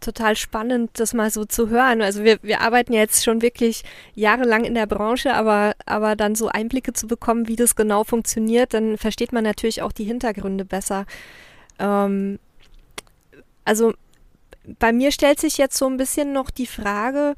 Total 0.01 0.35
spannend, 0.35 0.91
das 0.95 1.13
mal 1.13 1.31
so 1.31 1.45
zu 1.45 1.69
hören. 1.69 2.01
Also 2.01 2.25
wir, 2.25 2.39
wir 2.43 2.63
arbeiten 2.63 2.95
jetzt 2.95 3.23
schon 3.23 3.43
wirklich 3.43 3.85
jahrelang 4.15 4.65
in 4.65 4.75
der 4.75 4.87
Branche, 4.87 5.35
aber, 5.35 5.75
aber 5.85 6.17
dann 6.17 6.35
so 6.35 6.49
Einblicke 6.49 6.95
zu 6.95 7.07
bekommen, 7.07 7.49
wie 7.49 7.57
das 7.57 7.77
genau 7.77 8.05
funktioniert, 8.05 8.73
dann 8.73 8.97
versteht 8.97 9.33
man 9.33 9.45
natürlich 9.45 9.83
auch 9.83 9.93
die 9.93 10.05
Hintergründe 10.05 10.65
besser. 10.65 11.05
Ähm, 11.79 12.39
also 13.67 13.93
bei 14.79 14.93
mir 14.93 15.13
stellt 15.13 15.39
sich 15.39 15.59
jetzt 15.59 15.77
so 15.77 15.87
ein 15.87 15.99
bisschen 15.99 16.33
noch 16.33 16.49
die 16.51 16.67
Frage, 16.67 17.35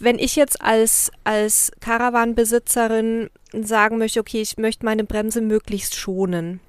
wenn 0.00 0.18
ich 0.18 0.36
jetzt 0.36 0.62
als, 0.62 1.10
als 1.24 1.70
Caravan-Besitzerin 1.80 3.28
sagen 3.52 3.98
möchte, 3.98 4.20
okay, 4.20 4.40
ich 4.40 4.56
möchte 4.56 4.86
meine 4.86 5.04
Bremse 5.04 5.42
möglichst 5.42 5.96
schonen 5.96 6.60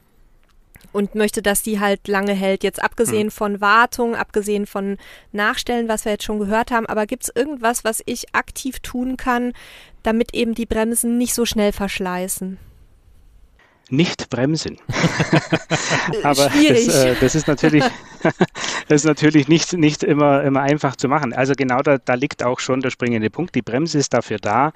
und 0.91 1.15
möchte, 1.15 1.41
dass 1.41 1.61
die 1.61 1.79
halt 1.79 2.07
lange 2.07 2.33
hält, 2.33 2.63
jetzt 2.63 2.81
abgesehen 2.81 3.27
hm. 3.27 3.31
von 3.31 3.61
Wartung, 3.61 4.15
abgesehen 4.15 4.65
von 4.65 4.97
Nachstellen, 5.31 5.87
was 5.87 6.05
wir 6.05 6.13
jetzt 6.13 6.23
schon 6.23 6.39
gehört 6.39 6.71
haben, 6.71 6.85
aber 6.85 7.05
gibt 7.05 7.23
es 7.23 7.31
irgendwas, 7.35 7.83
was 7.83 8.01
ich 8.05 8.33
aktiv 8.33 8.79
tun 8.79 9.17
kann, 9.17 9.53
damit 10.03 10.33
eben 10.33 10.55
die 10.55 10.65
Bremsen 10.65 11.17
nicht 11.17 11.33
so 11.33 11.45
schnell 11.45 11.71
verschleißen? 11.71 12.57
nicht 13.89 14.29
bremsen. 14.29 14.77
Aber 16.23 16.49
das, 16.49 16.87
äh, 16.87 17.15
das, 17.19 17.35
ist 17.35 17.47
natürlich, 17.47 17.83
das 18.87 19.01
ist 19.01 19.05
natürlich 19.05 19.47
nicht, 19.47 19.73
nicht 19.73 20.03
immer, 20.03 20.43
immer 20.43 20.61
einfach 20.61 20.95
zu 20.95 21.07
machen. 21.07 21.33
Also 21.33 21.53
genau 21.55 21.81
da, 21.81 21.97
da 21.97 22.13
liegt 22.15 22.43
auch 22.43 22.59
schon 22.59 22.81
der 22.81 22.89
springende 22.89 23.29
Punkt. 23.29 23.55
Die 23.55 23.61
Bremse 23.61 23.97
ist 23.97 24.13
dafür 24.13 24.37
da, 24.39 24.73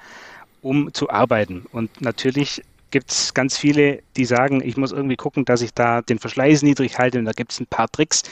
um 0.62 0.92
zu 0.94 1.10
arbeiten. 1.10 1.66
Und 1.72 2.00
natürlich 2.00 2.62
gibt 2.92 3.10
es 3.10 3.34
ganz 3.34 3.58
viele, 3.58 4.02
die 4.16 4.24
sagen, 4.24 4.62
ich 4.64 4.76
muss 4.76 4.92
irgendwie 4.92 5.16
gucken, 5.16 5.44
dass 5.44 5.62
ich 5.62 5.74
da 5.74 6.02
den 6.02 6.20
Verschleiß 6.20 6.62
niedrig 6.62 6.98
halte. 6.98 7.18
Und 7.18 7.24
da 7.24 7.32
gibt 7.32 7.50
es 7.50 7.58
ein 7.58 7.66
paar 7.66 7.90
Tricks. 7.90 8.22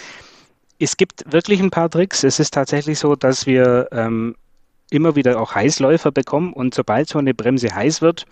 Es 0.79 0.97
gibt 0.97 1.25
wirklich 1.33 1.61
ein 1.61 1.71
paar 1.71 1.91
Tricks. 1.91 2.23
Es 2.23 2.39
ist 2.39 2.55
tatsächlich 2.55 2.99
so, 3.01 3.17
dass 3.17 3.47
wir 3.47 3.89
ähm, 3.91 4.37
immer 4.91 5.17
wieder 5.17 5.41
auch 5.41 5.55
Heißläufer 5.55 6.13
bekommen. 6.13 6.53
Und 6.53 6.75
sobald 6.75 7.09
so 7.09 7.19
eine 7.19 7.35
Bremse 7.35 7.75
heiß 7.75 8.03
wird, 8.03 8.27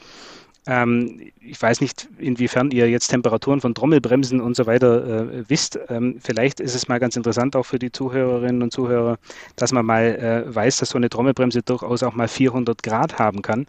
ähm, 0.66 1.30
ich 1.40 1.60
weiß 1.60 1.80
nicht, 1.80 2.08
inwiefern 2.18 2.70
ihr 2.70 2.90
jetzt 2.90 3.08
Temperaturen 3.08 3.62
von 3.62 3.74
Trommelbremsen 3.74 4.40
und 4.40 4.54
so 4.54 4.66
weiter 4.66 5.32
äh, 5.32 5.48
wisst. 5.48 5.78
Ähm, 5.88 6.18
vielleicht 6.22 6.60
ist 6.60 6.74
es 6.74 6.88
mal 6.88 7.00
ganz 7.00 7.16
interessant 7.16 7.56
auch 7.56 7.64
für 7.64 7.78
die 7.78 7.90
Zuhörerinnen 7.90 8.62
und 8.62 8.72
Zuhörer, 8.72 9.18
dass 9.56 9.72
man 9.72 9.86
mal 9.86 10.04
äh, 10.04 10.54
weiß, 10.54 10.76
dass 10.76 10.90
so 10.90 10.98
eine 10.98 11.08
Trommelbremse 11.08 11.62
durchaus 11.62 12.02
auch 12.02 12.14
mal 12.14 12.28
400 12.28 12.82
Grad 12.82 13.18
haben 13.18 13.40
kann. 13.40 13.66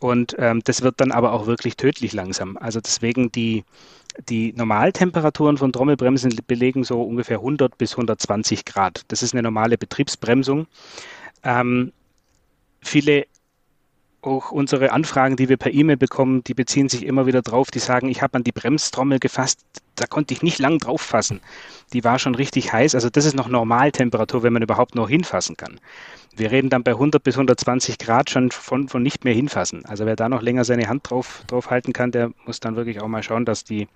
Und 0.00 0.34
ähm, 0.38 0.62
das 0.64 0.82
wird 0.82 1.00
dann 1.00 1.12
aber 1.12 1.32
auch 1.32 1.46
wirklich 1.46 1.76
tödlich 1.76 2.14
langsam. 2.14 2.56
Also 2.56 2.80
deswegen 2.80 3.30
die, 3.30 3.64
die 4.28 4.52
Normaltemperaturen 4.54 5.58
von 5.58 5.72
Trommelbremsen 5.72 6.34
belegen 6.46 6.84
so 6.84 7.02
ungefähr 7.02 7.36
100 7.36 7.76
bis 7.76 7.92
120 7.92 8.64
Grad. 8.64 9.04
Das 9.08 9.22
ist 9.22 9.34
eine 9.34 9.42
normale 9.42 9.76
Betriebsbremsung. 9.76 10.66
Ähm, 11.44 11.92
viele 12.80 13.26
auch 14.22 14.50
unsere 14.50 14.92
Anfragen, 14.92 15.36
die 15.36 15.48
wir 15.48 15.56
per 15.56 15.72
E-Mail 15.72 15.96
bekommen, 15.96 16.44
die 16.44 16.54
beziehen 16.54 16.88
sich 16.88 17.04
immer 17.06 17.26
wieder 17.26 17.42
drauf, 17.42 17.70
die 17.70 17.78
sagen, 17.78 18.08
ich 18.08 18.22
habe 18.22 18.36
an 18.36 18.44
die 18.44 18.52
Bremstrommel 18.52 19.18
gefasst, 19.18 19.60
da 19.96 20.06
konnte 20.06 20.34
ich 20.34 20.42
nicht 20.42 20.58
lang 20.58 20.78
drauf 20.78 21.00
fassen. 21.00 21.40
Die 21.92 22.04
war 22.04 22.18
schon 22.18 22.34
richtig 22.34 22.72
heiß, 22.72 22.94
also 22.94 23.10
das 23.10 23.24
ist 23.24 23.34
noch 23.34 23.48
Normaltemperatur, 23.48 24.42
wenn 24.42 24.52
man 24.52 24.62
überhaupt 24.62 24.94
noch 24.94 25.08
hinfassen 25.08 25.56
kann. 25.56 25.80
Wir 26.36 26.50
reden 26.50 26.70
dann 26.70 26.84
bei 26.84 26.92
100 26.92 27.22
bis 27.22 27.34
120 27.34 27.98
Grad 27.98 28.30
schon 28.30 28.50
von, 28.50 28.88
von 28.88 29.02
nicht 29.02 29.24
mehr 29.24 29.34
hinfassen. 29.34 29.84
Also 29.86 30.06
wer 30.06 30.16
da 30.16 30.28
noch 30.28 30.42
länger 30.42 30.64
seine 30.64 30.88
Hand 30.88 31.10
drauf, 31.10 31.42
drauf 31.46 31.70
halten 31.70 31.92
kann, 31.92 32.12
der 32.12 32.30
muss 32.46 32.60
dann 32.60 32.76
wirklich 32.76 33.00
auch 33.00 33.08
mal 33.08 33.22
schauen, 33.22 33.44
dass 33.44 33.64
die 33.64 33.88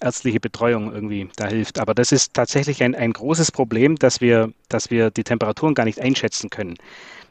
ärztliche 0.00 0.40
Betreuung 0.40 0.92
irgendwie 0.92 1.28
da 1.36 1.46
hilft. 1.46 1.78
Aber 1.78 1.94
das 1.94 2.12
ist 2.12 2.34
tatsächlich 2.34 2.82
ein, 2.82 2.94
ein 2.94 3.12
großes 3.12 3.52
Problem, 3.52 3.96
dass 3.96 4.20
wir, 4.20 4.52
dass 4.68 4.90
wir 4.90 5.10
die 5.10 5.24
Temperaturen 5.24 5.74
gar 5.74 5.84
nicht 5.84 6.00
einschätzen 6.00 6.50
können. 6.50 6.76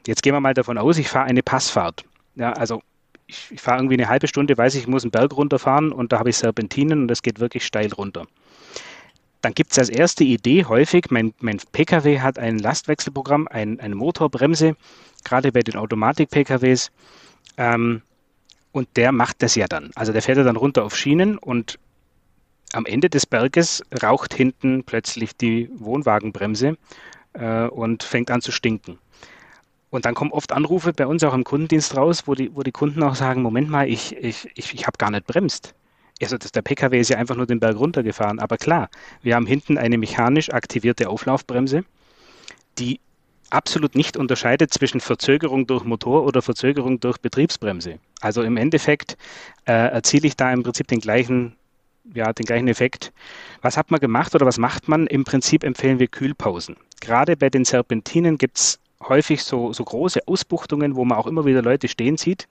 Jetzt 0.08 0.23
gehen 0.23 0.34
wir 0.34 0.39
mal 0.39 0.53
davon 0.53 0.77
aus, 0.77 0.97
ich 0.97 1.10
fahre 1.10 1.25
eine 1.25 1.43
Passfahrt. 1.43 2.05
Ja, 2.36 2.53
also 2.53 2.82
ich, 3.27 3.51
ich 3.51 3.62
fahre 3.62 3.79
irgendwie 3.79 3.95
eine 3.95 4.10
halbe 4.10 4.27
Stunde, 4.27 4.58
weiß 4.58 4.75
ich, 4.75 4.82
ich 4.82 4.88
muss 4.88 5.03
einen 5.03 5.12
Berg 5.12 5.36
runterfahren 5.36 5.91
und 5.91 6.12
da 6.12 6.19
habe 6.19 6.29
ich 6.29 6.38
Serpentinen 6.38 7.03
und 7.03 7.08
das 7.08 7.21
geht 7.21 7.39
wirklich 7.39 7.65
steil 7.65 7.91
runter. 7.93 8.25
Dann 9.41 9.53
gibt 9.53 9.71
es 9.71 9.79
als 9.79 9.89
erste 9.89 10.23
Idee 10.23 10.65
häufig, 10.65 11.05
mein, 11.12 11.34
mein 11.39 11.60
Pkw 11.71 12.19
hat 12.19 12.38
ein 12.38 12.60
Lastwechselprogramm, 12.60 13.47
ein, 13.47 13.79
eine 13.79 13.95
Motorbremse, 13.95 14.75
gerade 15.23 15.51
bei 15.51 15.62
den 15.62 15.77
Automatik-PKWs. 15.77 16.91
Ähm, 17.58 18.01
und 18.71 18.88
der 18.97 19.12
macht 19.12 19.41
das 19.41 19.55
ja 19.55 19.67
dann. 19.67 19.91
Also 19.95 20.12
der 20.12 20.21
fährt 20.21 20.38
ja 20.38 20.43
dann 20.43 20.55
runter 20.55 20.84
auf 20.84 20.95
Schienen 20.95 21.38
und 21.38 21.79
am 22.73 22.86
Ende 22.86 23.10
des 23.10 23.25
Berges 23.25 23.84
raucht 24.03 24.34
hinten 24.34 24.84
plötzlich 24.84 25.36
die 25.36 25.69
Wohnwagenbremse 25.73 26.77
äh, 27.34 27.67
und 27.67 28.03
fängt 28.03 28.32
an 28.32 28.41
zu 28.41 28.51
stinken. 28.51 28.99
Und 29.89 30.05
dann 30.05 30.13
kommen 30.13 30.32
oft 30.32 30.51
Anrufe 30.51 30.93
bei 30.93 31.08
uns 31.08 31.23
auch 31.23 31.34
im 31.34 31.43
Kundendienst 31.43 31.97
raus, 31.97 32.23
wo 32.27 32.36
die, 32.36 32.55
wo 32.55 32.62
die 32.62 32.71
Kunden 32.71 33.01
auch 33.03 33.15
sagen, 33.15 33.41
Moment 33.41 33.69
mal, 33.69 33.89
ich, 33.89 34.15
ich, 34.17 34.47
ich, 34.55 34.73
ich 34.73 34.88
habe 34.88 34.97
gar 34.97 35.10
nicht 35.12 35.25
bremst. 35.25 35.73
Also 36.21 36.38
das, 36.38 36.51
der 36.51 36.62
Pkw 36.62 36.99
ist 36.99 37.10
ja 37.10 37.17
einfach 37.17 37.36
nur 37.36 37.47
den 37.47 37.60
Berg 37.60 37.77
runtergefahren. 37.77 38.39
Aber 38.39 38.58
klar, 38.58 38.89
wir 39.23 39.36
haben 39.36 39.47
hinten 39.47 39.77
eine 39.77 39.97
mechanisch 39.97 40.51
aktivierte 40.51 41.10
Auflaufbremse. 41.10 41.84
die 42.77 42.99
absolut 43.49 43.95
nicht 43.95 44.17
unterscheidet 44.17 44.73
zwischen 44.73 44.99
Verzögerung 45.01 45.67
durch 45.67 45.84
Motor 45.84 46.25
oder 46.25 46.41
Verzögerung 46.41 46.99
durch 46.99 47.17
Betriebsbremse. 47.17 47.99
Also 48.21 48.43
im 48.43 48.58
Endeffekt 48.58 49.17
äh, 49.65 49.71
erziele 49.73 50.27
ich 50.27 50.38
da 50.38 50.51
im 50.51 50.63
Prinzip 50.63 50.88
den 50.88 50.99
gleichen, 50.99 51.55
ja, 52.13 52.33
den 52.33 52.45
gleichen 52.45 52.67
Effekt. 52.67 53.12
Was 53.62 53.77
hat 53.77 53.91
man 53.91 53.99
gemacht 53.99 54.35
oder 54.35 54.45
was 54.45 54.57
macht 54.57 54.88
man? 54.88 55.07
Im 55.07 55.23
Prinzip 55.23 55.63
empfehlen 55.63 55.99
wir 55.99 56.07
Kühlpausen. 56.07 56.77
Gerade 57.01 57.38
bei 57.38 57.49
den 57.49 57.65
Serpentinen 57.65 58.38
gibt 58.38 58.57
es 58.57 58.79
häufig 59.01 59.43
so, 59.43 59.73
so 59.73 59.83
große 59.83 60.21
Ausbuchtungen, 60.27 60.95
wo 60.95 61.05
man 61.05 61.17
auch 61.17 61.27
immer 61.27 61.45
wieder 61.45 61.62
Leute 61.62 61.88
stehen 61.88 62.17
sieht. 62.17 62.47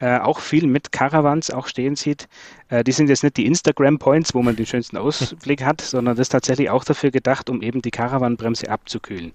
Äh, 0.00 0.18
auch 0.18 0.40
viel 0.40 0.66
mit 0.66 0.90
Caravans 0.90 1.50
auch 1.50 1.68
stehen 1.68 1.96
sieht. 1.96 2.28
Äh, 2.68 2.82
die 2.82 2.92
sind 2.92 3.08
jetzt 3.08 3.22
nicht 3.22 3.36
die 3.36 3.46
Instagram-Points, 3.46 4.34
wo 4.34 4.42
man 4.42 4.56
den 4.56 4.66
schönsten 4.66 4.96
Ausblick 4.96 5.62
hat, 5.62 5.80
sondern 5.80 6.16
das 6.16 6.26
ist 6.26 6.30
tatsächlich 6.30 6.70
auch 6.70 6.84
dafür 6.84 7.10
gedacht, 7.10 7.48
um 7.48 7.62
eben 7.62 7.82
die 7.82 7.90
Caravanbremse 7.90 8.68
abzukühlen 8.68 9.32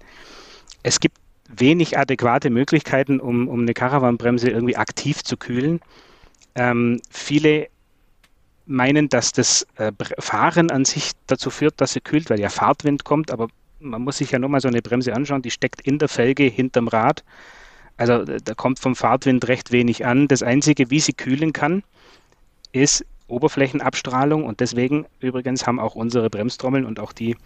es 0.82 1.00
gibt 1.00 1.18
wenig 1.48 1.98
adäquate 1.98 2.50
Möglichkeiten, 2.50 3.20
um, 3.20 3.48
um 3.48 3.60
eine 3.60 3.74
Caravanbremse 3.74 4.50
irgendwie 4.50 4.76
aktiv 4.76 5.22
zu 5.22 5.36
kühlen. 5.36 5.80
Ähm, 6.54 7.00
viele 7.10 7.68
meinen, 8.68 9.08
dass 9.08 9.32
das 9.32 9.66
äh, 9.76 9.92
Fahren 10.18 10.70
an 10.70 10.84
sich 10.84 11.12
dazu 11.26 11.50
führt, 11.50 11.80
dass 11.80 11.94
sie 11.94 12.00
kühlt, 12.00 12.30
weil 12.30 12.38
ja 12.38 12.50
Fahrtwind 12.50 13.04
kommt, 13.04 13.30
aber 13.30 13.48
man 13.80 14.02
muss 14.02 14.18
sich 14.18 14.30
ja 14.30 14.38
nur 14.38 14.50
mal 14.50 14.60
so 14.60 14.68
eine 14.68 14.82
Bremse 14.82 15.14
anschauen, 15.14 15.42
die 15.42 15.50
steckt 15.50 15.80
in 15.80 15.98
der 15.98 16.08
Felge 16.08 16.44
hinterm 16.44 16.88
Rad. 16.88 17.24
Also 17.96 18.24
da 18.24 18.54
kommt 18.54 18.78
vom 18.78 18.94
Fahrtwind 18.94 19.48
recht 19.48 19.72
wenig 19.72 20.06
an. 20.06 20.28
Das 20.28 20.42
Einzige, 20.42 20.90
wie 20.90 21.00
sie 21.00 21.12
kühlen 21.12 21.52
kann, 21.52 21.82
ist 22.72 23.04
Oberflächenabstrahlung 23.26 24.44
und 24.44 24.60
deswegen 24.60 25.06
übrigens 25.20 25.66
haben 25.66 25.80
auch 25.80 25.94
unsere 25.94 26.30
Bremstrommeln 26.30 26.84
und 26.84 27.00
auch 27.00 27.12
die 27.12 27.36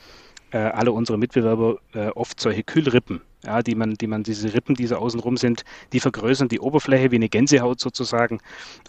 äh, 0.53 0.59
alle 0.59 0.93
unsere 0.93 1.19
Mitbewerber 1.19 1.79
äh, 1.95 2.09
oft 2.09 2.41
solche 2.41 2.63
Kühlrippen, 2.63 3.21
ja, 3.45 3.63
die 3.63 3.75
man, 3.75 3.95
die 3.95 4.07
man, 4.07 4.23
diese 4.23 4.55
Rippen, 4.55 4.75
die 4.75 4.87
so 4.87 4.97
außenrum 4.97 5.37
sind, 5.37 5.65
die 5.93 6.01
vergrößern 6.01 6.49
die 6.49 6.61
Oberfläche 6.61 7.11
wie 7.11 7.17
eine 7.17 7.29
Gänsehaut 7.29 7.81
sozusagen 7.81 8.41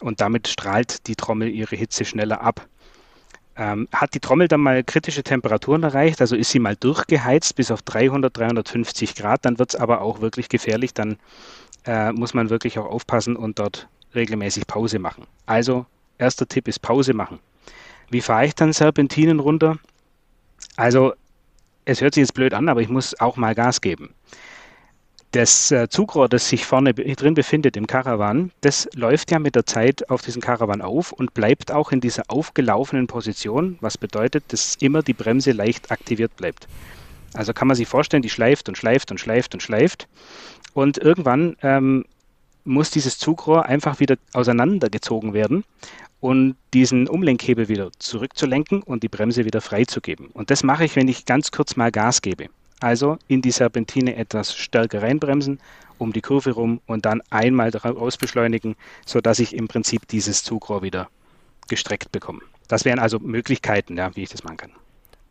und 0.01 0.21
damit 0.21 0.47
strahlt 0.47 1.07
die 1.07 1.15
Trommel 1.15 1.49
ihre 1.49 1.75
Hitze 1.75 2.05
schneller 2.05 2.41
ab. 2.41 2.67
Ähm, 3.55 3.87
hat 3.93 4.15
die 4.15 4.19
Trommel 4.19 4.47
dann 4.47 4.61
mal 4.61 4.83
kritische 4.83 5.21
Temperaturen 5.21 5.83
erreicht, 5.83 6.21
also 6.21 6.35
ist 6.35 6.49
sie 6.49 6.59
mal 6.59 6.75
durchgeheizt 6.75 7.55
bis 7.55 7.69
auf 7.69 7.83
300, 7.83 8.35
350 8.35 9.13
Grad, 9.13 9.45
dann 9.45 9.59
wird 9.59 9.75
es 9.75 9.79
aber 9.79 10.01
auch 10.01 10.21
wirklich 10.21 10.49
gefährlich, 10.49 10.93
dann 10.93 11.17
äh, 11.85 12.11
muss 12.11 12.33
man 12.33 12.49
wirklich 12.49 12.79
auch 12.79 12.87
aufpassen 12.87 13.35
und 13.35 13.59
dort 13.59 13.87
regelmäßig 14.15 14.65
Pause 14.65 14.97
machen. 14.97 15.25
Also 15.45 15.85
erster 16.17 16.47
Tipp 16.47 16.67
ist 16.67 16.81
Pause 16.81 17.13
machen. 17.13 17.39
Wie 18.09 18.21
fahre 18.21 18.45
ich 18.45 18.55
dann 18.55 18.73
Serpentinen 18.73 19.39
runter? 19.39 19.77
Also 20.75 21.13
es 21.85 22.01
hört 22.01 22.13
sich 22.13 22.21
jetzt 22.21 22.33
blöd 22.33 22.53
an, 22.53 22.69
aber 22.69 22.81
ich 22.81 22.89
muss 22.89 23.19
auch 23.19 23.37
mal 23.37 23.55
Gas 23.55 23.81
geben. 23.81 24.13
Das 25.31 25.71
äh, 25.71 25.89
Zugrohr, 25.89 26.29
das 26.29 26.47
sich 26.47 26.63
vorne 26.63 26.93
drin 26.93 27.33
befindet 27.33 27.75
im 27.75 27.87
Karawan, 27.87 28.51
das 28.61 28.87
läuft 28.93 29.31
ja 29.31 29.39
mit 29.39 29.55
der 29.55 29.65
Zeit 29.65 30.09
auf 30.11 30.21
diesen 30.21 30.43
Karawan 30.43 30.81
auf 30.83 31.11
und 31.11 31.33
bleibt 31.33 31.71
auch 31.71 31.91
in 31.91 32.01
dieser 32.01 32.23
aufgelaufenen 32.27 33.07
Position, 33.07 33.77
was 33.81 33.97
bedeutet, 33.97 34.43
dass 34.49 34.75
immer 34.75 35.01
die 35.01 35.13
Bremse 35.13 35.51
leicht 35.51 35.91
aktiviert 35.91 36.37
bleibt. 36.37 36.67
Also 37.33 37.51
kann 37.51 37.67
man 37.67 37.75
sich 37.75 37.87
vorstellen, 37.87 38.21
die 38.21 38.29
schleift 38.29 38.69
und 38.69 38.77
schleift 38.77 39.09
und 39.09 39.19
schleift 39.19 39.55
und 39.55 39.63
schleift. 39.63 40.07
Und 40.75 40.99
irgendwann 40.99 41.57
ähm, 41.63 42.05
muss 42.63 42.91
dieses 42.91 43.17
Zugrohr 43.17 43.65
einfach 43.65 43.99
wieder 43.99 44.17
auseinandergezogen 44.33 45.33
werden 45.33 45.63
und 46.23 46.55
diesen 46.73 47.09
Umlenkhebel 47.09 47.67
wieder 47.67 47.91
zurückzulenken 47.99 48.81
und 48.81 49.03
die 49.03 49.09
Bremse 49.09 49.43
wieder 49.43 49.59
freizugeben. 49.59 50.27
Und 50.27 50.51
das 50.51 50.63
mache 50.63 50.85
ich, 50.85 50.95
wenn 50.95 51.09
ich 51.09 51.25
ganz 51.25 51.51
kurz 51.51 51.75
mal 51.75 51.91
Gas 51.91 52.21
gebe. 52.21 52.45
Also 52.79 53.17
in 53.27 53.41
die 53.41 53.51
Serpentine 53.51 54.15
etwas 54.15 54.55
stärker 54.55 55.01
reinbremsen, 55.01 55.59
um 55.97 56.13
die 56.13 56.21
Kurve 56.21 56.51
rum 56.51 56.79
und 56.87 57.05
dann 57.05 57.21
einmal 57.29 57.71
daraus 57.71 58.15
beschleunigen, 58.15 58.77
sodass 59.05 59.39
ich 59.39 59.53
im 59.53 59.67
Prinzip 59.67 60.07
dieses 60.07 60.45
Zugrohr 60.45 60.81
wieder 60.81 61.09
gestreckt 61.67 62.13
bekomme. 62.13 62.39
Das 62.69 62.85
wären 62.85 62.99
also 62.99 63.19
Möglichkeiten, 63.19 63.97
ja, 63.97 64.15
wie 64.15 64.23
ich 64.23 64.29
das 64.29 64.45
machen 64.45 64.57
kann. 64.57 64.71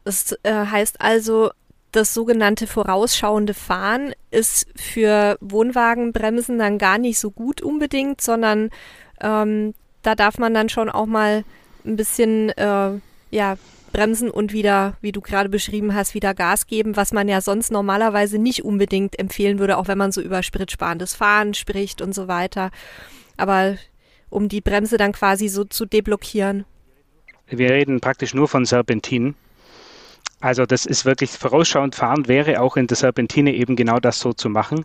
Das 0.05 0.37
äh, 0.43 0.53
heißt 0.53 1.01
also, 1.01 1.53
das 1.93 2.13
sogenannte 2.13 2.67
vorausschauende 2.67 3.55
Fahren 3.55 4.13
ist 4.31 4.67
für 4.77 5.39
Wohnwagenbremsen 5.41 6.59
dann 6.59 6.77
gar 6.77 6.99
nicht 6.99 7.19
so 7.19 7.31
gut 7.31 7.63
unbedingt, 7.63 8.21
sondern 8.21 8.69
ähm, 9.23 9.73
da 10.03 10.15
darf 10.15 10.39
man 10.39 10.55
dann 10.55 10.69
schon 10.69 10.89
auch 10.89 11.07
mal 11.07 11.45
ein 11.85 11.97
bisschen 11.97 12.51
äh, 12.51 12.91
ja, 13.31 13.57
bremsen 13.93 14.31
und 14.31 14.53
wieder, 14.53 14.97
wie 15.01 15.13
du 15.13 15.21
gerade 15.21 15.49
beschrieben 15.49 15.95
hast, 15.95 16.15
wieder 16.15 16.35
Gas 16.35 16.67
geben, 16.67 16.97
was 16.97 17.13
man 17.13 17.29
ja 17.29 17.41
sonst 17.41 17.71
normalerweise 17.71 18.39
nicht 18.39 18.65
unbedingt 18.65 19.19
empfehlen 19.19 19.59
würde, 19.59 19.77
auch 19.77 19.89
wenn 19.89 19.99
man 19.99 20.13
so 20.13 20.21
über 20.21 20.43
spritsparendes 20.43 21.15
Fahren 21.15 21.55
spricht 21.55 22.01
und 22.01 22.15
so 22.15 22.29
weiter. 22.29 22.71
Aber 23.37 23.77
um 24.31 24.49
die 24.49 24.61
Bremse 24.61 24.97
dann 24.97 25.13
quasi 25.13 25.49
so 25.49 25.65
zu 25.65 25.85
deblockieren. 25.85 26.65
Wir 27.47 27.71
reden 27.71 28.01
praktisch 28.01 28.35
nur 28.35 28.49
von 28.49 28.65
Serpentinen. 28.65 29.35
Also 30.43 30.67
das 30.67 30.87
ist 30.87 31.05
wirklich 31.05 31.31
vorausschauend 31.31 31.95
fahren 31.95 32.27
wäre 32.27 32.61
auch 32.61 32.77
in 32.77 32.89
der 32.89 32.97
Serpentine 32.97 33.55
eben 33.55 33.77
genau 33.77 34.01
das 34.01 34.19
so 34.19 34.33
zu 34.33 34.49
machen. 34.49 34.85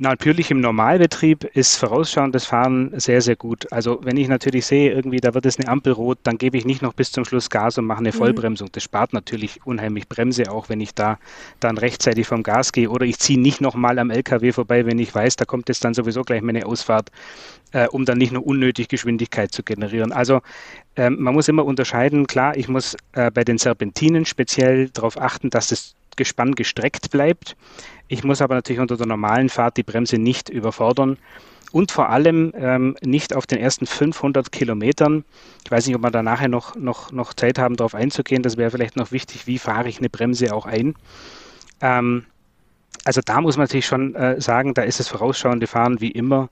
Natürlich 0.00 0.50
im 0.50 0.60
Normalbetrieb 0.60 1.44
ist 1.44 1.76
vorausschauendes 1.76 2.44
Fahren 2.44 2.92
sehr, 2.98 3.20
sehr 3.22 3.36
gut. 3.36 3.72
Also 3.72 4.00
wenn 4.02 4.16
ich 4.16 4.26
natürlich 4.26 4.66
sehe, 4.66 4.92
irgendwie 4.92 5.18
da 5.18 5.32
wird 5.32 5.46
es 5.46 5.60
eine 5.60 5.68
Ampel 5.68 5.92
rot, 5.92 6.18
dann 6.24 6.38
gebe 6.38 6.58
ich 6.58 6.64
nicht 6.64 6.82
noch 6.82 6.92
bis 6.92 7.12
zum 7.12 7.24
Schluss 7.24 7.50
Gas 7.50 7.78
und 7.78 7.86
mache 7.86 8.00
eine 8.00 8.08
mhm. 8.08 8.14
Vollbremsung. 8.14 8.68
Das 8.72 8.82
spart 8.82 9.12
natürlich 9.12 9.64
unheimlich 9.64 10.08
Bremse, 10.08 10.50
auch 10.50 10.68
wenn 10.68 10.80
ich 10.80 10.92
da 10.92 11.18
dann 11.60 11.78
rechtzeitig 11.78 12.26
vom 12.26 12.42
Gas 12.42 12.72
gehe. 12.72 12.90
Oder 12.90 13.06
ich 13.06 13.20
ziehe 13.20 13.40
nicht 13.40 13.60
nochmal 13.60 14.00
am 14.00 14.10
LKW 14.10 14.50
vorbei, 14.50 14.86
wenn 14.86 14.98
ich 14.98 15.14
weiß, 15.14 15.36
da 15.36 15.44
kommt 15.44 15.68
jetzt 15.68 15.84
dann 15.84 15.94
sowieso 15.94 16.22
gleich 16.22 16.42
meine 16.42 16.66
Ausfahrt, 16.66 17.12
äh, 17.72 17.88
um 17.88 18.04
dann 18.04 18.18
nicht 18.18 18.32
nur 18.32 18.46
unnötig 18.46 18.88
Geschwindigkeit 18.88 19.52
zu 19.52 19.62
generieren. 19.62 20.12
Also 20.12 20.40
ähm, 20.96 21.16
man 21.20 21.34
muss 21.34 21.48
immer 21.48 21.64
unterscheiden, 21.64 22.26
klar, 22.26 22.56
ich 22.56 22.68
muss 22.68 22.96
äh, 23.12 23.30
bei 23.30 23.44
den 23.44 23.58
Serpentinen 23.58 24.24
speziell 24.24 24.88
darauf 24.90 25.20
achten, 25.20 25.50
dass 25.50 25.68
das 25.68 25.94
Gespann 26.16 26.54
gestreckt 26.54 27.10
bleibt. 27.10 27.56
Ich 28.08 28.24
muss 28.24 28.40
aber 28.40 28.54
natürlich 28.54 28.80
unter 28.80 28.96
der 28.96 29.06
normalen 29.06 29.48
Fahrt 29.48 29.76
die 29.76 29.82
Bremse 29.82 30.18
nicht 30.18 30.48
überfordern 30.48 31.18
und 31.72 31.90
vor 31.90 32.08
allem 32.08 32.52
ähm, 32.56 32.96
nicht 33.04 33.34
auf 33.34 33.46
den 33.46 33.58
ersten 33.58 33.86
500 33.86 34.52
Kilometern. 34.52 35.24
Ich 35.64 35.70
weiß 35.70 35.86
nicht, 35.86 35.96
ob 35.96 36.02
wir 36.02 36.10
da 36.10 36.22
nachher 36.22 36.48
noch, 36.48 36.76
noch, 36.76 37.12
noch 37.12 37.34
Zeit 37.34 37.58
haben, 37.58 37.76
darauf 37.76 37.94
einzugehen. 37.94 38.42
Das 38.42 38.56
wäre 38.56 38.70
vielleicht 38.70 38.96
noch 38.96 39.12
wichtig, 39.12 39.46
wie 39.46 39.58
fahre 39.58 39.88
ich 39.88 39.98
eine 39.98 40.08
Bremse 40.08 40.54
auch 40.54 40.66
ein. 40.66 40.94
Ähm, 41.80 42.24
also 43.04 43.20
da 43.24 43.40
muss 43.40 43.56
man 43.56 43.64
natürlich 43.64 43.86
schon 43.86 44.14
äh, 44.14 44.40
sagen, 44.40 44.74
da 44.74 44.82
ist 44.82 45.00
das 45.00 45.08
vorausschauende 45.08 45.66
Fahren 45.66 46.00
wie 46.00 46.10
immer 46.10 46.48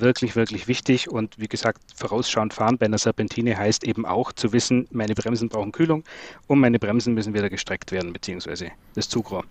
wirklich, 0.00 0.36
wirklich 0.36 0.68
wichtig. 0.68 1.10
Und 1.10 1.38
wie 1.38 1.48
gesagt, 1.48 1.80
vorausschauend 1.94 2.54
fahren 2.54 2.78
bei 2.78 2.86
einer 2.86 2.98
Serpentine 2.98 3.56
heißt 3.56 3.84
eben 3.84 4.06
auch 4.06 4.32
zu 4.32 4.52
wissen, 4.52 4.86
meine 4.90 5.14
Bremsen 5.14 5.48
brauchen 5.48 5.72
Kühlung 5.72 6.04
und 6.46 6.60
meine 6.60 6.78
Bremsen 6.78 7.14
müssen 7.14 7.34
wieder 7.34 7.50
gestreckt 7.50 7.92
werden, 7.92 8.12
beziehungsweise 8.12 8.70
das 8.94 9.08
Zugrohr. 9.08 9.44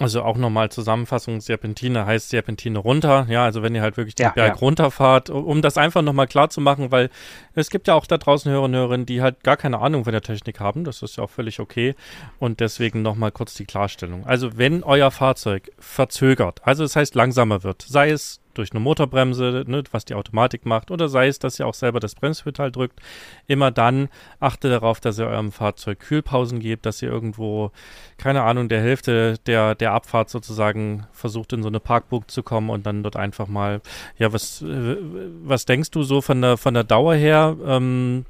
Also 0.00 0.22
auch 0.22 0.36
nochmal 0.36 0.70
Zusammenfassung, 0.70 1.40
Serpentine 1.40 2.06
heißt 2.06 2.28
Serpentine 2.28 2.78
runter. 2.78 3.26
Ja, 3.28 3.44
also 3.44 3.62
wenn 3.62 3.74
ihr 3.74 3.82
halt 3.82 3.96
wirklich 3.96 4.14
den 4.14 4.26
ja, 4.26 4.30
Berg 4.30 4.54
ja. 4.54 4.60
runterfahrt, 4.60 5.28
um 5.28 5.60
das 5.60 5.76
einfach 5.76 6.02
nochmal 6.02 6.28
klar 6.28 6.50
zu 6.50 6.60
machen, 6.60 6.92
weil 6.92 7.10
es 7.54 7.68
gibt 7.68 7.88
ja 7.88 7.94
auch 7.94 8.06
da 8.06 8.16
draußen 8.16 8.50
Hörer 8.50 8.62
und 8.62 8.74
Hörerinnen, 8.74 9.06
die 9.06 9.22
halt 9.22 9.42
gar 9.42 9.56
keine 9.56 9.80
Ahnung 9.80 10.04
von 10.04 10.12
der 10.12 10.22
Technik 10.22 10.60
haben. 10.60 10.84
Das 10.84 11.02
ist 11.02 11.16
ja 11.16 11.24
auch 11.24 11.30
völlig 11.30 11.58
okay. 11.58 11.96
Und 12.38 12.60
deswegen 12.60 13.02
nochmal 13.02 13.32
kurz 13.32 13.54
die 13.54 13.64
Klarstellung. 13.64 14.24
Also 14.24 14.56
wenn 14.56 14.84
euer 14.84 15.10
Fahrzeug 15.10 15.72
verzögert, 15.78 16.60
also 16.62 16.84
das 16.84 16.94
heißt 16.94 17.16
langsamer 17.16 17.64
wird, 17.64 17.82
sei 17.82 18.10
es 18.10 18.40
durch 18.58 18.72
eine 18.72 18.80
Motorbremse, 18.80 19.64
ne, 19.66 19.82
was 19.92 20.04
die 20.04 20.14
Automatik 20.14 20.66
macht, 20.66 20.90
oder 20.90 21.08
sei 21.08 21.28
es, 21.28 21.38
dass 21.38 21.58
ihr 21.58 21.66
auch 21.66 21.74
selber 21.74 22.00
das 22.00 22.14
Bremspedal 22.14 22.70
drückt. 22.72 23.00
Immer 23.46 23.70
dann 23.70 24.08
achtet 24.40 24.72
darauf, 24.72 25.00
dass 25.00 25.18
ihr 25.18 25.26
eurem 25.26 25.52
Fahrzeug 25.52 26.00
Kühlpausen 26.00 26.60
gebt, 26.60 26.84
dass 26.86 27.00
ihr 27.00 27.08
irgendwo, 27.08 27.70
keine 28.16 28.42
Ahnung, 28.42 28.68
der 28.68 28.80
Hälfte 28.80 29.36
der, 29.46 29.74
der 29.74 29.92
Abfahrt 29.92 30.28
sozusagen 30.28 31.06
versucht, 31.12 31.52
in 31.52 31.62
so 31.62 31.68
eine 31.68 31.80
Parkburg 31.80 32.30
zu 32.30 32.42
kommen 32.42 32.70
und 32.70 32.84
dann 32.84 33.02
dort 33.02 33.16
einfach 33.16 33.46
mal, 33.46 33.80
ja, 34.18 34.32
was, 34.32 34.64
was 34.64 35.64
denkst 35.64 35.90
du 35.92 36.02
so 36.02 36.20
von 36.20 36.42
der, 36.42 36.56
von 36.56 36.74
der 36.74 36.84
Dauer 36.84 37.14
her? 37.14 37.56
Ähm, 37.64 38.26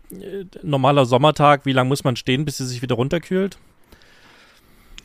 normaler 0.62 1.07
Sommertag, 1.07 1.64
wie 1.67 1.73
lange 1.73 1.88
muss 1.88 2.05
man 2.05 2.17
stehen, 2.17 2.45
bis 2.45 2.59
sie 2.59 2.67
sich 2.67 2.83
wieder 2.83 2.97
runterkühlt? 2.97 3.59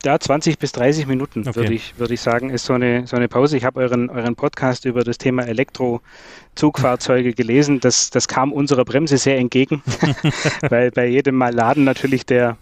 Ja, 0.06 0.20
20 0.20 0.60
bis 0.60 0.72
30 0.74 1.08
Minuten, 1.08 1.42
okay. 1.42 1.56
würde 1.56 1.74
ich, 1.74 1.98
würd 1.98 2.12
ich 2.12 2.22
sagen, 2.22 2.50
ist 2.50 2.66
so 2.66 2.74
eine, 2.74 3.08
so 3.08 3.16
eine 3.16 3.28
Pause. 3.28 3.58
Ich 3.58 3.66
habe 3.66 3.80
euren, 3.80 4.10
euren 4.10 4.36
Podcast 4.36 4.86
über 4.86 5.04
das 5.04 5.18
Thema 5.18 5.44
Elektrozugfahrzeuge 5.44 7.34
gelesen. 7.34 7.80
Das, 7.80 8.10
das 8.10 8.28
kam 8.28 8.52
unserer 8.52 8.86
Bremse 8.86 9.18
sehr 9.18 9.38
entgegen, 9.38 9.82
weil 10.70 10.92
bei 10.92 11.08
jedem 11.08 11.36
Mal 11.36 11.54
laden 11.54 11.84
natürlich 11.84 12.26
der 12.26 12.58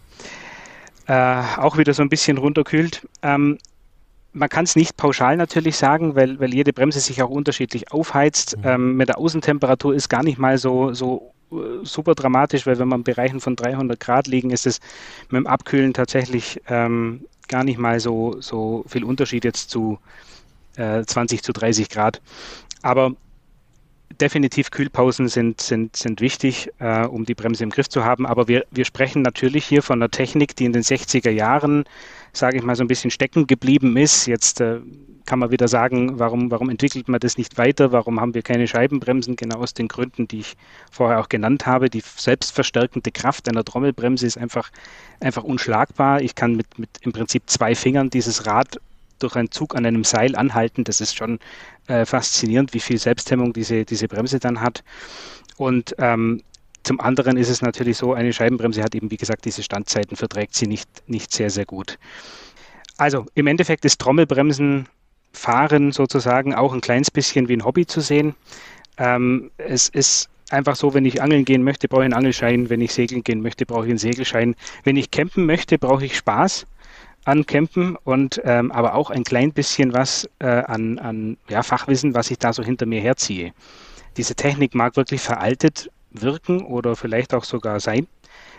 äh, 1.07 1.41
auch 1.57 1.77
wieder 1.77 1.93
so 1.93 2.03
ein 2.03 2.09
bisschen 2.09 2.37
runterkühlt. 2.37 3.07
Ähm, 3.21 3.57
man 4.33 4.47
kann 4.47 4.63
es 4.63 4.75
nicht 4.75 4.95
pauschal 4.95 5.35
natürlich 5.35 5.75
sagen, 5.75 6.15
weil, 6.15 6.39
weil 6.39 6.53
jede 6.53 6.73
Bremse 6.73 6.99
sich 6.99 7.21
auch 7.21 7.29
unterschiedlich 7.29 7.91
aufheizt. 7.91 8.57
Mhm. 8.57 8.63
Ähm, 8.65 8.97
mit 8.97 9.09
der 9.09 9.17
Außentemperatur 9.17 9.93
ist 9.93 10.09
gar 10.09 10.23
nicht 10.23 10.37
mal 10.37 10.57
so, 10.57 10.93
so 10.93 11.33
super 11.83 12.15
dramatisch, 12.15 12.65
weil 12.65 12.79
wenn 12.79 12.87
wir 12.87 12.95
in 12.95 13.03
Bereichen 13.03 13.39
von 13.39 13.55
300 13.55 13.99
Grad 13.99 14.27
liegen, 14.27 14.51
ist 14.51 14.65
es 14.65 14.79
mit 15.29 15.39
dem 15.39 15.47
Abkühlen 15.47 15.93
tatsächlich 15.93 16.61
ähm, 16.67 17.25
gar 17.47 17.63
nicht 17.63 17.77
mal 17.77 17.99
so, 17.99 18.37
so 18.39 18.83
viel 18.87 19.03
Unterschied 19.03 19.43
jetzt 19.43 19.69
zu 19.69 19.99
äh, 20.77 21.03
20 21.03 21.43
zu 21.43 21.51
30 21.51 21.89
Grad. 21.89 22.21
Aber 22.81 23.13
definitiv 24.19 24.71
Kühlpausen 24.71 25.27
sind, 25.27 25.61
sind, 25.61 25.95
sind 25.95 26.21
wichtig, 26.21 26.69
äh, 26.79 27.05
um 27.05 27.25
die 27.25 27.35
Bremse 27.35 27.63
im 27.63 27.69
Griff 27.69 27.89
zu 27.89 28.03
haben. 28.03 28.25
Aber 28.25 28.47
wir, 28.47 28.65
wir 28.71 28.85
sprechen 28.85 29.21
natürlich 29.21 29.65
hier 29.65 29.81
von 29.81 29.99
einer 30.01 30.09
Technik, 30.09 30.55
die 30.55 30.65
in 30.65 30.73
den 30.73 30.83
60er 30.83 31.29
Jahren, 31.29 31.85
sage 32.33 32.57
ich 32.57 32.63
mal, 32.63 32.75
so 32.75 32.83
ein 32.83 32.87
bisschen 32.87 33.11
stecken 33.11 33.47
geblieben 33.47 33.97
ist. 33.97 34.25
Jetzt 34.25 34.61
äh, 34.61 34.79
kann 35.25 35.39
man 35.39 35.51
wieder 35.51 35.67
sagen, 35.67 36.19
warum, 36.19 36.51
warum 36.51 36.69
entwickelt 36.69 37.07
man 37.07 37.19
das 37.19 37.37
nicht 37.37 37.57
weiter? 37.57 37.91
Warum 37.91 38.19
haben 38.19 38.33
wir 38.33 38.41
keine 38.41 38.67
Scheibenbremsen? 38.67 39.35
Genau 39.35 39.59
aus 39.59 39.73
den 39.73 39.87
Gründen, 39.87 40.27
die 40.27 40.39
ich 40.39 40.55
vorher 40.91 41.19
auch 41.19 41.29
genannt 41.29 41.65
habe. 41.65 41.89
Die 41.89 42.03
selbstverstärkende 42.03 43.11
Kraft 43.11 43.47
einer 43.47 43.63
Trommelbremse 43.63 44.25
ist 44.25 44.37
einfach, 44.37 44.71
einfach 45.19 45.43
unschlagbar. 45.43 46.21
Ich 46.21 46.35
kann 46.35 46.55
mit, 46.55 46.79
mit 46.79 46.89
im 47.01 47.11
Prinzip 47.11 47.43
zwei 47.47 47.75
Fingern 47.75 48.09
dieses 48.09 48.45
Rad 48.45 48.79
durch 49.23 49.35
einen 49.35 49.51
Zug 49.51 49.75
an 49.75 49.85
einem 49.85 50.03
Seil 50.03 50.35
anhalten. 50.35 50.83
Das 50.83 51.01
ist 51.01 51.15
schon 51.15 51.39
äh, 51.87 52.05
faszinierend, 52.05 52.73
wie 52.73 52.79
viel 52.79 52.97
Selbsthemmung 52.97 53.53
diese, 53.53 53.85
diese 53.85 54.07
Bremse 54.07 54.39
dann 54.39 54.61
hat. 54.61 54.83
Und 55.57 55.95
ähm, 55.97 56.41
zum 56.83 56.99
anderen 56.99 57.37
ist 57.37 57.49
es 57.49 57.61
natürlich 57.61 57.97
so, 57.97 58.13
eine 58.13 58.33
Scheibenbremse 58.33 58.83
hat 58.83 58.95
eben, 58.95 59.11
wie 59.11 59.17
gesagt, 59.17 59.45
diese 59.45 59.61
Standzeiten, 59.61 60.17
verträgt 60.17 60.55
sie 60.55 60.67
nicht, 60.67 60.89
nicht 61.07 61.31
sehr, 61.31 61.49
sehr 61.49 61.65
gut. 61.65 61.99
Also 62.97 63.25
im 63.35 63.47
Endeffekt 63.47 63.85
ist 63.85 63.99
Trommelbremsen 63.99 64.87
fahren 65.33 65.91
sozusagen 65.91 66.53
auch 66.53 66.73
ein 66.73 66.81
kleines 66.81 67.09
bisschen 67.09 67.47
wie 67.47 67.53
ein 67.53 67.65
Hobby 67.65 67.85
zu 67.85 68.01
sehen. 68.01 68.35
Ähm, 68.97 69.51
es 69.57 69.87
ist 69.89 70.29
einfach 70.49 70.75
so, 70.75 70.93
wenn 70.93 71.05
ich 71.05 71.21
angeln 71.21 71.45
gehen 71.45 71.63
möchte, 71.63 71.87
brauche 71.87 72.01
ich 72.01 72.05
einen 72.05 72.13
Angelschein. 72.13 72.69
Wenn 72.69 72.81
ich 72.81 72.93
segeln 72.93 73.23
gehen 73.23 73.41
möchte, 73.41 73.65
brauche 73.65 73.85
ich 73.85 73.91
einen 73.91 73.97
Segelschein. 73.97 74.55
Wenn 74.83 74.97
ich 74.97 75.11
campen 75.11 75.45
möchte, 75.45 75.77
brauche 75.77 76.05
ich 76.05 76.17
Spaß 76.17 76.65
an 77.25 77.45
Campen 77.45 77.95
und 78.03 78.41
ähm, 78.43 78.71
aber 78.71 78.95
auch 78.95 79.09
ein 79.09 79.23
klein 79.23 79.53
bisschen 79.53 79.93
was 79.93 80.29
äh, 80.39 80.47
an, 80.47 80.99
an 80.99 81.37
ja, 81.49 81.63
Fachwissen, 81.63 82.15
was 82.15 82.31
ich 82.31 82.39
da 82.39 82.53
so 82.53 82.63
hinter 82.63 82.85
mir 82.85 83.01
herziehe. 83.01 83.53
Diese 84.17 84.35
Technik 84.35 84.75
mag 84.75 84.97
wirklich 84.97 85.21
veraltet 85.21 85.89
wirken 86.11 86.65
oder 86.65 86.95
vielleicht 86.95 87.33
auch 87.33 87.43
sogar 87.43 87.79
sein 87.79 88.07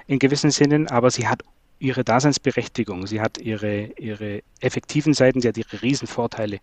in 0.07 0.19
gewissen 0.19 0.51
Sinnen, 0.51 0.89
aber 0.89 1.11
sie 1.11 1.29
hat 1.29 1.43
ihre 1.79 2.05
Daseinsberechtigung, 2.05 3.07
sie 3.07 3.21
hat 3.21 3.39
ihre, 3.39 3.87
ihre 3.99 4.43
effektiven 4.61 5.15
Seiten, 5.15 5.41
sie 5.41 5.49
hat 5.49 5.59
ihre 5.59 5.83
Riesenvorteile. 5.83 6.61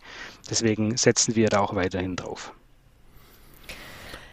Deswegen 0.49 0.95
setzen 0.97 1.35
wir 1.35 1.49
da 1.49 1.59
auch 1.59 1.75
weiterhin 1.75 2.15
drauf. 2.15 2.53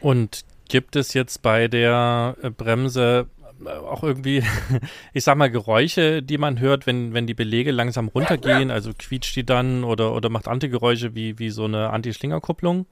Und 0.01 0.45
gibt 0.69 0.97
es 0.97 1.15
jetzt 1.15 1.43
bei 1.43 1.69
der 1.69 2.37
äh, 2.43 2.51
Bremse 2.51 3.29
auch 3.65 4.03
irgendwie, 4.03 4.43
ich 5.13 5.25
sag 5.25 5.37
mal, 5.37 5.51
Geräusche, 5.51 6.23
die 6.23 6.39
man 6.39 6.61
hört, 6.61 6.87
wenn, 6.87 7.15
wenn 7.15 7.27
die 7.27 7.35
Belege 7.35 7.71
langsam 7.71 8.09
runtergehen? 8.09 8.71
Also 8.71 8.93
quietscht 8.97 9.37
die 9.37 9.47
dann 9.47 9.85
oder, 9.85 10.13
oder 10.15 10.29
macht 10.29 10.49
Antigeräusche 10.49 11.15
wie, 11.15 11.39
wie 11.39 11.51
so 11.51 11.65
eine 11.65 11.91
Anti-Schlingerkupplung? 11.91 12.87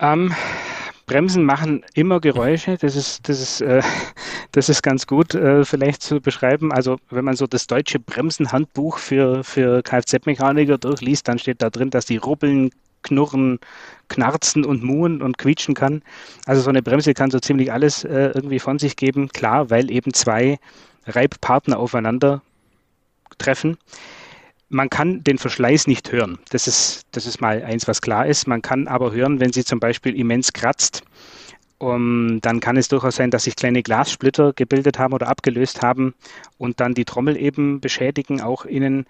Ähm, 0.00 0.34
Bremsen 1.06 1.44
machen 1.44 1.84
immer 1.94 2.20
Geräusche. 2.20 2.76
Das 2.78 2.96
ist, 2.96 3.28
das 3.28 3.40
ist, 3.40 3.60
äh, 3.60 3.82
das 4.52 4.68
ist 4.68 4.82
ganz 4.82 5.06
gut 5.06 5.34
äh, 5.34 5.64
vielleicht 5.64 6.02
zu 6.02 6.20
beschreiben. 6.20 6.72
Also 6.72 6.98
wenn 7.10 7.24
man 7.24 7.36
so 7.36 7.46
das 7.46 7.66
deutsche 7.66 7.98
Bremsenhandbuch 7.98 8.98
für, 8.98 9.44
für 9.44 9.82
Kfz-Mechaniker 9.82 10.78
durchliest, 10.78 11.28
dann 11.28 11.38
steht 11.38 11.62
da 11.62 11.70
drin, 11.70 11.90
dass 11.90 12.06
die 12.06 12.16
rubbeln, 12.16 12.70
knurren, 13.02 13.58
knarzen 14.08 14.64
und 14.64 14.82
muhen 14.82 15.22
und 15.22 15.38
quietschen 15.38 15.74
kann. 15.74 16.02
Also 16.46 16.62
so 16.62 16.70
eine 16.70 16.82
Bremse 16.82 17.14
kann 17.14 17.30
so 17.30 17.40
ziemlich 17.40 17.72
alles 17.72 18.04
äh, 18.04 18.32
irgendwie 18.34 18.58
von 18.58 18.78
sich 18.78 18.96
geben. 18.96 19.28
Klar, 19.28 19.70
weil 19.70 19.90
eben 19.90 20.12
zwei 20.12 20.58
Reibpartner 21.06 21.78
aufeinander 21.78 22.42
treffen. 23.38 23.76
Man 24.68 24.88
kann 24.88 25.22
den 25.22 25.38
Verschleiß 25.38 25.86
nicht 25.86 26.12
hören. 26.12 26.38
Das 26.50 26.66
ist, 26.66 27.02
das 27.12 27.26
ist 27.26 27.40
mal 27.40 27.62
eins, 27.62 27.88
was 27.88 28.00
klar 28.00 28.26
ist. 28.26 28.46
Man 28.46 28.62
kann 28.62 28.88
aber 28.88 29.12
hören, 29.12 29.40
wenn 29.40 29.52
sie 29.52 29.64
zum 29.64 29.80
Beispiel 29.80 30.18
immens 30.18 30.52
kratzt. 30.52 31.02
Um, 31.82 32.40
dann 32.42 32.60
kann 32.60 32.76
es 32.76 32.86
durchaus 32.86 33.16
sein, 33.16 33.32
dass 33.32 33.42
sich 33.42 33.56
kleine 33.56 33.82
Glassplitter 33.82 34.52
gebildet 34.52 35.00
haben 35.00 35.14
oder 35.14 35.26
abgelöst 35.26 35.82
haben 35.82 36.14
und 36.56 36.78
dann 36.78 36.94
die 36.94 37.04
Trommel 37.04 37.36
eben 37.36 37.80
beschädigen, 37.80 38.40
auch 38.40 38.64
innen. 38.64 39.04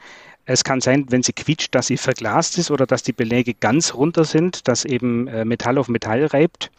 Es 0.47 0.65
kann 0.65 0.81
sein, 0.81 1.05
wenn 1.11 1.23
sie 1.23 1.35
quietscht, 1.35 1.75
dass 1.75 1.89
sie 1.89 1.99
verglast 1.99 2.57
ist 2.57 2.71
oder 2.71 2.87
dass 2.87 3.03
die 3.03 3.13
Beläge 3.13 3.53
ganz 3.53 3.93
runter 3.93 4.25
sind, 4.25 4.69
dass 4.69 4.87
eben 4.87 5.29
äh, 5.29 5.45
Metall 5.45 5.77
auf 5.77 5.89
Metall 5.89 6.25
reibt. 6.25 6.71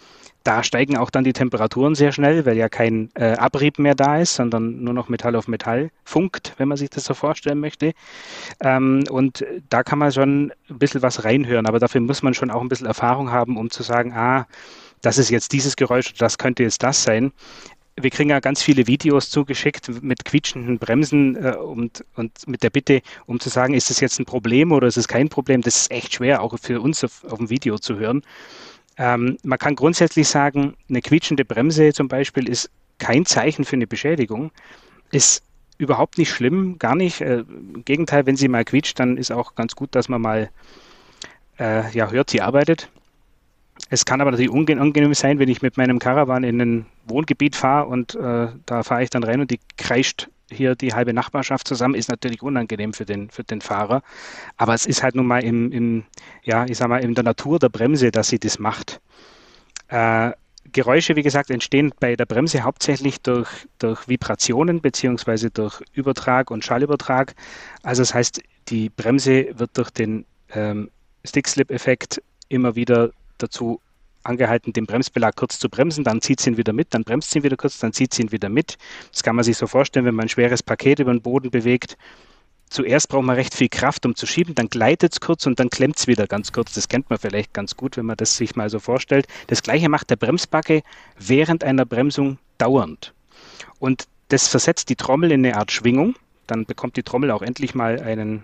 Da 0.43 0.63
steigen 0.63 0.97
auch 0.97 1.11
dann 1.11 1.23
die 1.23 1.31
Temperaturen 1.31 1.93
sehr 1.93 2.11
schnell, 2.11 2.43
weil 2.47 2.57
ja 2.57 2.69
kein 2.69 3.11
äh, 3.13 3.33
Abrieb 3.33 3.77
mehr 3.77 3.93
da 3.93 4.17
ist, 4.17 4.33
sondern 4.33 4.83
nur 4.83 4.95
noch 4.95 5.09
Metall 5.09 5.35
auf 5.35 5.47
Metall 5.47 5.91
funkt, 6.05 6.55
wenn 6.57 6.69
man 6.69 6.77
sich 6.77 6.89
das 6.89 7.03
so 7.03 7.13
vorstellen 7.13 7.59
möchte. 7.59 7.93
Ähm, 8.61 9.03
und 9.11 9.45
da 9.69 9.83
kann 9.83 9.99
man 9.99 10.11
schon 10.11 10.53
ein 10.71 10.79
bisschen 10.79 11.03
was 11.03 11.23
reinhören, 11.23 11.67
aber 11.67 11.77
dafür 11.77 12.01
muss 12.01 12.23
man 12.23 12.33
schon 12.33 12.49
auch 12.49 12.61
ein 12.61 12.67
bisschen 12.69 12.87
Erfahrung 12.87 13.31
haben, 13.31 13.57
um 13.57 13.69
zu 13.69 13.83
sagen, 13.83 14.13
ah, 14.13 14.47
das 15.03 15.17
ist 15.17 15.29
jetzt 15.29 15.51
dieses 15.51 15.75
Geräusch, 15.75 16.13
das 16.15 16.39
könnte 16.39 16.63
jetzt 16.63 16.81
das 16.81 17.03
sein. 17.03 17.31
Wir 17.95 18.09
kriegen 18.09 18.31
ja 18.31 18.39
ganz 18.39 18.63
viele 18.63 18.87
Videos 18.87 19.29
zugeschickt 19.29 20.01
mit 20.01 20.25
quietschenden 20.25 20.79
Bremsen 20.79 21.35
äh, 21.35 21.55
und, 21.55 22.03
und 22.15 22.47
mit 22.47 22.63
der 22.63 22.71
Bitte, 22.71 23.03
um 23.27 23.39
zu 23.39 23.49
sagen, 23.49 23.75
ist 23.75 23.91
das 23.91 23.99
jetzt 23.99 24.19
ein 24.19 24.25
Problem 24.25 24.71
oder 24.71 24.87
ist 24.87 24.97
es 24.97 25.07
kein 25.07 25.29
Problem? 25.29 25.61
Das 25.61 25.75
ist 25.75 25.91
echt 25.91 26.15
schwer, 26.15 26.41
auch 26.41 26.57
für 26.59 26.81
uns 26.81 27.03
auf, 27.03 27.23
auf 27.25 27.37
dem 27.37 27.51
Video 27.51 27.77
zu 27.77 27.97
hören. 27.99 28.23
Ähm, 28.97 29.37
man 29.43 29.59
kann 29.59 29.75
grundsätzlich 29.75 30.27
sagen, 30.27 30.75
eine 30.89 31.01
quietschende 31.01 31.45
Bremse 31.45 31.93
zum 31.93 32.07
Beispiel 32.07 32.47
ist 32.47 32.71
kein 32.97 33.25
Zeichen 33.25 33.65
für 33.65 33.75
eine 33.75 33.87
Beschädigung, 33.87 34.51
ist 35.11 35.43
überhaupt 35.77 36.17
nicht 36.17 36.31
schlimm, 36.31 36.79
gar 36.79 36.95
nicht. 36.95 37.21
Äh, 37.21 37.39
Im 37.39 37.83
Gegenteil, 37.85 38.25
wenn 38.25 38.37
sie 38.37 38.47
mal 38.47 38.63
quietscht, 38.63 38.99
dann 38.99 39.17
ist 39.17 39.31
auch 39.31 39.53
ganz 39.53 39.75
gut, 39.75 39.93
dass 39.93 40.09
man 40.09 40.21
mal 40.21 40.49
äh, 41.59 41.91
ja, 41.91 42.09
hört, 42.09 42.29
sie 42.29 42.41
arbeitet. 42.41 42.89
Es 43.93 44.05
kann 44.05 44.21
aber 44.21 44.31
natürlich 44.31 44.49
unangenehm 44.49 45.13
sein, 45.13 45.37
wenn 45.37 45.49
ich 45.49 45.61
mit 45.61 45.77
meinem 45.77 45.99
Caravan 45.99 46.43
in 46.43 46.59
ein 46.59 46.85
Wohngebiet 47.05 47.55
fahre 47.55 47.85
und 47.85 48.15
äh, 48.15 48.47
da 48.65 48.81
fahre 48.81 49.03
ich 49.03 49.11
dann 49.11 49.23
rein 49.23 49.39
und 49.39 49.51
die 49.51 49.59
kreischt 49.77 50.29
hier 50.49 50.73
die 50.73 50.95
halbe 50.95 51.13
Nachbarschaft 51.13 51.67
zusammen, 51.67 51.93
ist 51.93 52.09
natürlich 52.09 52.41
unangenehm 52.41 52.93
für 52.93 53.05
den, 53.05 53.29
für 53.29 53.43
den 53.43 53.61
Fahrer. 53.61 54.01
Aber 54.57 54.73
es 54.73 54.87
ist 54.87 55.03
halt 55.03 55.13
nun 55.13 55.27
mal 55.27 55.43
im, 55.43 55.71
im, 55.71 56.05
ja, 56.41 56.65
ich 56.65 56.79
sag 56.79 56.87
mal, 56.87 57.03
in 57.03 57.13
der 57.13 57.23
Natur 57.23 57.59
der 57.59 57.69
Bremse, 57.69 58.09
dass 58.09 58.29
sie 58.29 58.39
das 58.39 58.57
macht. 58.57 58.99
Äh, 59.89 60.31
Geräusche, 60.71 61.15
wie 61.15 61.21
gesagt, 61.21 61.51
entstehen 61.51 61.93
bei 61.99 62.15
der 62.15 62.25
Bremse 62.25 62.63
hauptsächlich 62.63 63.21
durch, 63.21 63.67
durch 63.77 64.07
Vibrationen 64.07 64.81
beziehungsweise 64.81 65.51
durch 65.51 65.83
Übertrag 65.93 66.49
und 66.49 66.65
Schallübertrag. 66.65 67.35
Also 67.83 68.01
das 68.01 68.15
heißt, 68.15 68.41
die 68.69 68.89
Bremse 68.89 69.49
wird 69.53 69.77
durch 69.77 69.91
den 69.91 70.25
ähm, 70.51 70.89
Stick-Slip-Effekt 71.23 72.23
immer 72.49 72.75
wieder 72.75 73.11
dazu 73.43 73.79
angehalten, 74.23 74.73
den 74.73 74.85
Bremsbelag 74.85 75.35
kurz 75.35 75.59
zu 75.59 75.69
bremsen, 75.69 76.03
dann 76.03 76.21
zieht 76.21 76.39
sie 76.39 76.51
ihn 76.51 76.57
wieder 76.57 76.73
mit, 76.73 76.93
dann 76.93 77.03
bremst 77.03 77.31
sie 77.31 77.39
ihn 77.39 77.43
wieder 77.43 77.57
kurz, 77.57 77.79
dann 77.79 77.93
zieht 77.93 78.13
sie 78.13 78.23
ihn 78.23 78.31
wieder 78.31 78.49
mit. 78.49 78.77
Das 79.11 79.23
kann 79.23 79.35
man 79.35 79.43
sich 79.43 79.57
so 79.57 79.67
vorstellen, 79.67 80.05
wenn 80.05 80.15
man 80.15 80.25
ein 80.25 80.29
schweres 80.29 80.63
Paket 80.63 80.99
über 80.99 81.11
den 81.11 81.21
Boden 81.21 81.51
bewegt. 81.51 81.97
Zuerst 82.69 83.09
braucht 83.09 83.25
man 83.25 83.35
recht 83.35 83.53
viel 83.53 83.69
Kraft, 83.69 84.05
um 84.05 84.15
zu 84.15 84.25
schieben, 84.25 84.55
dann 84.55 84.67
gleitet 84.67 85.13
es 85.13 85.19
kurz 85.19 85.45
und 85.45 85.59
dann 85.59 85.69
klemmt 85.69 85.97
es 85.97 86.07
wieder 86.07 86.25
ganz 86.25 86.51
kurz. 86.51 86.73
Das 86.73 86.87
kennt 86.87 87.09
man 87.09 87.19
vielleicht 87.19 87.53
ganz 87.53 87.77
gut, 87.77 87.97
wenn 87.97 88.05
man 88.05 88.17
das 88.17 88.35
sich 88.35 88.55
mal 88.55 88.69
so 88.69 88.79
vorstellt. 88.79 89.27
Das 89.47 89.61
gleiche 89.61 89.89
macht 89.89 90.09
der 90.09 90.15
Bremsbacke 90.15 90.81
während 91.19 91.63
einer 91.63 91.85
Bremsung 91.85 92.39
dauernd. 92.57 93.13
Und 93.77 94.05
das 94.29 94.47
versetzt 94.47 94.89
die 94.89 94.95
Trommel 94.95 95.31
in 95.31 95.45
eine 95.45 95.57
Art 95.57 95.71
Schwingung. 95.71 96.15
Dann 96.47 96.65
bekommt 96.65 96.97
die 96.97 97.03
Trommel 97.03 97.29
auch 97.29 97.43
endlich 97.43 97.75
mal 97.75 97.99
einen 97.99 98.43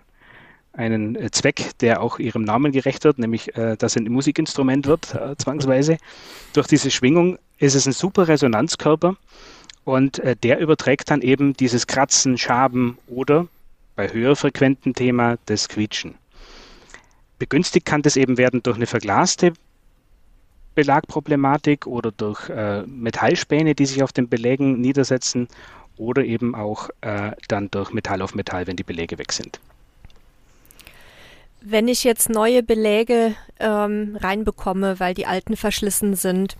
einen 0.80 1.16
äh, 1.16 1.30
Zweck, 1.30 1.78
der 1.82 2.02
auch 2.02 2.20
ihrem 2.20 2.44
Namen 2.44 2.72
gerecht 2.72 3.04
wird, 3.04 3.20
nämlich 3.20 3.56
äh, 3.56 3.76
dass 3.76 3.98
ein 3.98 4.06
Musikinstrument 4.06 4.88
wird, 4.88 5.14
äh, 5.14 5.36
zwangsweise. 5.38 5.98
Durch 6.54 6.68
diese 6.68 6.90
Schwingung 6.90 7.38
ist 7.58 7.76
es 7.76 7.86
ein 7.86 7.92
super 7.92 8.28
Resonanzkörper 8.28 9.18
und 9.84 10.22
der 10.44 10.60
überträgt 10.60 11.10
dann 11.10 11.22
eben 11.22 11.54
dieses 11.54 11.88
Kratzen, 11.88 12.38
Schaben 12.38 12.98
oder 13.08 13.48
bei 13.96 14.12
höher 14.12 14.36
frequenten 14.36 14.94
Thema 14.94 15.38
das 15.48 15.68
Quietschen. 15.68 16.16
Begünstigt 17.40 17.86
kann 17.86 18.02
das 18.02 18.16
eben 18.16 18.38
werden 18.38 18.62
durch 18.64 18.78
eine 18.78 18.86
verglaste 18.86 19.54
Belagproblematik 20.76 21.88
oder 21.88 22.12
durch 22.12 22.50
Metallspäne, 22.86 23.74
die 23.74 23.86
sich 23.86 24.04
auf 24.04 24.14
den 24.14 24.30
Belägen 24.30 24.80
niedersetzen 24.80 25.48
oder 25.98 26.24
eben 26.24 26.56
auch 26.56 26.90
dann 27.48 27.72
durch 27.72 27.92
Metall 27.92 28.22
auf 28.22 28.36
Metall, 28.36 28.68
wenn 28.68 28.76
die 28.76 28.84
Beläge 28.84 29.18
weg 29.18 29.32
sind. 29.32 29.60
Wenn 31.62 31.88
ich 31.88 32.04
jetzt 32.04 32.30
neue 32.30 32.64
Beläge 32.64 33.36
ähm, 33.60 34.18
reinbekomme, 34.20 35.00
weil 35.00 35.14
die 35.14 35.26
alten 35.26 35.58
verschlissen 35.58 36.16
sind, 36.16 36.58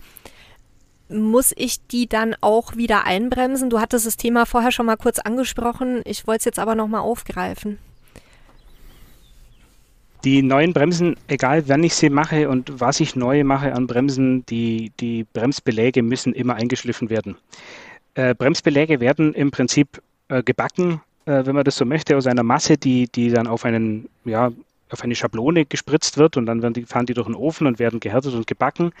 muss 1.08 1.52
ich 1.56 1.86
die 1.86 2.06
dann 2.06 2.36
auch 2.40 2.76
wieder 2.76 3.04
einbremsen? 3.04 3.70
Du 3.70 3.80
hattest 3.80 4.06
das 4.06 4.16
Thema 4.16 4.46
vorher 4.46 4.72
schon 4.72 4.86
mal 4.86 4.96
kurz 4.96 5.18
angesprochen. 5.18 6.02
Ich 6.04 6.26
wollte 6.26 6.40
es 6.40 6.44
jetzt 6.44 6.58
aber 6.58 6.74
nochmal 6.74 7.00
aufgreifen. 7.00 7.78
Die 10.22 10.42
neuen 10.42 10.74
Bremsen, 10.74 11.16
egal 11.28 11.66
wann 11.68 11.82
ich 11.82 11.94
sie 11.94 12.10
mache 12.10 12.50
und 12.50 12.78
was 12.78 13.00
ich 13.00 13.16
neu 13.16 13.42
mache 13.42 13.74
an 13.74 13.86
Bremsen, 13.86 14.44
die, 14.46 14.92
die 15.00 15.24
Bremsbeläge 15.32 16.02
müssen 16.02 16.34
immer 16.34 16.56
eingeschliffen 16.56 17.08
werden. 17.08 17.36
Äh, 18.14 18.34
Bremsbeläge 18.34 19.00
werden 19.00 19.32
im 19.32 19.50
Prinzip 19.50 20.02
äh, 20.28 20.42
gebacken 20.42 21.00
äh, 21.26 21.46
wenn 21.46 21.54
man 21.54 21.64
das 21.64 21.76
so 21.76 21.84
möchte, 21.84 22.16
aus 22.16 22.26
einer 22.26 22.42
Masse, 22.42 22.76
die, 22.76 23.06
die 23.06 23.30
dann 23.30 23.46
auf 23.46 23.64
einen, 23.64 24.08
ja, 24.24 24.50
auf 24.92 25.02
eine 25.02 25.14
Schablone 25.14 25.66
gespritzt 25.66 26.18
wird 26.18 26.36
und 26.36 26.46
dann 26.46 26.72
die, 26.72 26.84
fahren 26.84 27.06
die 27.06 27.14
durch 27.14 27.26
den 27.26 27.34
Ofen 27.34 27.66
und 27.66 27.78
werden 27.78 28.00
gehärtet 28.00 28.34
und 28.34 28.46
gebacken. 28.46 28.92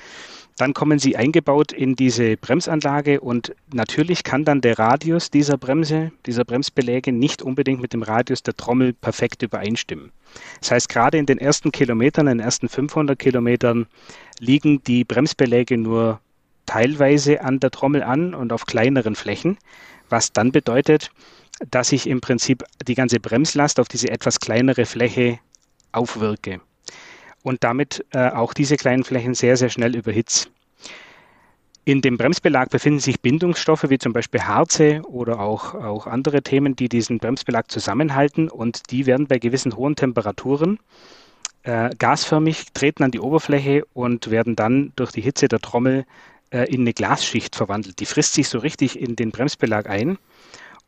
Dann 0.56 0.74
kommen 0.74 0.98
sie 0.98 1.16
eingebaut 1.16 1.72
in 1.72 1.96
diese 1.96 2.36
Bremsanlage 2.36 3.20
und 3.20 3.54
natürlich 3.72 4.24
kann 4.24 4.44
dann 4.44 4.60
der 4.60 4.78
Radius 4.78 5.30
dieser 5.30 5.56
Bremse, 5.56 6.12
dieser 6.26 6.44
Bremsbeläge 6.44 7.12
nicht 7.12 7.42
unbedingt 7.42 7.80
mit 7.80 7.92
dem 7.92 8.02
Radius 8.02 8.42
der 8.42 8.56
Trommel 8.56 8.92
perfekt 8.92 9.42
übereinstimmen. 9.42 10.12
Das 10.60 10.70
heißt, 10.70 10.88
gerade 10.88 11.18
in 11.18 11.26
den 11.26 11.38
ersten 11.38 11.72
Kilometern, 11.72 12.26
in 12.26 12.38
den 12.38 12.44
ersten 12.44 12.68
500 12.68 13.18
Kilometern 13.18 13.86
liegen 14.38 14.82
die 14.84 15.04
Bremsbeläge 15.04 15.78
nur 15.78 16.20
teilweise 16.66 17.42
an 17.42 17.58
der 17.58 17.70
Trommel 17.70 18.02
an 18.02 18.34
und 18.34 18.52
auf 18.52 18.66
kleineren 18.66 19.16
Flächen, 19.16 19.58
was 20.08 20.32
dann 20.32 20.52
bedeutet, 20.52 21.10
dass 21.70 21.92
ich 21.92 22.06
im 22.06 22.20
Prinzip 22.20 22.64
die 22.86 22.94
ganze 22.94 23.20
Bremslast 23.20 23.80
auf 23.80 23.88
diese 23.88 24.10
etwas 24.10 24.40
kleinere 24.40 24.86
Fläche 24.86 25.38
aufwirke 25.92 26.60
und 27.42 27.64
damit 27.64 28.04
äh, 28.12 28.30
auch 28.30 28.54
diese 28.54 28.76
kleinen 28.76 29.04
Flächen 29.04 29.34
sehr, 29.34 29.56
sehr 29.56 29.70
schnell 29.70 29.96
überhitze. 29.96 30.48
In 31.84 32.02
dem 32.02 32.18
Bremsbelag 32.18 32.68
befinden 32.68 33.00
sich 33.00 33.20
Bindungsstoffe 33.20 33.88
wie 33.88 33.98
zum 33.98 34.12
Beispiel 34.12 34.42
Harze 34.42 35.02
oder 35.08 35.40
auch, 35.40 35.74
auch 35.74 36.06
andere 36.06 36.42
Themen, 36.42 36.76
die 36.76 36.88
diesen 36.88 37.18
Bremsbelag 37.18 37.70
zusammenhalten 37.70 38.48
und 38.48 38.90
die 38.90 39.06
werden 39.06 39.26
bei 39.26 39.38
gewissen 39.38 39.74
hohen 39.76 39.96
Temperaturen 39.96 40.78
äh, 41.62 41.90
gasförmig, 41.98 42.72
treten 42.74 43.02
an 43.02 43.10
die 43.10 43.20
Oberfläche 43.20 43.84
und 43.92 44.30
werden 44.30 44.56
dann 44.56 44.92
durch 44.96 45.12
die 45.12 45.20
Hitze 45.20 45.48
der 45.48 45.60
Trommel 45.60 46.04
äh, 46.50 46.64
in 46.72 46.82
eine 46.82 46.92
Glasschicht 46.92 47.56
verwandelt. 47.56 48.00
Die 48.00 48.06
frisst 48.06 48.34
sich 48.34 48.48
so 48.48 48.58
richtig 48.58 48.98
in 48.98 49.16
den 49.16 49.30
Bremsbelag 49.30 49.88
ein 49.88 50.18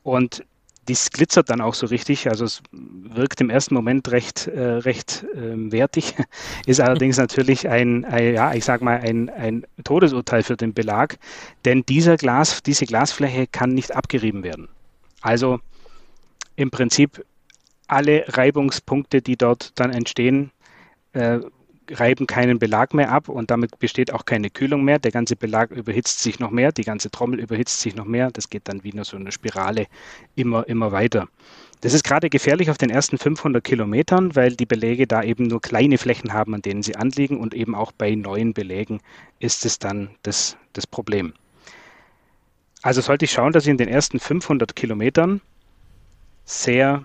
und 0.03 0.45
dies 0.89 1.11
glitzert 1.11 1.49
dann 1.51 1.61
auch 1.61 1.75
so 1.75 1.87
richtig, 1.87 2.29
also 2.29 2.45
es 2.45 2.63
wirkt 2.73 3.41
im 3.41 3.51
ersten 3.51 3.75
Moment 3.75 4.11
recht, 4.11 4.49
äh, 4.49 4.61
recht 4.61 5.25
äh, 5.35 5.73
wertig, 5.73 6.15
ist 6.67 6.81
allerdings 6.81 7.17
natürlich 7.19 7.69
ein, 7.69 8.05
ein, 8.05 8.35
ja, 8.35 8.53
ich 8.55 8.65
sag 8.65 8.83
mal, 8.83 8.99
ein, 9.01 9.31
ein 9.31 9.65
Todesurteil 9.85 10.43
für 10.43 10.57
den 10.57 10.75
Belag, 10.75 11.19
denn 11.65 11.85
dieser 11.87 12.17
Glas, 12.17 12.63
diese 12.63 12.87
Glasfläche 12.87 13.47
kann 13.47 13.75
nicht 13.75 13.95
abgerieben 13.95 14.43
werden. 14.43 14.69
Also 15.21 15.61
im 16.57 16.71
Prinzip 16.71 17.25
alle 17.87 18.25
Reibungspunkte, 18.29 19.23
die 19.23 19.37
dort 19.37 19.73
dann 19.79 19.93
entstehen, 19.93 20.51
äh, 21.13 21.41
reiben 21.91 22.27
keinen 22.27 22.59
Belag 22.59 22.95
mehr 22.95 23.11
ab 23.11 23.29
und 23.29 23.51
damit 23.51 23.79
besteht 23.79 24.13
auch 24.13 24.25
keine 24.25 24.51
Kühlung 24.51 24.85
mehr. 24.85 24.99
Der 24.99 25.13
ganze 25.13 25.37
Belag 25.37 25.71
überhitzt 25.71 26.21
sich 26.21 26.39
noch 26.39 26.51
mehr, 26.51 26.73
die 26.73 26.85
ganze 26.85 27.11
Trommel 27.11 27.41
überhitzt 27.41 27.81
sich 27.81 27.97
noch 27.97 28.05
mehr. 28.05 28.31
Das 28.31 28.51
geht 28.51 28.69
dann 28.69 28.85
wie 28.85 28.93
nur 28.93 29.05
so 29.05 29.17
eine 29.17 29.33
Spirale 29.33 29.87
immer, 30.35 30.67
immer 30.69 30.93
weiter. 30.93 31.29
Das 31.83 31.95
ist 31.95 32.05
gerade 32.05 32.31
gefährlich 32.31 32.71
auf 32.71 32.79
den 32.79 32.91
ersten 32.91 33.19
500 33.19 33.63
Kilometern, 33.63 34.37
weil 34.37 34.55
die 34.55 34.67
Beläge 34.67 35.09
da 35.09 35.23
eben 35.23 35.49
nur 35.49 35.61
kleine 35.61 35.99
Flächen 35.99 36.33
haben, 36.33 36.55
an 36.55 36.63
denen 36.63 36.83
sie 36.83 36.95
anliegen 36.95 37.39
und 37.39 37.55
eben 37.55 37.75
auch 37.75 37.91
bei 37.91 38.15
neuen 38.15 38.55
Belägen 38.55 39.01
ist 39.41 39.65
es 39.65 39.81
dann 39.81 40.11
das, 40.23 40.57
das 40.75 40.87
Problem. 40.87 41.33
Also 42.83 43.01
sollte 43.01 43.25
ich 43.25 43.33
schauen, 43.33 43.53
dass 43.53 43.65
ich 43.65 43.71
in 43.71 43.79
den 43.79 43.89
ersten 43.89 44.21
500 44.21 44.77
Kilometern 44.77 45.41
sehr 46.45 47.05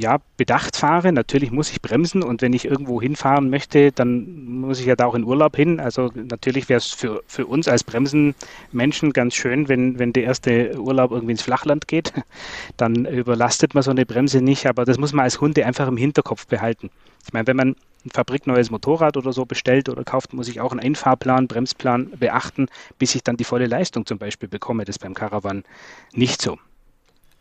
ja, 0.00 0.18
bedacht 0.36 0.76
fahre. 0.76 1.12
Natürlich 1.12 1.50
muss 1.50 1.70
ich 1.70 1.82
bremsen 1.82 2.22
und 2.22 2.42
wenn 2.42 2.52
ich 2.52 2.64
irgendwo 2.64 3.00
hinfahren 3.00 3.50
möchte, 3.50 3.92
dann 3.92 4.60
muss 4.60 4.80
ich 4.80 4.86
ja 4.86 4.96
da 4.96 5.04
auch 5.04 5.14
in 5.14 5.24
Urlaub 5.24 5.56
hin. 5.56 5.78
Also 5.78 6.10
natürlich 6.14 6.68
wäre 6.68 6.78
es 6.78 6.86
für, 6.86 7.22
für 7.26 7.46
uns 7.46 7.68
als 7.68 7.84
Bremsenmenschen 7.84 9.12
ganz 9.12 9.34
schön, 9.34 9.68
wenn, 9.68 9.98
wenn 9.98 10.12
der 10.12 10.24
erste 10.24 10.80
Urlaub 10.80 11.10
irgendwie 11.10 11.32
ins 11.32 11.42
Flachland 11.42 11.86
geht. 11.86 12.12
Dann 12.76 13.04
überlastet 13.04 13.74
man 13.74 13.82
so 13.82 13.90
eine 13.90 14.06
Bremse 14.06 14.40
nicht, 14.40 14.66
aber 14.66 14.84
das 14.84 14.98
muss 14.98 15.12
man 15.12 15.24
als 15.24 15.40
Hunde 15.40 15.66
einfach 15.66 15.86
im 15.86 15.96
Hinterkopf 15.96 16.46
behalten. 16.46 16.90
Ich 17.26 17.32
meine, 17.32 17.46
wenn 17.46 17.56
man 17.56 17.76
ein 18.04 18.10
fabrikneues 18.10 18.70
Motorrad 18.70 19.18
oder 19.18 19.32
so 19.32 19.44
bestellt 19.44 19.90
oder 19.90 20.04
kauft, 20.04 20.32
muss 20.32 20.48
ich 20.48 20.60
auch 20.60 20.72
einen 20.72 20.80
Einfahrplan, 20.80 21.46
Bremsplan 21.46 22.10
beachten, 22.18 22.68
bis 22.98 23.14
ich 23.14 23.22
dann 23.22 23.36
die 23.36 23.44
volle 23.44 23.66
Leistung 23.66 24.06
zum 24.06 24.16
Beispiel 24.16 24.48
bekomme. 24.48 24.84
Das 24.86 24.96
ist 24.96 25.00
beim 25.00 25.12
Caravan 25.12 25.64
nicht 26.12 26.40
so. 26.40 26.58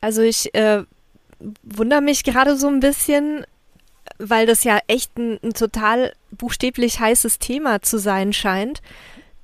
Also 0.01 0.21
ich 0.21 0.53
äh, 0.53 0.83
wundere 1.63 2.01
mich 2.01 2.23
gerade 2.23 2.55
so 2.55 2.67
ein 2.67 2.79
bisschen, 2.79 3.45
weil 4.17 4.45
das 4.45 4.63
ja 4.63 4.79
echt 4.87 5.17
ein, 5.17 5.39
ein, 5.43 5.53
total 5.53 6.13
buchstäblich 6.31 6.99
heißes 6.99 7.39
Thema 7.39 7.81
zu 7.81 7.97
sein 7.97 8.33
scheint, 8.33 8.81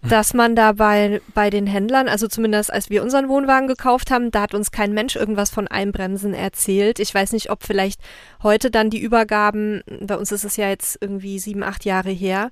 hm. 0.02 0.10
dass 0.10 0.34
man 0.34 0.56
da 0.56 0.74
bei, 0.74 1.22
bei 1.34 1.50
den 1.50 1.68
Händlern, 1.68 2.08
also 2.08 2.28
zumindest 2.28 2.72
als 2.72 2.90
wir 2.90 3.04
unseren 3.04 3.30
Wohnwagen 3.30 3.68
gekauft 3.68 4.12
haben, 4.12 4.32
da 4.32 4.42
hat 4.42 4.54
uns 4.54 4.72
kein 4.72 4.94
Mensch 4.94 5.16
irgendwas 5.16 5.50
von 5.50 5.68
Einbremsen 5.68 6.34
erzählt. 6.34 7.00
Ich 7.00 7.14
weiß 7.14 7.32
nicht, 7.32 7.50
ob 7.50 7.64
vielleicht 7.64 8.02
heute 8.44 8.72
dann 8.72 8.90
die 8.90 9.02
Übergaben, 9.02 9.84
bei 10.02 10.18
uns 10.18 10.32
ist 10.32 10.46
es 10.46 10.58
ja 10.58 10.70
jetzt 10.70 10.98
irgendwie 11.02 11.40
sieben, 11.40 11.64
acht 11.64 11.86
Jahre 11.86 12.12
her, 12.12 12.52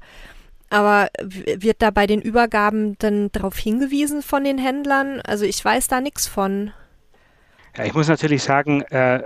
aber 0.73 1.09
wird 1.21 1.83
da 1.83 1.91
bei 1.91 2.07
den 2.07 2.19
Übergaben 2.19 2.97
dann 2.97 3.31
darauf 3.31 3.55
hingewiesen 3.57 4.23
von 4.23 4.43
den 4.43 4.57
Händlern? 4.57 5.21
Also 5.21 5.45
ich 5.45 5.63
weiß 5.63 5.87
da 5.87 6.01
nichts 6.01 6.27
von. 6.27 6.71
Ja, 7.75 7.85
ich 7.85 7.93
muss 7.93 8.07
natürlich 8.07 8.43
sagen, 8.43 8.81
äh, 8.83 9.23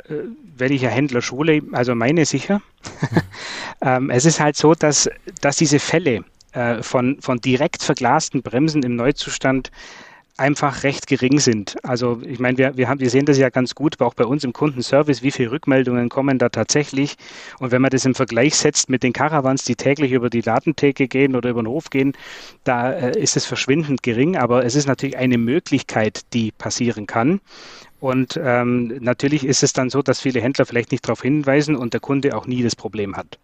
wenn 0.56 0.72
ich 0.72 0.82
ja 0.82 0.90
Händler 0.90 1.22
schule, 1.22 1.62
also 1.74 1.96
meine 1.96 2.26
sicher. 2.26 2.62
ähm, 3.82 4.10
es 4.10 4.26
ist 4.26 4.40
halt 4.40 4.56
so, 4.56 4.74
dass, 4.74 5.10
dass 5.42 5.58
diese 5.58 5.80
Fälle 5.80 6.24
äh, 6.54 6.82
von, 6.82 7.18
von 7.22 7.40
direkt 7.40 7.84
verglasten 7.84 8.42
Bremsen 8.42 8.84
im 8.84 8.96
Neuzustand 8.96 9.72
einfach 10.38 10.84
recht 10.84 11.08
gering 11.08 11.40
sind. 11.40 11.78
Also 11.84 12.22
ich 12.24 12.40
meine, 12.40 12.58
wir, 12.58 12.78
wir, 12.78 12.88
haben, 12.88 13.00
wir 13.00 13.10
sehen 13.10 13.26
das 13.26 13.38
ja 13.38 13.50
ganz 13.50 13.74
gut, 13.74 14.00
auch 14.02 14.14
bei 14.14 14.24
uns 14.24 14.44
im 14.44 14.54
Kundenservice, 14.54 15.24
wie 15.24 15.32
viele 15.32 15.52
Rückmeldungen 15.52 16.10
kommen 16.10 16.38
da 16.38 16.50
tatsächlich. 16.50 17.16
Und 17.60 17.72
wenn 17.72 17.82
man 17.82 17.90
das 17.90 18.06
im 18.06 18.14
Vergleich 18.14 18.56
setzt 18.56 18.90
mit 18.90 19.04
den 19.04 19.14
Caravans, 19.14 19.64
die 19.64 19.76
täglich 19.76 20.12
über 20.12 20.30
die 20.30 20.42
Ladentheke 20.42 21.08
gehen 21.08 21.36
oder 21.36 21.50
über 21.50 21.64
den 21.64 21.68
Hof 21.68 21.90
gehen, 21.90 22.14
da 22.64 22.92
äh, 22.92 23.20
ist 23.20 23.36
es 23.36 23.46
verschwindend 23.46 24.04
gering. 24.04 24.38
Aber 24.38 24.64
es 24.64 24.76
ist 24.76 24.88
natürlich 24.88 25.18
eine 25.18 25.40
Möglichkeit, 25.40 26.22
die 26.34 26.52
passieren 26.52 27.08
kann. 27.08 27.42
Und 28.00 28.40
ähm, 28.42 28.98
natürlich 29.00 29.46
ist 29.46 29.64
es 29.64 29.74
dann 29.74 29.90
so, 29.90 30.02
dass 30.02 30.22
viele 30.22 30.42
Händler 30.42 30.66
vielleicht 30.66 30.92
nicht 30.92 31.06
darauf 31.06 31.22
hinweisen 31.22 31.76
und 31.76 31.94
der 31.94 32.00
Kunde 32.00 32.36
auch 32.36 32.46
nie 32.46 32.62
das 32.62 32.76
Problem 32.76 33.16
hat. 33.18 33.40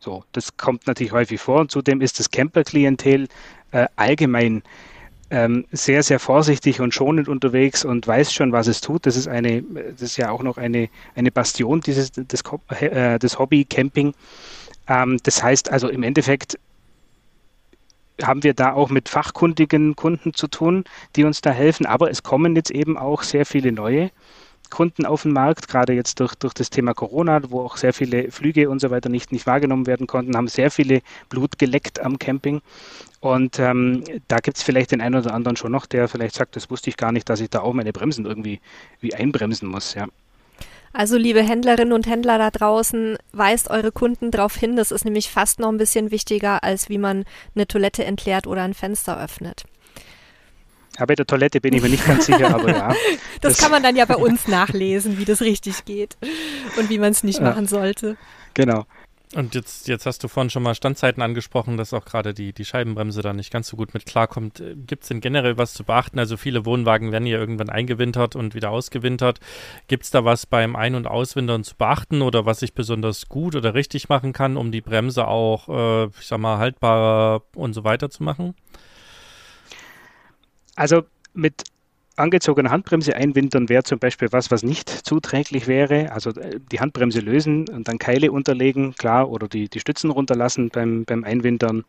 So, 0.00 0.24
das 0.32 0.56
kommt 0.56 0.86
natürlich 0.86 1.12
häufig 1.12 1.40
vor. 1.40 1.60
Und 1.60 1.70
zudem 1.70 2.00
ist 2.00 2.18
das 2.18 2.30
Camper-Klientel 2.30 3.28
äh, 3.72 3.86
allgemein 3.96 4.62
ähm, 5.30 5.66
sehr, 5.72 6.02
sehr 6.02 6.18
vorsichtig 6.18 6.80
und 6.80 6.94
schonend 6.94 7.28
unterwegs 7.28 7.84
und 7.84 8.06
weiß 8.06 8.32
schon, 8.32 8.52
was 8.52 8.66
es 8.66 8.80
tut. 8.80 9.04
Das 9.04 9.16
ist 9.16 9.28
eine, 9.28 9.62
das 9.62 10.00
ist 10.02 10.16
ja 10.16 10.30
auch 10.30 10.42
noch 10.42 10.56
eine, 10.56 10.88
eine 11.14 11.30
Bastion 11.30 11.80
dieses 11.80 12.12
des, 12.12 12.42
äh, 12.80 13.18
des 13.18 13.38
Hobby 13.38 13.64
Camping. 13.64 14.14
Ähm, 14.86 15.18
das 15.22 15.42
heißt 15.42 15.70
also 15.70 15.88
im 15.88 16.02
Endeffekt 16.02 16.58
haben 18.22 18.42
wir 18.42 18.54
da 18.54 18.72
auch 18.72 18.90
mit 18.90 19.08
fachkundigen 19.08 19.96
Kunden 19.96 20.34
zu 20.34 20.48
tun, 20.48 20.84
die 21.16 21.24
uns 21.24 21.40
da 21.40 21.50
helfen. 21.50 21.86
Aber 21.86 22.10
es 22.10 22.22
kommen 22.22 22.56
jetzt 22.56 22.70
eben 22.70 22.98
auch 22.98 23.22
sehr 23.22 23.46
viele 23.46 23.72
neue 23.72 24.10
Kunden 24.70 25.06
auf 25.06 25.22
den 25.22 25.32
Markt, 25.32 25.68
gerade 25.68 25.92
jetzt 25.94 26.20
durch, 26.20 26.34
durch 26.34 26.54
das 26.54 26.70
Thema 26.70 26.94
Corona, 26.94 27.40
wo 27.50 27.62
auch 27.62 27.76
sehr 27.76 27.92
viele 27.92 28.30
Flüge 28.30 28.68
und 28.68 28.80
so 28.80 28.90
weiter 28.90 29.08
nicht, 29.08 29.32
nicht 29.32 29.46
wahrgenommen 29.46 29.86
werden 29.86 30.06
konnten, 30.06 30.36
haben 30.36 30.48
sehr 30.48 30.70
viele 30.70 31.00
Blut 31.28 31.58
geleckt 31.58 32.00
am 32.00 32.18
Camping. 32.18 32.60
Und 33.20 33.58
ähm, 33.58 34.04
da 34.28 34.38
gibt 34.38 34.58
es 34.58 34.62
vielleicht 34.62 34.92
den 34.92 35.00
einen 35.00 35.16
oder 35.16 35.34
anderen 35.34 35.56
schon 35.56 35.72
noch, 35.72 35.86
der 35.86 36.08
vielleicht 36.08 36.34
sagt, 36.34 36.54
das 36.56 36.70
wusste 36.70 36.90
ich 36.90 36.96
gar 36.96 37.12
nicht, 37.12 37.28
dass 37.28 37.40
ich 37.40 37.50
da 37.50 37.60
auch 37.60 37.72
meine 37.72 37.92
Bremsen 37.92 38.26
irgendwie 38.26 38.60
wie 39.00 39.14
einbremsen 39.14 39.68
muss, 39.68 39.94
ja. 39.94 40.06
Also 40.98 41.16
liebe 41.16 41.44
Händlerinnen 41.44 41.92
und 41.92 42.08
Händler 42.08 42.38
da 42.38 42.50
draußen, 42.50 43.18
weist 43.30 43.70
eure 43.70 43.92
Kunden 43.92 44.32
darauf 44.32 44.56
hin, 44.56 44.74
das 44.74 44.90
ist 44.90 45.04
nämlich 45.04 45.30
fast 45.30 45.60
noch 45.60 45.68
ein 45.68 45.78
bisschen 45.78 46.10
wichtiger, 46.10 46.64
als 46.64 46.88
wie 46.88 46.98
man 46.98 47.24
eine 47.54 47.68
Toilette 47.68 48.04
entleert 48.04 48.48
oder 48.48 48.62
ein 48.62 48.74
Fenster 48.74 49.22
öffnet. 49.22 49.62
Ja, 50.98 51.06
bei 51.06 51.14
der 51.14 51.24
Toilette 51.24 51.60
bin 51.60 51.72
ich 51.72 51.82
mir 51.82 51.88
nicht 51.88 52.04
ganz 52.04 52.26
sicher, 52.26 52.52
aber 52.52 52.70
ja. 52.70 52.88
Das, 53.40 53.52
das, 53.52 53.58
kann 53.58 53.70
man 53.70 53.84
dann 53.84 53.94
ja 53.94 54.06
bei 54.06 54.16
uns 54.16 54.48
nachlesen, 54.48 55.18
wie 55.18 55.24
das 55.24 55.40
richtig 55.40 55.84
geht 55.84 56.16
und 56.76 56.90
wie 56.90 56.98
man 56.98 57.12
es 57.12 57.22
nicht 57.22 57.38
ja, 57.38 57.44
machen 57.44 57.68
sollte. 57.68 58.16
Genau. 58.54 58.84
Und 59.34 59.54
jetzt, 59.54 59.88
jetzt 59.88 60.06
hast 60.06 60.24
du 60.24 60.28
vorhin 60.28 60.48
schon 60.48 60.62
mal 60.62 60.74
Standzeiten 60.74 61.22
angesprochen, 61.22 61.76
dass 61.76 61.92
auch 61.92 62.06
gerade 62.06 62.32
die, 62.32 62.54
die 62.54 62.64
Scheibenbremse 62.64 63.20
da 63.20 63.34
nicht 63.34 63.52
ganz 63.52 63.68
so 63.68 63.76
gut 63.76 63.92
mit 63.92 64.06
klarkommt. 64.06 64.60
Äh, 64.60 64.74
Gibt 64.74 65.02
es 65.02 65.08
denn 65.08 65.20
generell 65.20 65.58
was 65.58 65.74
zu 65.74 65.84
beachten? 65.84 66.18
Also 66.18 66.38
viele 66.38 66.64
Wohnwagen 66.64 67.12
werden 67.12 67.26
ja 67.26 67.38
irgendwann 67.38 67.68
eingewintert 67.68 68.36
und 68.36 68.54
wieder 68.54 68.70
ausgewintert. 68.70 69.40
Gibt 69.86 70.04
es 70.04 70.10
da 70.10 70.24
was 70.24 70.46
beim 70.46 70.76
Ein- 70.76 70.94
und 70.94 71.06
Auswintern 71.06 71.62
zu 71.62 71.76
beachten 71.76 72.22
oder 72.22 72.46
was 72.46 72.62
ich 72.62 72.72
besonders 72.72 73.28
gut 73.28 73.54
oder 73.54 73.74
richtig 73.74 74.08
machen 74.08 74.32
kann, 74.32 74.56
um 74.56 74.72
die 74.72 74.80
Bremse 74.80 75.28
auch, 75.28 75.68
äh, 75.68 76.06
ich 76.06 76.26
sag 76.26 76.38
mal, 76.38 76.56
haltbarer 76.56 77.42
und 77.54 77.74
so 77.74 77.84
weiter 77.84 78.08
zu 78.08 78.22
machen? 78.22 78.54
Also 80.74 81.02
mit 81.34 81.64
angezogene 82.18 82.70
Handbremse 82.70 83.14
einwintern 83.14 83.68
wäre 83.68 83.82
zum 83.82 83.98
Beispiel 83.98 84.28
was, 84.32 84.50
was 84.50 84.62
nicht 84.62 84.88
zuträglich 84.88 85.66
wäre. 85.66 86.12
Also 86.12 86.30
äh, 86.30 86.60
die 86.72 86.80
Handbremse 86.80 87.20
lösen 87.20 87.68
und 87.68 87.88
dann 87.88 87.98
Keile 87.98 88.32
unterlegen, 88.32 88.94
klar, 88.94 89.30
oder 89.30 89.48
die, 89.48 89.68
die 89.68 89.80
Stützen 89.80 90.10
runterlassen 90.10 90.70
beim, 90.70 91.04
beim 91.04 91.24
Einwintern. 91.24 91.84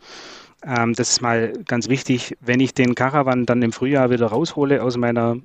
Ähm, 0.65 0.93
das 0.93 1.11
ist 1.11 1.21
mal 1.21 1.53
ganz 1.65 1.89
wichtig. 1.89 2.37
Wenn 2.41 2.59
ich 2.59 2.73
den 2.73 2.95
Caravan 2.95 3.45
dann 3.45 3.61
im 3.61 3.71
Frühjahr 3.71 4.09
wieder 4.09 4.27
raushole 4.27 4.83
aus 4.83 4.97
meiner, 4.97 5.37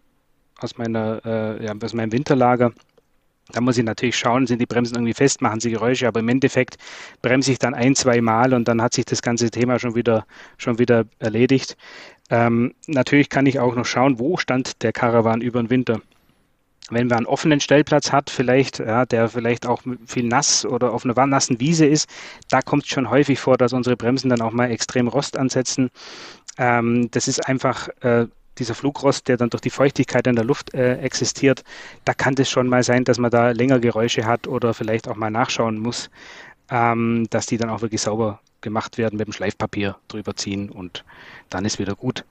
aus 0.59 0.77
meiner, 0.79 1.21
äh, 1.25 1.65
ja, 1.65 1.75
aus 1.83 1.95
meinem 1.95 2.13
Winterlager, 2.13 2.73
Da 3.53 3.61
muss 3.61 3.77
ich 3.77 3.85
natürlich 3.85 4.17
schauen, 4.17 4.47
sind 4.47 4.61
die 4.61 4.67
Bremsen 4.67 4.97
irgendwie 4.97 5.13
fest, 5.13 5.43
machen 5.43 5.61
sie 5.61 5.71
Geräusche, 5.71 6.09
aber 6.09 6.21
im 6.21 6.29
Endeffekt 6.29 6.77
bremse 7.21 7.53
ich 7.53 7.59
dann 7.59 7.75
ein, 7.75 7.95
zwei 7.95 8.21
Mal 8.21 8.55
und 8.55 8.67
dann 8.69 8.81
hat 8.81 8.95
sich 8.95 9.05
das 9.05 9.21
ganze 9.21 9.51
Thema 9.51 9.79
schon 9.79 9.95
wieder, 9.95 10.25
schon 10.57 10.79
wieder 10.79 11.05
erledigt. 11.19 11.77
Ähm, 12.31 12.75
natürlich 12.87 13.29
kann 13.29 13.45
ich 13.45 13.61
auch 13.61 13.75
noch 13.75 13.85
schauen, 13.85 14.19
wo 14.19 14.39
stand 14.39 14.83
der 14.83 14.93
Caravan 14.93 15.43
über 15.43 15.63
den 15.63 15.69
Winter. 15.69 16.01
Wenn 16.91 17.07
man 17.07 17.19
einen 17.19 17.27
offenen 17.27 17.61
Stellplatz 17.61 18.13
hat, 18.13 18.29
vielleicht, 18.29 18.79
ja, 18.79 19.07
der 19.07 19.29
vielleicht 19.29 19.67
auch 19.67 19.83
viel 20.07 20.25
nass 20.25 20.67
oder 20.67 20.93
auf 20.93 21.05
einer 21.05 21.27
nassen 21.27 21.61
Wiese 21.61 21.87
ist, 21.87 22.09
da 22.51 22.61
kommt 22.61 22.85
es 22.85 22.91
schon 22.91 23.09
häufig 23.09 23.41
vor, 23.41 23.57
dass 23.57 23.73
unsere 23.73 23.97
Bremsen 23.97 24.29
dann 24.31 24.43
auch 24.43 24.53
mal 24.53 24.71
extrem 24.71 25.09
Rost 25.09 25.39
ansetzen. 25.39 25.91
Ähm, 26.59 27.11
das 27.11 27.29
ist 27.29 27.47
einfach 27.47 27.89
äh, 28.01 28.27
dieser 28.59 28.75
Flugrost, 28.75 29.29
der 29.29 29.37
dann 29.37 29.51
durch 29.51 29.61
die 29.61 29.71
Feuchtigkeit 29.71 30.27
in 30.27 30.37
der 30.37 30.45
Luft 30.45 30.75
äh, 30.75 30.99
existiert, 30.99 31.65
da 32.05 32.15
kann 32.15 32.35
es 32.39 32.51
schon 32.51 32.69
mal 32.69 32.83
sein, 32.83 33.05
dass 33.05 33.19
man 33.19 33.31
da 33.31 33.51
länger 33.51 33.81
Geräusche 33.81 34.25
hat 34.27 34.47
oder 34.47 34.75
vielleicht 34.75 35.09
auch 35.09 35.17
mal 35.17 35.31
nachschauen 35.31 35.79
muss, 35.79 36.11
ähm, 36.71 37.27
dass 37.31 37.47
die 37.47 37.57
dann 37.57 37.71
auch 37.71 37.83
wirklich 37.83 38.01
sauber 38.01 38.41
gemacht 38.61 38.99
werden, 38.99 39.17
mit 39.19 39.29
dem 39.29 39.33
Schleifpapier 39.33 39.97
drüber 40.09 40.35
ziehen 40.37 40.71
und 40.71 41.05
dann 41.51 41.65
ist 41.65 41.79
wieder 41.79 41.95
gut. 41.95 42.25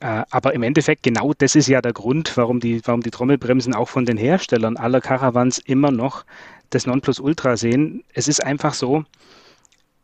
Äh, 0.00 0.22
aber 0.30 0.54
im 0.54 0.62
Endeffekt, 0.62 1.02
genau 1.02 1.32
das 1.36 1.54
ist 1.54 1.68
ja 1.68 1.80
der 1.80 1.92
Grund, 1.92 2.36
warum 2.36 2.60
die, 2.60 2.80
warum 2.84 3.02
die 3.02 3.10
Trommelbremsen 3.10 3.74
auch 3.74 3.88
von 3.88 4.04
den 4.04 4.16
Herstellern 4.16 4.76
aller 4.76 5.00
Caravans 5.00 5.58
immer 5.58 5.90
noch 5.90 6.24
das 6.70 6.86
Nonplusultra 6.86 7.56
sehen. 7.56 8.04
Es 8.12 8.28
ist 8.28 8.42
einfach 8.42 8.74
so, 8.74 9.04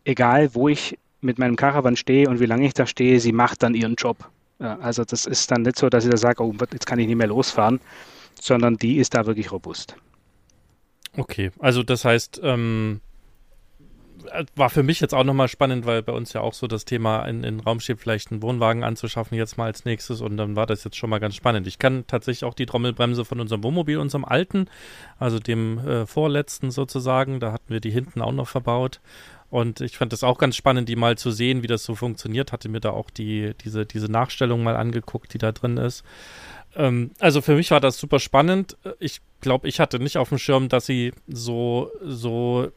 egal 0.04 0.54
wo 0.54 0.68
ich 0.68 0.98
mit 1.20 1.38
meinem 1.38 1.56
Caravan 1.56 1.96
stehe 1.96 2.28
und 2.28 2.40
wie 2.40 2.46
lange 2.46 2.66
ich 2.66 2.74
da 2.74 2.86
stehe, 2.86 3.20
sie 3.20 3.32
macht 3.32 3.62
dann 3.62 3.74
ihren 3.74 3.94
Job. 3.94 4.28
Ja, 4.62 4.78
also 4.78 5.04
das 5.04 5.26
ist 5.26 5.50
dann 5.50 5.62
nicht 5.62 5.76
so, 5.76 5.88
dass 5.88 6.04
ich 6.04 6.10
da 6.10 6.16
sage, 6.16 6.42
oh, 6.42 6.54
jetzt 6.72 6.86
kann 6.86 7.00
ich 7.00 7.08
nicht 7.08 7.16
mehr 7.16 7.26
losfahren, 7.26 7.80
sondern 8.40 8.76
die 8.76 8.98
ist 8.98 9.12
da 9.12 9.26
wirklich 9.26 9.50
robust. 9.50 9.96
Okay, 11.16 11.50
also 11.58 11.82
das 11.82 12.04
heißt, 12.04 12.40
ähm, 12.44 13.00
war 14.54 14.70
für 14.70 14.84
mich 14.84 15.00
jetzt 15.00 15.14
auch 15.14 15.24
nochmal 15.24 15.48
spannend, 15.48 15.84
weil 15.84 16.00
bei 16.04 16.12
uns 16.12 16.32
ja 16.32 16.42
auch 16.42 16.54
so 16.54 16.68
das 16.68 16.84
Thema 16.84 17.24
in, 17.24 17.42
in 17.42 17.58
Raum 17.58 17.80
steht, 17.80 17.98
vielleicht 17.98 18.30
einen 18.30 18.40
Wohnwagen 18.40 18.84
anzuschaffen 18.84 19.36
jetzt 19.36 19.58
mal 19.58 19.64
als 19.64 19.84
nächstes 19.84 20.20
und 20.20 20.36
dann 20.36 20.54
war 20.54 20.66
das 20.66 20.84
jetzt 20.84 20.96
schon 20.96 21.10
mal 21.10 21.18
ganz 21.18 21.34
spannend. 21.34 21.66
Ich 21.66 21.80
kann 21.80 22.06
tatsächlich 22.06 22.44
auch 22.44 22.54
die 22.54 22.66
Trommelbremse 22.66 23.24
von 23.24 23.40
unserem 23.40 23.64
Wohnmobil, 23.64 23.98
unserem 23.98 24.24
alten, 24.24 24.68
also 25.18 25.40
dem 25.40 25.78
äh, 25.78 26.06
vorletzten 26.06 26.70
sozusagen, 26.70 27.40
da 27.40 27.50
hatten 27.50 27.72
wir 27.72 27.80
die 27.80 27.90
hinten 27.90 28.22
auch 28.22 28.32
noch 28.32 28.46
verbaut 28.46 29.00
und 29.52 29.82
ich 29.82 29.98
fand 29.98 30.14
das 30.14 30.24
auch 30.24 30.38
ganz 30.38 30.56
spannend, 30.56 30.88
die 30.88 30.96
mal 30.96 31.18
zu 31.18 31.30
sehen, 31.30 31.62
wie 31.62 31.66
das 31.66 31.84
so 31.84 31.94
funktioniert. 31.94 32.52
Hatte 32.52 32.70
mir 32.70 32.80
da 32.80 32.88
auch 32.88 33.10
die, 33.10 33.52
diese, 33.62 33.84
diese 33.84 34.10
Nachstellung 34.10 34.62
mal 34.62 34.76
angeguckt, 34.76 35.34
die 35.34 35.38
da 35.38 35.52
drin 35.52 35.76
ist. 35.76 36.04
Ähm, 36.74 37.10
also 37.18 37.42
für 37.42 37.54
mich 37.54 37.70
war 37.70 37.78
das 37.78 37.98
super 37.98 38.18
spannend. 38.18 38.78
Ich 38.98 39.20
glaube, 39.42 39.68
ich 39.68 39.78
hatte 39.78 39.98
nicht 39.98 40.16
auf 40.16 40.30
dem 40.30 40.38
Schirm, 40.38 40.70
dass 40.70 40.86
sie 40.86 41.12
so, 41.28 41.90
so 42.02 42.72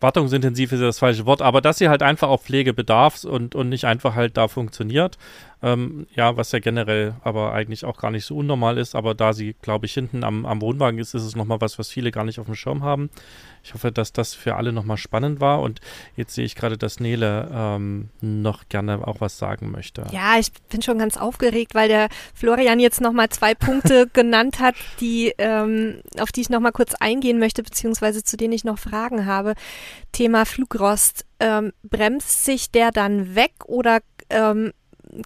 wartungsintensiv 0.00 0.72
ist 0.72 0.80
das 0.80 0.98
falsche 0.98 1.24
Wort, 1.24 1.40
aber 1.40 1.60
dass 1.60 1.78
sie 1.78 1.88
halt 1.88 2.02
einfach 2.02 2.28
auch 2.28 2.42
Pflege 2.42 2.74
bedarf 2.74 3.22
und, 3.22 3.54
und 3.54 3.68
nicht 3.68 3.84
einfach 3.84 4.16
halt 4.16 4.36
da 4.36 4.48
funktioniert. 4.48 5.18
Ähm, 5.64 6.06
ja, 6.14 6.36
was 6.36 6.52
ja 6.52 6.58
generell 6.58 7.14
aber 7.22 7.54
eigentlich 7.54 7.86
auch 7.86 7.96
gar 7.96 8.10
nicht 8.10 8.26
so 8.26 8.36
unnormal 8.36 8.76
ist, 8.76 8.94
aber 8.94 9.14
da 9.14 9.32
sie, 9.32 9.56
glaube 9.62 9.86
ich, 9.86 9.94
hinten 9.94 10.22
am, 10.22 10.44
am 10.44 10.60
Wohnwagen 10.60 11.00
ist, 11.00 11.14
ist 11.14 11.22
es 11.22 11.36
nochmal 11.36 11.62
was, 11.62 11.78
was 11.78 11.88
viele 11.88 12.10
gar 12.10 12.24
nicht 12.24 12.38
auf 12.38 12.44
dem 12.44 12.54
Schirm 12.54 12.82
haben. 12.82 13.08
Ich 13.62 13.72
hoffe, 13.72 13.90
dass 13.90 14.12
das 14.12 14.34
für 14.34 14.56
alle 14.56 14.72
nochmal 14.72 14.98
spannend 14.98 15.40
war 15.40 15.62
und 15.62 15.80
jetzt 16.16 16.34
sehe 16.34 16.44
ich 16.44 16.54
gerade, 16.54 16.76
dass 16.76 17.00
Nele 17.00 17.50
ähm, 17.50 18.10
noch 18.20 18.68
gerne 18.68 19.08
auch 19.08 19.22
was 19.22 19.38
sagen 19.38 19.70
möchte. 19.70 20.06
Ja, 20.12 20.38
ich 20.38 20.52
bin 20.68 20.82
schon 20.82 20.98
ganz 20.98 21.16
aufgeregt, 21.16 21.74
weil 21.74 21.88
der 21.88 22.08
Florian 22.34 22.78
jetzt 22.78 23.00
nochmal 23.00 23.30
zwei 23.30 23.54
Punkte 23.54 24.06
genannt 24.12 24.60
hat, 24.60 24.74
die, 25.00 25.32
ähm, 25.38 26.02
auf 26.18 26.30
die 26.30 26.42
ich 26.42 26.50
nochmal 26.50 26.72
kurz 26.72 26.94
eingehen 26.94 27.38
möchte, 27.38 27.62
beziehungsweise 27.62 28.22
zu 28.22 28.36
denen 28.36 28.52
ich 28.52 28.64
noch 28.64 28.78
Fragen 28.78 29.24
habe. 29.24 29.54
Thema 30.12 30.44
Flugrost. 30.44 31.24
Ähm, 31.40 31.72
bremst 31.82 32.44
sich 32.44 32.70
der 32.70 32.90
dann 32.90 33.34
weg 33.34 33.52
oder 33.66 34.00
ähm, 34.30 34.72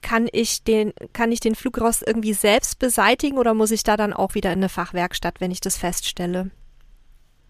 kann 0.02 0.28
ich 0.32 0.62
den, 0.62 0.92
kann 1.12 1.32
ich 1.32 1.40
den 1.40 1.54
Flugrost 1.54 2.04
irgendwie 2.06 2.32
selbst 2.32 2.78
beseitigen 2.78 3.38
oder 3.38 3.54
muss 3.54 3.70
ich 3.70 3.82
da 3.82 3.96
dann 3.96 4.12
auch 4.12 4.34
wieder 4.34 4.52
in 4.52 4.58
eine 4.58 4.68
Fachwerkstatt, 4.68 5.40
wenn 5.40 5.50
ich 5.50 5.60
das 5.60 5.76
feststelle? 5.76 6.50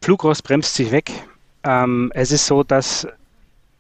Flugrost 0.03 0.45
bremst 0.45 0.75
sich 0.75 0.91
weg. 0.91 1.11
Ähm, 1.65 2.13
es 2.15 2.31
ist 2.33 2.47
so, 2.47 2.63
dass 2.63 3.07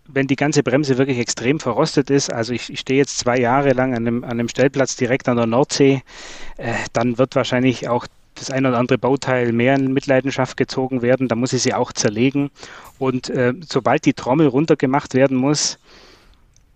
wenn 0.08 0.26
die 0.26 0.36
ganze 0.36 0.62
Bremse 0.62 0.98
wirklich 0.98 1.18
extrem 1.18 1.60
verrostet 1.60 2.10
ist, 2.10 2.32
also 2.32 2.52
ich, 2.52 2.70
ich 2.70 2.80
stehe 2.80 2.98
jetzt 2.98 3.18
zwei 3.18 3.38
Jahre 3.38 3.72
lang 3.72 3.94
an 3.94 4.06
einem, 4.06 4.24
an 4.24 4.30
einem 4.30 4.48
Stellplatz 4.48 4.96
direkt 4.96 5.28
an 5.28 5.36
der 5.36 5.46
Nordsee, 5.46 6.02
äh, 6.56 6.72
dann 6.92 7.18
wird 7.18 7.36
wahrscheinlich 7.36 7.88
auch 7.88 8.06
das 8.34 8.50
ein 8.50 8.64
oder 8.64 8.78
andere 8.78 8.98
Bauteil 8.98 9.52
mehr 9.52 9.74
in 9.74 9.92
Mitleidenschaft 9.92 10.56
gezogen 10.56 11.02
werden. 11.02 11.28
Da 11.28 11.34
muss 11.34 11.52
ich 11.52 11.62
sie 11.62 11.74
auch 11.74 11.92
zerlegen. 11.92 12.50
Und 12.98 13.28
äh, 13.30 13.52
sobald 13.68 14.04
die 14.04 14.14
Trommel 14.14 14.46
runtergemacht 14.46 15.14
werden 15.14 15.36
muss, 15.36 15.78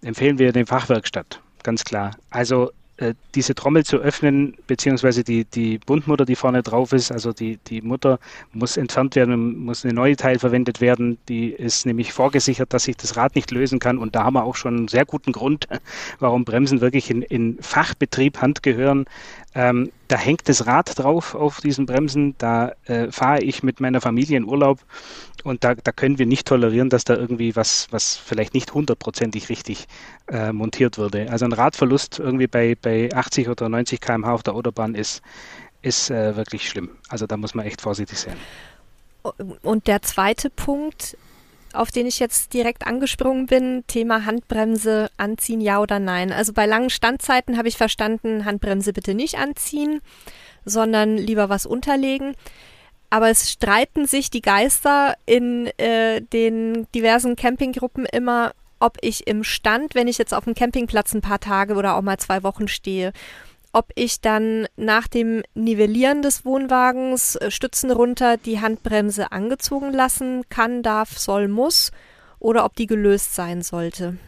empfehlen 0.03 0.39
wir 0.39 0.53
den 0.53 0.67
Fachwerkstatt 0.67 1.41
ganz 1.63 1.85
klar. 1.85 2.13
Also 2.31 2.71
äh, 2.99 3.15
diese 3.35 3.55
Trommel 3.55 3.85
zu 3.85 3.97
öffnen, 3.97 4.55
beziehungsweise 4.67 5.25
die, 5.25 5.45
die 5.45 5.79
Bundmutter, 5.79 6.25
die 6.25 6.37
vorne 6.37 6.63
drauf 6.63 6.93
ist, 6.93 7.11
also 7.11 7.33
die, 7.33 7.59
die 7.67 7.81
Mutter 7.81 8.19
muss 8.53 8.77
entfernt 8.77 9.17
werden, 9.17 9.65
muss 9.65 9.85
eine 9.85 9.95
neue 9.95 10.15
Teil 10.15 10.39
verwendet 10.39 10.81
werden. 10.81 11.19
Die 11.29 11.51
ist 11.51 11.87
nämlich 11.87 12.13
vorgesichert, 12.13 12.73
dass 12.73 12.85
sich 12.85 12.97
das 12.97 13.17
Rad 13.17 13.35
nicht 13.35 13.51
lösen 13.51 13.79
kann. 13.79 13.99
Und 13.99 14.15
da 14.15 14.25
haben 14.25 14.35
wir 14.35 14.45
auch 14.45 14.57
schon 14.57 14.77
einen 14.77 14.89
sehr 14.89 15.05
guten 15.05 15.33
Grund, 15.33 15.67
warum 16.21 16.45
Bremsen 16.45 16.81
wirklich 16.81 17.11
in, 17.11 17.23
in 17.23 17.59
Fachbetrieb 17.61 18.41
Hand 18.41 18.63
gehören. 18.63 19.07
Ähm, 19.55 19.93
da 20.09 20.17
hängt 20.17 20.49
das 20.49 20.67
Rad 20.67 20.99
drauf 20.99 21.35
auf 21.35 21.61
diesen 21.61 21.87
Bremsen. 21.87 22.35
Da 22.39 22.73
äh, 22.85 23.11
fahre 23.11 23.43
ich 23.43 23.63
mit 23.63 23.81
meiner 23.81 24.01
Familie 24.01 24.39
in 24.39 24.45
Urlaub 24.45 24.81
und 25.45 25.65
da, 25.65 25.75
da 25.75 25.93
können 25.93 26.19
wir 26.19 26.27
nicht 26.27 26.47
tolerieren, 26.47 26.89
dass 26.89 27.05
da 27.05 27.15
irgendwie 27.15 27.55
was, 27.55 27.89
was 27.91 28.17
vielleicht 28.17 28.55
nicht 28.55 28.73
hundertprozentig 28.73 29.49
richtig 29.49 29.87
äh, 30.29 30.53
montiert 30.53 30.97
würde. 30.97 31.31
Also 31.31 31.45
ein 31.45 31.53
Radverlust 31.53 32.19
irgendwie 32.19 32.47
bei, 32.47 32.77
bei 32.81 33.11
80 33.13 33.49
oder 33.49 33.69
90 33.69 34.01
km/h 34.01 34.33
auf 34.33 34.43
der 34.43 34.55
Autobahn 34.55 34.95
ist, 34.95 35.23
ist 35.83 36.11
äh, 36.11 36.37
wirklich 36.37 36.69
schlimm. 36.69 36.91
Also 37.09 37.27
da 37.27 37.37
muss 37.37 37.55
man 37.55 37.67
echt 37.67 37.81
vorsichtig 37.81 38.19
sein. 38.19 38.37
Und 39.63 39.87
der 39.87 40.03
zweite 40.03 40.51
Punkt, 40.51 41.17
auf 41.75 41.91
den 41.91 42.07
ich 42.07 42.19
jetzt 42.19 42.55
direkt 42.55 42.87
angesprungen 42.87 43.47
bin, 43.47 43.85
Thema 43.87 44.25
Handbremse 44.25 45.11
anziehen, 45.17 45.61
ja 45.61 45.81
oder 45.81 45.99
nein. 45.99 46.33
Also 46.33 46.53
bei 46.53 46.67
langen 46.67 46.91
Standzeiten 46.91 47.57
habe 47.57 47.69
ich 47.69 47.77
verstanden, 47.77 48.45
Handbremse 48.45 48.93
bitte 48.93 49.15
nicht 49.15 49.39
anziehen, 49.39 50.01
sondern 50.65 51.17
lieber 51.17 51.49
was 51.49 51.67
unterlegen. 51.67 52.35
Aber 53.11 53.29
es 53.29 53.51
streiten 53.51 54.07
sich 54.07 54.31
die 54.31 54.41
Geister 54.41 55.15
in 55.27 55.67
äh, 55.79 56.23
den 56.23 56.87
diversen 56.95 57.37
Campinggruppen 57.37 58.07
immer, 58.07 58.53
ob 58.81 58.97
ich 59.03 59.27
im 59.27 59.45
Stand, 59.45 59.95
wenn 59.95 60.09
ich 60.09 60.19
jetzt 60.19 60.33
auf 60.33 60.45
dem 60.45 60.55
Campingplatz 60.55 61.13
ein 61.13 61.21
paar 61.21 61.41
Tage 61.41 61.75
oder 61.75 61.97
auch 61.97 62.03
mal 62.03 62.19
zwei 62.19 62.43
Wochen 62.43 62.69
stehe, 62.69 63.13
ob 63.73 63.91
ich 63.95 64.21
dann 64.21 64.67
nach 64.77 65.09
dem 65.09 65.43
Nivellieren 65.55 66.23
des 66.23 66.45
Wohnwagens 66.45 67.37
äh, 67.37 67.51
Stützen 67.51 67.91
runter 67.91 68.37
die 68.37 68.61
Handbremse 68.61 69.33
angezogen 69.33 69.93
lassen 69.93 70.43
kann, 70.49 70.83
darf, 70.83 71.19
soll, 71.19 71.49
muss 71.49 71.91
oder 72.39 72.65
ob 72.65 72.77
die 72.77 72.87
gelöst 72.87 73.35
sein 73.35 73.63
sollte. 73.63 74.19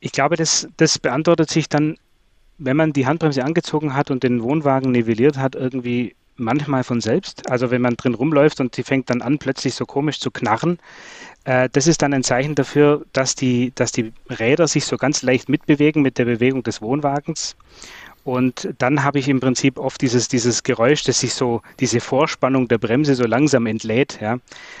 Ich 0.00 0.12
glaube, 0.12 0.36
das, 0.36 0.68
das 0.76 0.98
beantwortet 0.98 1.50
sich 1.50 1.68
dann, 1.68 1.96
wenn 2.58 2.76
man 2.76 2.92
die 2.92 3.06
Handbremse 3.06 3.44
angezogen 3.44 3.94
hat 3.94 4.10
und 4.10 4.22
den 4.22 4.42
Wohnwagen 4.42 4.92
nivelliert 4.92 5.38
hat, 5.38 5.54
irgendwie 5.54 6.14
manchmal 6.36 6.84
von 6.84 7.00
selbst. 7.00 7.50
Also 7.50 7.70
wenn 7.70 7.82
man 7.82 7.96
drin 7.96 8.14
rumläuft 8.14 8.60
und 8.60 8.76
die 8.76 8.82
fängt 8.82 9.10
dann 9.10 9.22
an, 9.22 9.38
plötzlich 9.38 9.74
so 9.74 9.86
komisch 9.86 10.20
zu 10.20 10.30
knarren, 10.30 10.78
äh, 11.44 11.68
das 11.72 11.86
ist 11.86 12.02
dann 12.02 12.12
ein 12.12 12.22
Zeichen 12.22 12.54
dafür, 12.54 13.04
dass 13.12 13.34
die, 13.34 13.72
dass 13.74 13.92
die 13.92 14.12
Räder 14.28 14.68
sich 14.68 14.84
so 14.84 14.96
ganz 14.96 15.22
leicht 15.22 15.48
mitbewegen 15.48 16.02
mit 16.02 16.18
der 16.18 16.24
Bewegung 16.24 16.62
des 16.62 16.82
Wohnwagens. 16.82 17.56
Und 18.24 18.74
dann 18.78 19.04
habe 19.04 19.18
ich 19.18 19.28
im 19.28 19.38
Prinzip 19.38 19.78
oft 19.78 20.00
dieses, 20.00 20.28
dieses 20.28 20.62
Geräusch, 20.62 21.04
das 21.04 21.20
sich 21.20 21.34
so, 21.34 21.60
diese 21.78 22.00
Vorspannung 22.00 22.68
der 22.68 22.78
Bremse 22.78 23.14
so 23.14 23.26
langsam 23.26 23.66
entlädt. 23.66 24.18
Ja. 24.20 24.38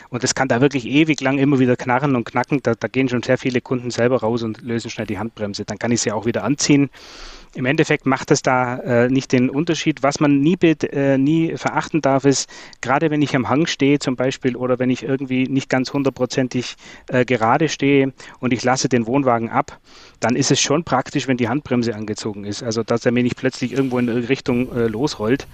Und 0.08 0.22
das 0.22 0.34
kann 0.34 0.48
da 0.48 0.62
wirklich 0.62 0.86
ewig 0.86 1.20
lang 1.20 1.38
immer 1.38 1.58
wieder 1.58 1.76
knarren 1.76 2.16
und 2.16 2.24
knacken. 2.24 2.60
Da, 2.62 2.74
da 2.74 2.88
gehen 2.88 3.08
schon 3.08 3.22
sehr 3.22 3.36
viele 3.36 3.60
Kunden 3.60 3.90
selber 3.90 4.20
raus 4.20 4.42
und 4.42 4.62
lösen 4.62 4.90
schnell 4.90 5.06
die 5.06 5.18
Handbremse. 5.18 5.66
Dann 5.66 5.78
kann 5.78 5.92
ich 5.92 6.00
sie 6.00 6.10
auch 6.10 6.24
wieder 6.24 6.42
anziehen. 6.42 6.88
Im 7.54 7.66
Endeffekt 7.66 8.04
macht 8.04 8.32
es 8.32 8.42
da 8.42 8.78
äh, 8.78 9.08
nicht 9.08 9.30
den 9.30 9.48
Unterschied. 9.48 10.02
Was 10.02 10.18
man 10.18 10.40
nie, 10.40 10.56
äh, 10.62 11.18
nie 11.18 11.56
verachten 11.56 12.00
darf, 12.00 12.24
ist, 12.24 12.50
gerade 12.80 13.10
wenn 13.10 13.22
ich 13.22 13.36
am 13.36 13.48
Hang 13.48 13.66
stehe 13.66 14.00
zum 14.00 14.16
Beispiel 14.16 14.56
oder 14.56 14.80
wenn 14.80 14.90
ich 14.90 15.04
irgendwie 15.04 15.46
nicht 15.46 15.68
ganz 15.68 15.92
hundertprozentig 15.92 16.74
äh, 17.08 17.24
gerade 17.24 17.68
stehe 17.68 18.12
und 18.40 18.52
ich 18.52 18.64
lasse 18.64 18.88
den 18.88 19.06
Wohnwagen 19.06 19.50
ab, 19.50 19.78
dann 20.18 20.34
ist 20.34 20.50
es 20.50 20.60
schon 20.60 20.82
praktisch, 20.82 21.28
wenn 21.28 21.36
die 21.36 21.48
Handbremse 21.48 21.94
angezogen 21.94 22.44
ist. 22.44 22.62
Also, 22.62 22.82
dass 22.82 23.06
er 23.06 23.12
mir 23.12 23.22
nicht 23.22 23.36
plötzlich 23.36 23.72
irgendwo 23.72 23.98
in 23.98 24.08
irgendeine 24.08 24.28
Richtung 24.28 24.72
äh, 24.74 24.86
losrollt. 24.88 25.46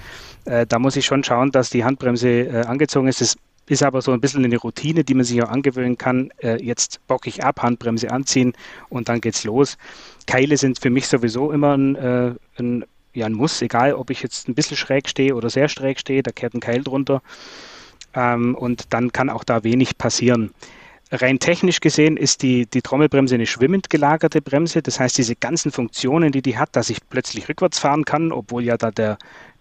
Äh, 0.47 0.67
da 0.67 0.79
muss 0.79 0.97
ich 0.97 1.05
schon 1.05 1.23
schauen, 1.23 1.51
dass 1.51 1.69
die 1.69 1.85
Handbremse 1.85 2.29
äh, 2.29 2.65
angezogen 2.65 3.09
ist. 3.09 3.21
Das 3.21 3.37
ist 3.69 3.83
aber 3.83 4.01
so 4.01 4.13
ein 4.13 4.21
bisschen 4.21 4.45
eine 4.45 4.57
Routine, 4.57 5.05
die 5.05 5.15
man 5.15 5.25
sich 5.25 5.43
auch 5.43 5.49
angewöhnen 5.49 5.97
kann. 5.97 6.33
jetzt 6.43 7.07
bocke 7.07 7.29
ich 7.29 7.45
ab, 7.45 7.63
Handbremse 7.63 8.11
anziehen 8.11 8.53
und 8.89 9.09
dann 9.09 9.21
geht's 9.21 9.45
los. 9.45 9.77
Keile 10.31 10.57
sind 10.57 10.79
für 10.79 10.91
mich 10.91 11.09
sowieso 11.09 11.51
immer 11.51 11.77
ein, 11.77 11.97
äh, 11.97 12.35
ein 12.59 12.85
ja 13.13 13.27
ein 13.27 13.33
Muss, 13.33 13.61
egal 13.63 13.95
ob 13.95 14.11
ich 14.11 14.23
jetzt 14.23 14.49
ein 14.49 14.55
bisschen 14.55 14.77
schräg 14.77 15.09
stehe 15.09 15.35
oder 15.35 15.51
sehr 15.51 15.69
schräg 15.69 15.99
stehe, 15.99 16.23
da 16.23 16.31
kehrt 16.31 16.55
ein 16.55 16.61
Keil 16.61 16.85
drunter. 16.85 17.23
Ähm, 18.15 18.55
und 18.55 18.93
dann 18.93 19.13
kann 19.13 19.31
auch 19.31 19.45
da 19.45 19.65
wenig 19.65 19.99
passieren. 19.99 20.53
Rein 21.13 21.41
technisch 21.41 21.81
gesehen 21.81 22.17
ist 22.17 22.43
die, 22.43 22.67
die 22.67 22.83
Trommelbremse 22.83 23.35
eine 23.35 23.47
schwimmend 23.47 23.91
gelagerte 23.91 24.41
Bremse. 24.41 24.81
Das 24.81 25.01
heißt, 25.01 25.19
diese 25.19 25.35
ganzen 25.35 25.73
Funktionen, 25.73 26.31
die 26.31 26.43
die 26.43 26.57
hat, 26.57 26.77
dass 26.77 26.89
ich 26.89 26.99
plötzlich 27.09 27.49
rückwärts 27.49 27.81
fahren 27.81 28.05
kann, 28.05 28.31
obwohl 28.31 28.63
ja 28.63 28.77
da 28.77 28.93
der, 28.93 29.19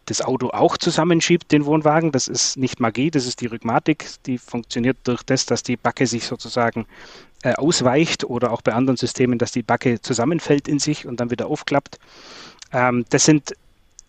das 0.09 0.21
Auto 0.21 0.49
auch 0.49 0.77
zusammenschiebt, 0.77 1.51
den 1.51 1.65
Wohnwagen. 1.65 2.11
Das 2.11 2.27
ist 2.27 2.57
nicht 2.57 2.79
Magie, 2.79 3.11
das 3.11 3.25
ist 3.25 3.41
die 3.41 3.47
Rhythmatik. 3.47 4.05
Die 4.25 4.37
funktioniert 4.37 4.97
durch 5.03 5.23
das, 5.23 5.45
dass 5.45 5.63
die 5.63 5.77
Backe 5.77 6.07
sich 6.07 6.25
sozusagen 6.25 6.85
äh, 7.43 7.53
ausweicht 7.53 8.23
oder 8.23 8.51
auch 8.51 8.61
bei 8.61 8.73
anderen 8.73 8.97
Systemen, 8.97 9.37
dass 9.37 9.51
die 9.51 9.63
Backe 9.63 10.01
zusammenfällt 10.01 10.67
in 10.67 10.79
sich 10.79 11.05
und 11.05 11.19
dann 11.19 11.31
wieder 11.31 11.47
aufklappt. 11.47 11.99
Ähm, 12.73 13.05
das 13.09 13.25
sind 13.25 13.53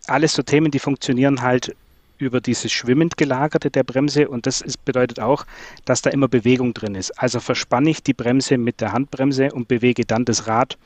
alles 0.07 0.33
so 0.33 0.43
Themen, 0.43 0.71
die 0.71 0.79
funktionieren 0.79 1.43
halt 1.43 1.77
über 2.19 2.41
dieses 2.41 2.71
schwimmend 2.71 3.17
gelagerte 3.17 3.71
der 3.71 3.83
Bremse 3.83 4.29
und 4.29 4.47
das 4.47 4.61
ist, 4.61 4.85
bedeutet 4.85 5.21
auch, 5.21 5.47
dass 5.85 6.03
da 6.03 6.11
immer 6.11 6.29
Bewegung 6.29 6.75
drin 6.75 6.95
ist. 6.95 7.13
Also 7.19 7.41
verspanne 7.41 7.91
ich 7.91 8.03
die 8.03 8.13
Bremse 8.13 8.59
mit 8.59 8.81
der 8.81 8.93
Handbremse 8.93 9.53
und 9.53 9.69
bewege 9.69 10.05
dann 10.05 10.25
das 10.25 10.47
Rad, 10.47 10.77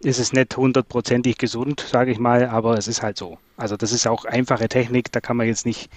ist 0.00 0.18
es 0.18 0.32
nicht 0.32 0.56
hundertprozentig 0.56 1.36
gesund, 1.38 1.80
sage 1.80 2.10
ich 2.10 2.18
mal, 2.18 2.48
aber 2.48 2.78
es 2.78 2.88
ist 2.88 3.02
halt 3.02 3.18
so. 3.18 3.38
Also 3.56 3.76
das 3.76 3.92
ist 3.92 4.06
auch 4.06 4.24
einfache 4.24 4.68
Technik, 4.68 5.12
da 5.12 5.20
kann 5.20 5.36
man 5.36 5.46
jetzt 5.46 5.66
nicht, 5.66 5.90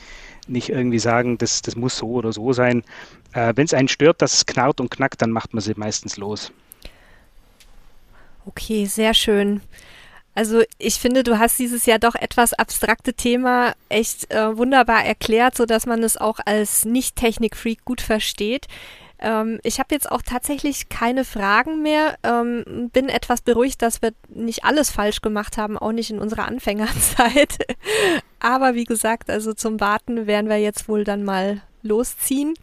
nicht 0.48 0.70
irgendwie 0.70 1.00
sagen, 1.00 1.38
das, 1.38 1.62
das 1.62 1.76
muss 1.76 1.98
so 1.98 2.08
oder 2.08 2.34
so 2.34 2.52
sein. 2.52 2.84
Äh, 3.32 3.54
Wenn 3.56 3.66
es 3.66 3.74
einen 3.74 3.88
stört, 3.88 4.22
dass 4.22 4.34
es 4.34 4.46
knarrt 4.46 4.82
und 4.82 4.90
knackt, 4.92 5.22
dann 5.22 5.32
macht 5.32 5.54
man 5.54 5.62
sie 5.62 5.74
meistens 5.76 6.18
los. 6.18 6.52
Okay, 8.46 8.86
sehr 8.86 9.14
schön. 9.14 9.62
Also 10.36 10.64
ich 10.80 10.96
finde, 10.96 11.24
du 11.24 11.40
hast 11.40 11.60
dieses 11.60 11.86
ja 11.86 11.98
doch 11.98 12.16
etwas 12.16 12.54
abstrakte 12.54 13.14
Thema 13.14 13.74
echt 13.88 14.32
äh, 14.32 14.58
wunderbar 14.58 15.06
erklärt, 15.06 15.56
so 15.56 15.66
dass 15.66 15.86
man 15.86 16.04
es 16.04 16.18
auch 16.18 16.40
als 16.44 16.86
Nicht-Technik-Freak 16.86 17.86
gut 17.86 18.02
versteht. 18.02 18.68
Ähm, 19.24 19.60
ich 19.64 19.80
habe 19.80 19.96
jetzt 19.96 20.12
auch 20.12 20.22
tatsächlich 20.22 20.90
keine 20.90 21.24
Fragen 21.24 21.82
mehr. 21.82 22.18
Ähm, 22.24 22.90
bin 22.92 23.08
etwas 23.08 23.42
beruhigt, 23.42 23.82
dass 23.82 24.02
wir 24.02 24.12
nicht 24.28 24.66
alles 24.66 24.92
falsch 24.92 25.22
gemacht 25.22 25.58
haben, 25.58 25.78
auch 25.78 25.94
nicht 25.94 26.12
in 26.12 26.20
unserer 26.20 26.46
Anfängerzeit. 26.46 27.58
Aber 28.40 28.76
wie 28.76 28.84
gesagt, 28.84 29.30
also 29.30 29.54
zum 29.54 29.80
Warten 29.80 30.28
werden 30.28 30.50
wir 30.50 30.58
jetzt 30.58 30.90
wohl 30.90 31.06
dann 31.06 31.24
mal 31.24 31.62
losziehen. 31.82 32.54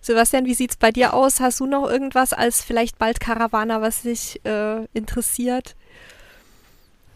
Sebastian, 0.00 0.46
wie 0.46 0.54
sieht's 0.54 0.76
bei 0.76 0.92
dir 0.92 1.14
aus? 1.14 1.40
Hast 1.40 1.58
du 1.58 1.66
noch 1.66 1.88
irgendwas 1.90 2.32
als 2.32 2.62
vielleicht 2.62 2.98
bald 2.98 3.18
Karawaner, 3.18 3.82
was 3.82 4.02
dich 4.02 4.40
äh, 4.44 4.84
interessiert? 4.92 5.74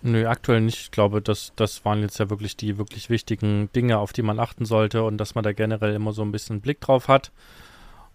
Nö, 0.03 0.27
aktuell 0.27 0.61
nicht. 0.61 0.81
Ich 0.81 0.91
glaube, 0.91 1.21
das, 1.21 1.53
das 1.57 1.85
waren 1.85 2.03
jetzt 2.03 2.19
ja 2.19 2.31
wirklich 2.31 2.57
die 2.57 2.79
wirklich 2.79 3.11
wichtigen 3.11 3.71
Dinge, 3.75 3.99
auf 3.99 4.13
die 4.13 4.23
man 4.23 4.39
achten 4.41 4.65
sollte 4.65 5.05
und 5.05 5.19
dass 5.19 5.35
man 5.35 5.45
da 5.45 5.53
generell 5.53 5.95
immer 5.95 6.13
so 6.13 6.23
ein 6.23 6.33
bisschen 6.33 6.61
Blick 6.61 6.81
drauf 6.81 7.09
hat. 7.09 7.31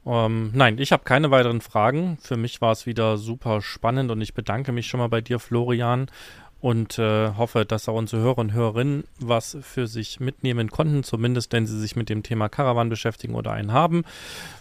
Ähm, 0.06 0.52
nein, 0.54 0.78
ich 0.80 0.92
habe 0.92 1.04
keine 1.04 1.32
weiteren 1.32 1.62
Fragen. 1.62 2.18
Für 2.22 2.38
mich 2.38 2.62
war 2.62 2.72
es 2.72 2.86
wieder 2.86 3.18
super 3.18 3.62
spannend 3.62 4.12
und 4.12 4.22
ich 4.22 4.34
bedanke 4.34 4.72
mich 4.72 4.88
schon 4.88 5.00
mal 5.00 5.08
bei 5.08 5.22
dir, 5.22 5.40
Florian, 5.40 6.08
und 6.64 6.98
äh, 6.98 7.34
hoffe, 7.36 7.66
dass 7.66 7.90
auch 7.90 7.96
unsere 7.96 8.22
Hörer 8.22 8.38
und 8.38 8.54
Hörerinnen 8.54 9.04
was 9.20 9.58
für 9.62 9.86
sich 9.86 10.22
mitnehmen 10.22 10.72
konnten, 10.72 11.04
zumindest 11.04 11.52
wenn 11.52 11.68
sie 11.68 11.78
sich 11.78 11.98
mit 11.98 12.08
dem 12.08 12.24
Thema 12.24 12.48
Caravan 12.48 12.88
beschäftigen 12.88 13.36
oder 13.36 13.52
einen 13.52 13.74
haben. 13.74 14.06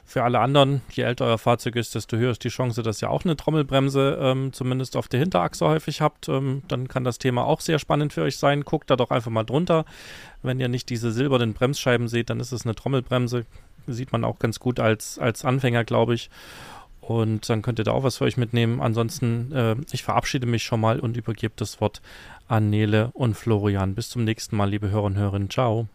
Für 0.05 0.25
alle 0.25 0.41
anderen, 0.41 0.83
je 0.91 1.05
älter 1.05 1.27
euer 1.27 1.39
Fahrzeug 1.39 1.77
ist, 1.77 1.95
desto 1.95 2.17
höher 2.17 2.33
ist 2.33 2.43
die 2.43 2.49
Chance, 2.49 2.83
dass 2.83 3.01
ihr 3.03 3.09
auch 3.09 3.25
eine 3.25 3.37
Trommelbremse 3.37 4.19
ähm, 4.21 4.53
zumindest 4.53 4.97
auf 4.97 5.07
der 5.07 5.21
Hinterachse 5.21 5.65
häufig 5.65 6.01
habt. 6.01 6.29
Ähm, 6.29 6.63
dann 6.67 6.89
kann 6.89 7.05
das 7.05 7.19
Thema 7.19 7.45
auch 7.45 7.61
sehr 7.61 7.79
spannend 7.79 8.13
für 8.13 8.23
euch 8.23 8.37
sein. 8.37 8.65
Guckt 8.65 8.91
da 8.91 8.97
doch 8.97 9.13
einfach 9.13 9.31
mal 9.31 9.45
drunter. 9.45 9.85
Wenn 10.43 10.59
ihr 10.59 10.69
nicht 10.69 10.91
diese 10.91 11.13
silbernen 11.13 11.55
Bremsscheiben 11.55 12.09
seht, 12.09 12.31
dann 12.31 12.41
ist 12.41 12.51
es 12.51 12.67
eine 12.67 12.75
Trommelbremse. 12.75 13.47
Sieht 13.87 14.13
man 14.13 14.25
auch 14.25 14.39
ganz 14.39 14.61
gut 14.61 14.81
als, 14.81 15.19
als 15.19 15.45
Anfänger, 15.45 15.85
glaube 15.85 16.15
ich. 16.15 16.31
Und 17.01 17.49
dann 17.49 17.63
könnt 17.63 17.81
ihr 17.81 17.85
da 17.85 17.93
auch 17.93 18.05
was 18.05 18.19
für 18.19 18.25
euch 18.25 18.37
mitnehmen. 18.37 18.81
Ansonsten, 18.81 19.53
äh, 19.53 19.77
ich 19.91 20.05
verabschiede 20.05 20.47
mich 20.47 20.63
schon 20.63 20.81
mal 20.81 21.01
und 21.01 21.17
übergebe 21.17 21.55
das 21.57 21.81
Wort 21.81 22.01
an 22.47 22.71
Nele 22.71 23.11
und 23.13 23.35
Florian. 23.35 23.95
Bis 23.95 24.09
zum 24.09 24.25
nächsten 24.25 24.57
Mal, 24.57 24.71
liebe 24.71 24.91
Hörer 24.91 25.05
und 25.05 25.17
Hörerinnen. 25.17 25.51
Ciao. 25.51 25.89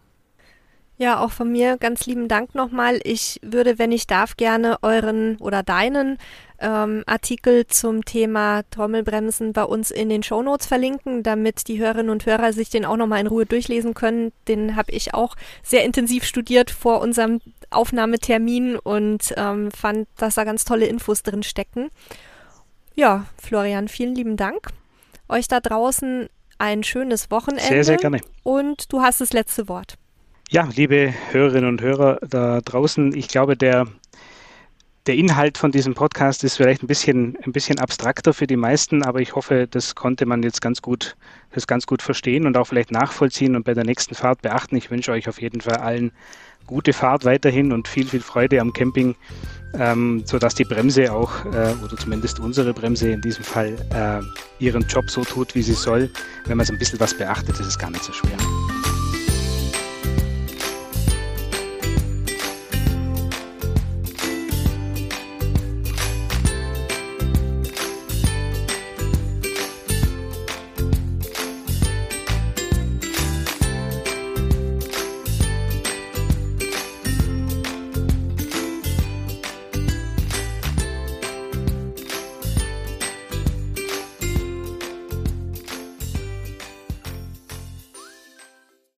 Ja, 0.99 1.19
auch 1.19 1.31
von 1.31 1.51
mir 1.51 1.77
ganz 1.77 2.07
lieben 2.07 2.27
Dank 2.27 2.55
nochmal. 2.55 2.99
Ich 3.03 3.39
würde, 3.43 3.77
wenn 3.77 3.91
ich 3.91 4.07
darf, 4.07 4.35
gerne 4.35 4.77
euren 4.81 5.37
oder 5.37 5.61
deinen 5.61 6.17
ähm, 6.59 7.03
Artikel 7.05 7.67
zum 7.67 8.03
Thema 8.03 8.63
Trommelbremsen 8.71 9.53
bei 9.53 9.63
uns 9.63 9.91
in 9.91 10.09
den 10.09 10.23
Shownotes 10.23 10.65
verlinken, 10.65 11.21
damit 11.21 11.67
die 11.67 11.77
Hörerinnen 11.77 12.09
und 12.09 12.25
Hörer 12.25 12.51
sich 12.51 12.71
den 12.71 12.83
auch 12.83 12.97
nochmal 12.97 13.19
in 13.19 13.27
Ruhe 13.27 13.45
durchlesen 13.45 13.93
können. 13.93 14.31
Den 14.47 14.75
habe 14.75 14.91
ich 14.91 15.13
auch 15.13 15.35
sehr 15.61 15.85
intensiv 15.85 16.23
studiert 16.23 16.71
vor 16.71 16.99
unserem 17.01 17.41
Aufnahmetermin 17.69 18.77
und 18.77 19.35
ähm, 19.37 19.69
fand, 19.71 20.07
dass 20.17 20.33
da 20.33 20.45
ganz 20.45 20.65
tolle 20.65 20.87
Infos 20.87 21.21
drin 21.21 21.43
stecken. 21.43 21.89
Ja, 22.95 23.27
Florian, 23.39 23.87
vielen 23.87 24.15
lieben 24.15 24.35
Dank. 24.35 24.69
Euch 25.29 25.47
da 25.47 25.59
draußen 25.59 26.27
ein 26.57 26.83
schönes 26.83 27.29
Wochenende. 27.29 27.67
Sehr, 27.67 27.83
sehr 27.83 27.97
gerne. 27.97 28.19
Und 28.41 28.91
du 28.91 29.01
hast 29.01 29.21
das 29.21 29.31
letzte 29.31 29.67
Wort. 29.67 29.99
Ja, 30.49 30.69
liebe 30.73 31.13
Hörerinnen 31.31 31.67
und 31.67 31.81
Hörer 31.81 32.19
da 32.21 32.61
draußen, 32.61 33.13
ich 33.13 33.27
glaube, 33.27 33.57
der, 33.57 33.85
der 35.05 35.15
Inhalt 35.15 35.57
von 35.57 35.73
diesem 35.73 35.93
Podcast 35.93 36.45
ist 36.45 36.55
vielleicht 36.55 36.81
ein 36.83 36.87
bisschen, 36.87 37.37
ein 37.43 37.51
bisschen 37.51 37.79
abstrakter 37.79 38.33
für 38.33 38.47
die 38.47 38.55
meisten, 38.55 39.03
aber 39.03 39.19
ich 39.19 39.35
hoffe, 39.35 39.67
das 39.69 39.93
konnte 39.93 40.25
man 40.25 40.43
jetzt 40.43 40.61
ganz 40.61 40.81
gut, 40.81 41.17
das 41.51 41.67
ganz 41.67 41.85
gut 41.85 42.01
verstehen 42.01 42.45
und 42.45 42.55
auch 42.55 42.63
vielleicht 42.63 42.91
nachvollziehen 42.91 43.57
und 43.57 43.65
bei 43.65 43.73
der 43.73 43.83
nächsten 43.83 44.15
Fahrt 44.15 44.41
beachten. 44.41 44.77
Ich 44.77 44.89
wünsche 44.89 45.11
euch 45.11 45.27
auf 45.27 45.41
jeden 45.41 45.59
Fall 45.59 45.77
allen 45.79 46.13
gute 46.65 46.93
Fahrt 46.93 47.25
weiterhin 47.25 47.73
und 47.73 47.89
viel, 47.89 48.07
viel 48.07 48.21
Freude 48.21 48.61
am 48.61 48.71
Camping, 48.71 49.15
ähm, 49.73 50.23
sodass 50.25 50.55
die 50.55 50.63
Bremse 50.63 51.11
auch, 51.11 51.43
äh, 51.43 51.73
oder 51.83 51.97
zumindest 51.97 52.39
unsere 52.39 52.73
Bremse 52.73 53.09
in 53.09 53.21
diesem 53.21 53.43
Fall, 53.43 53.75
äh, 53.93 54.63
ihren 54.63 54.87
Job 54.87 55.09
so 55.09 55.25
tut, 55.25 55.55
wie 55.55 55.61
sie 55.61 55.73
soll. 55.73 56.09
Wenn 56.45 56.55
man 56.55 56.65
so 56.65 56.71
ein 56.71 56.79
bisschen 56.79 57.01
was 57.01 57.17
beachtet, 57.17 57.59
ist 57.59 57.67
es 57.67 57.77
gar 57.77 57.89
nicht 57.89 58.05
so 58.05 58.13
schwer. 58.13 58.37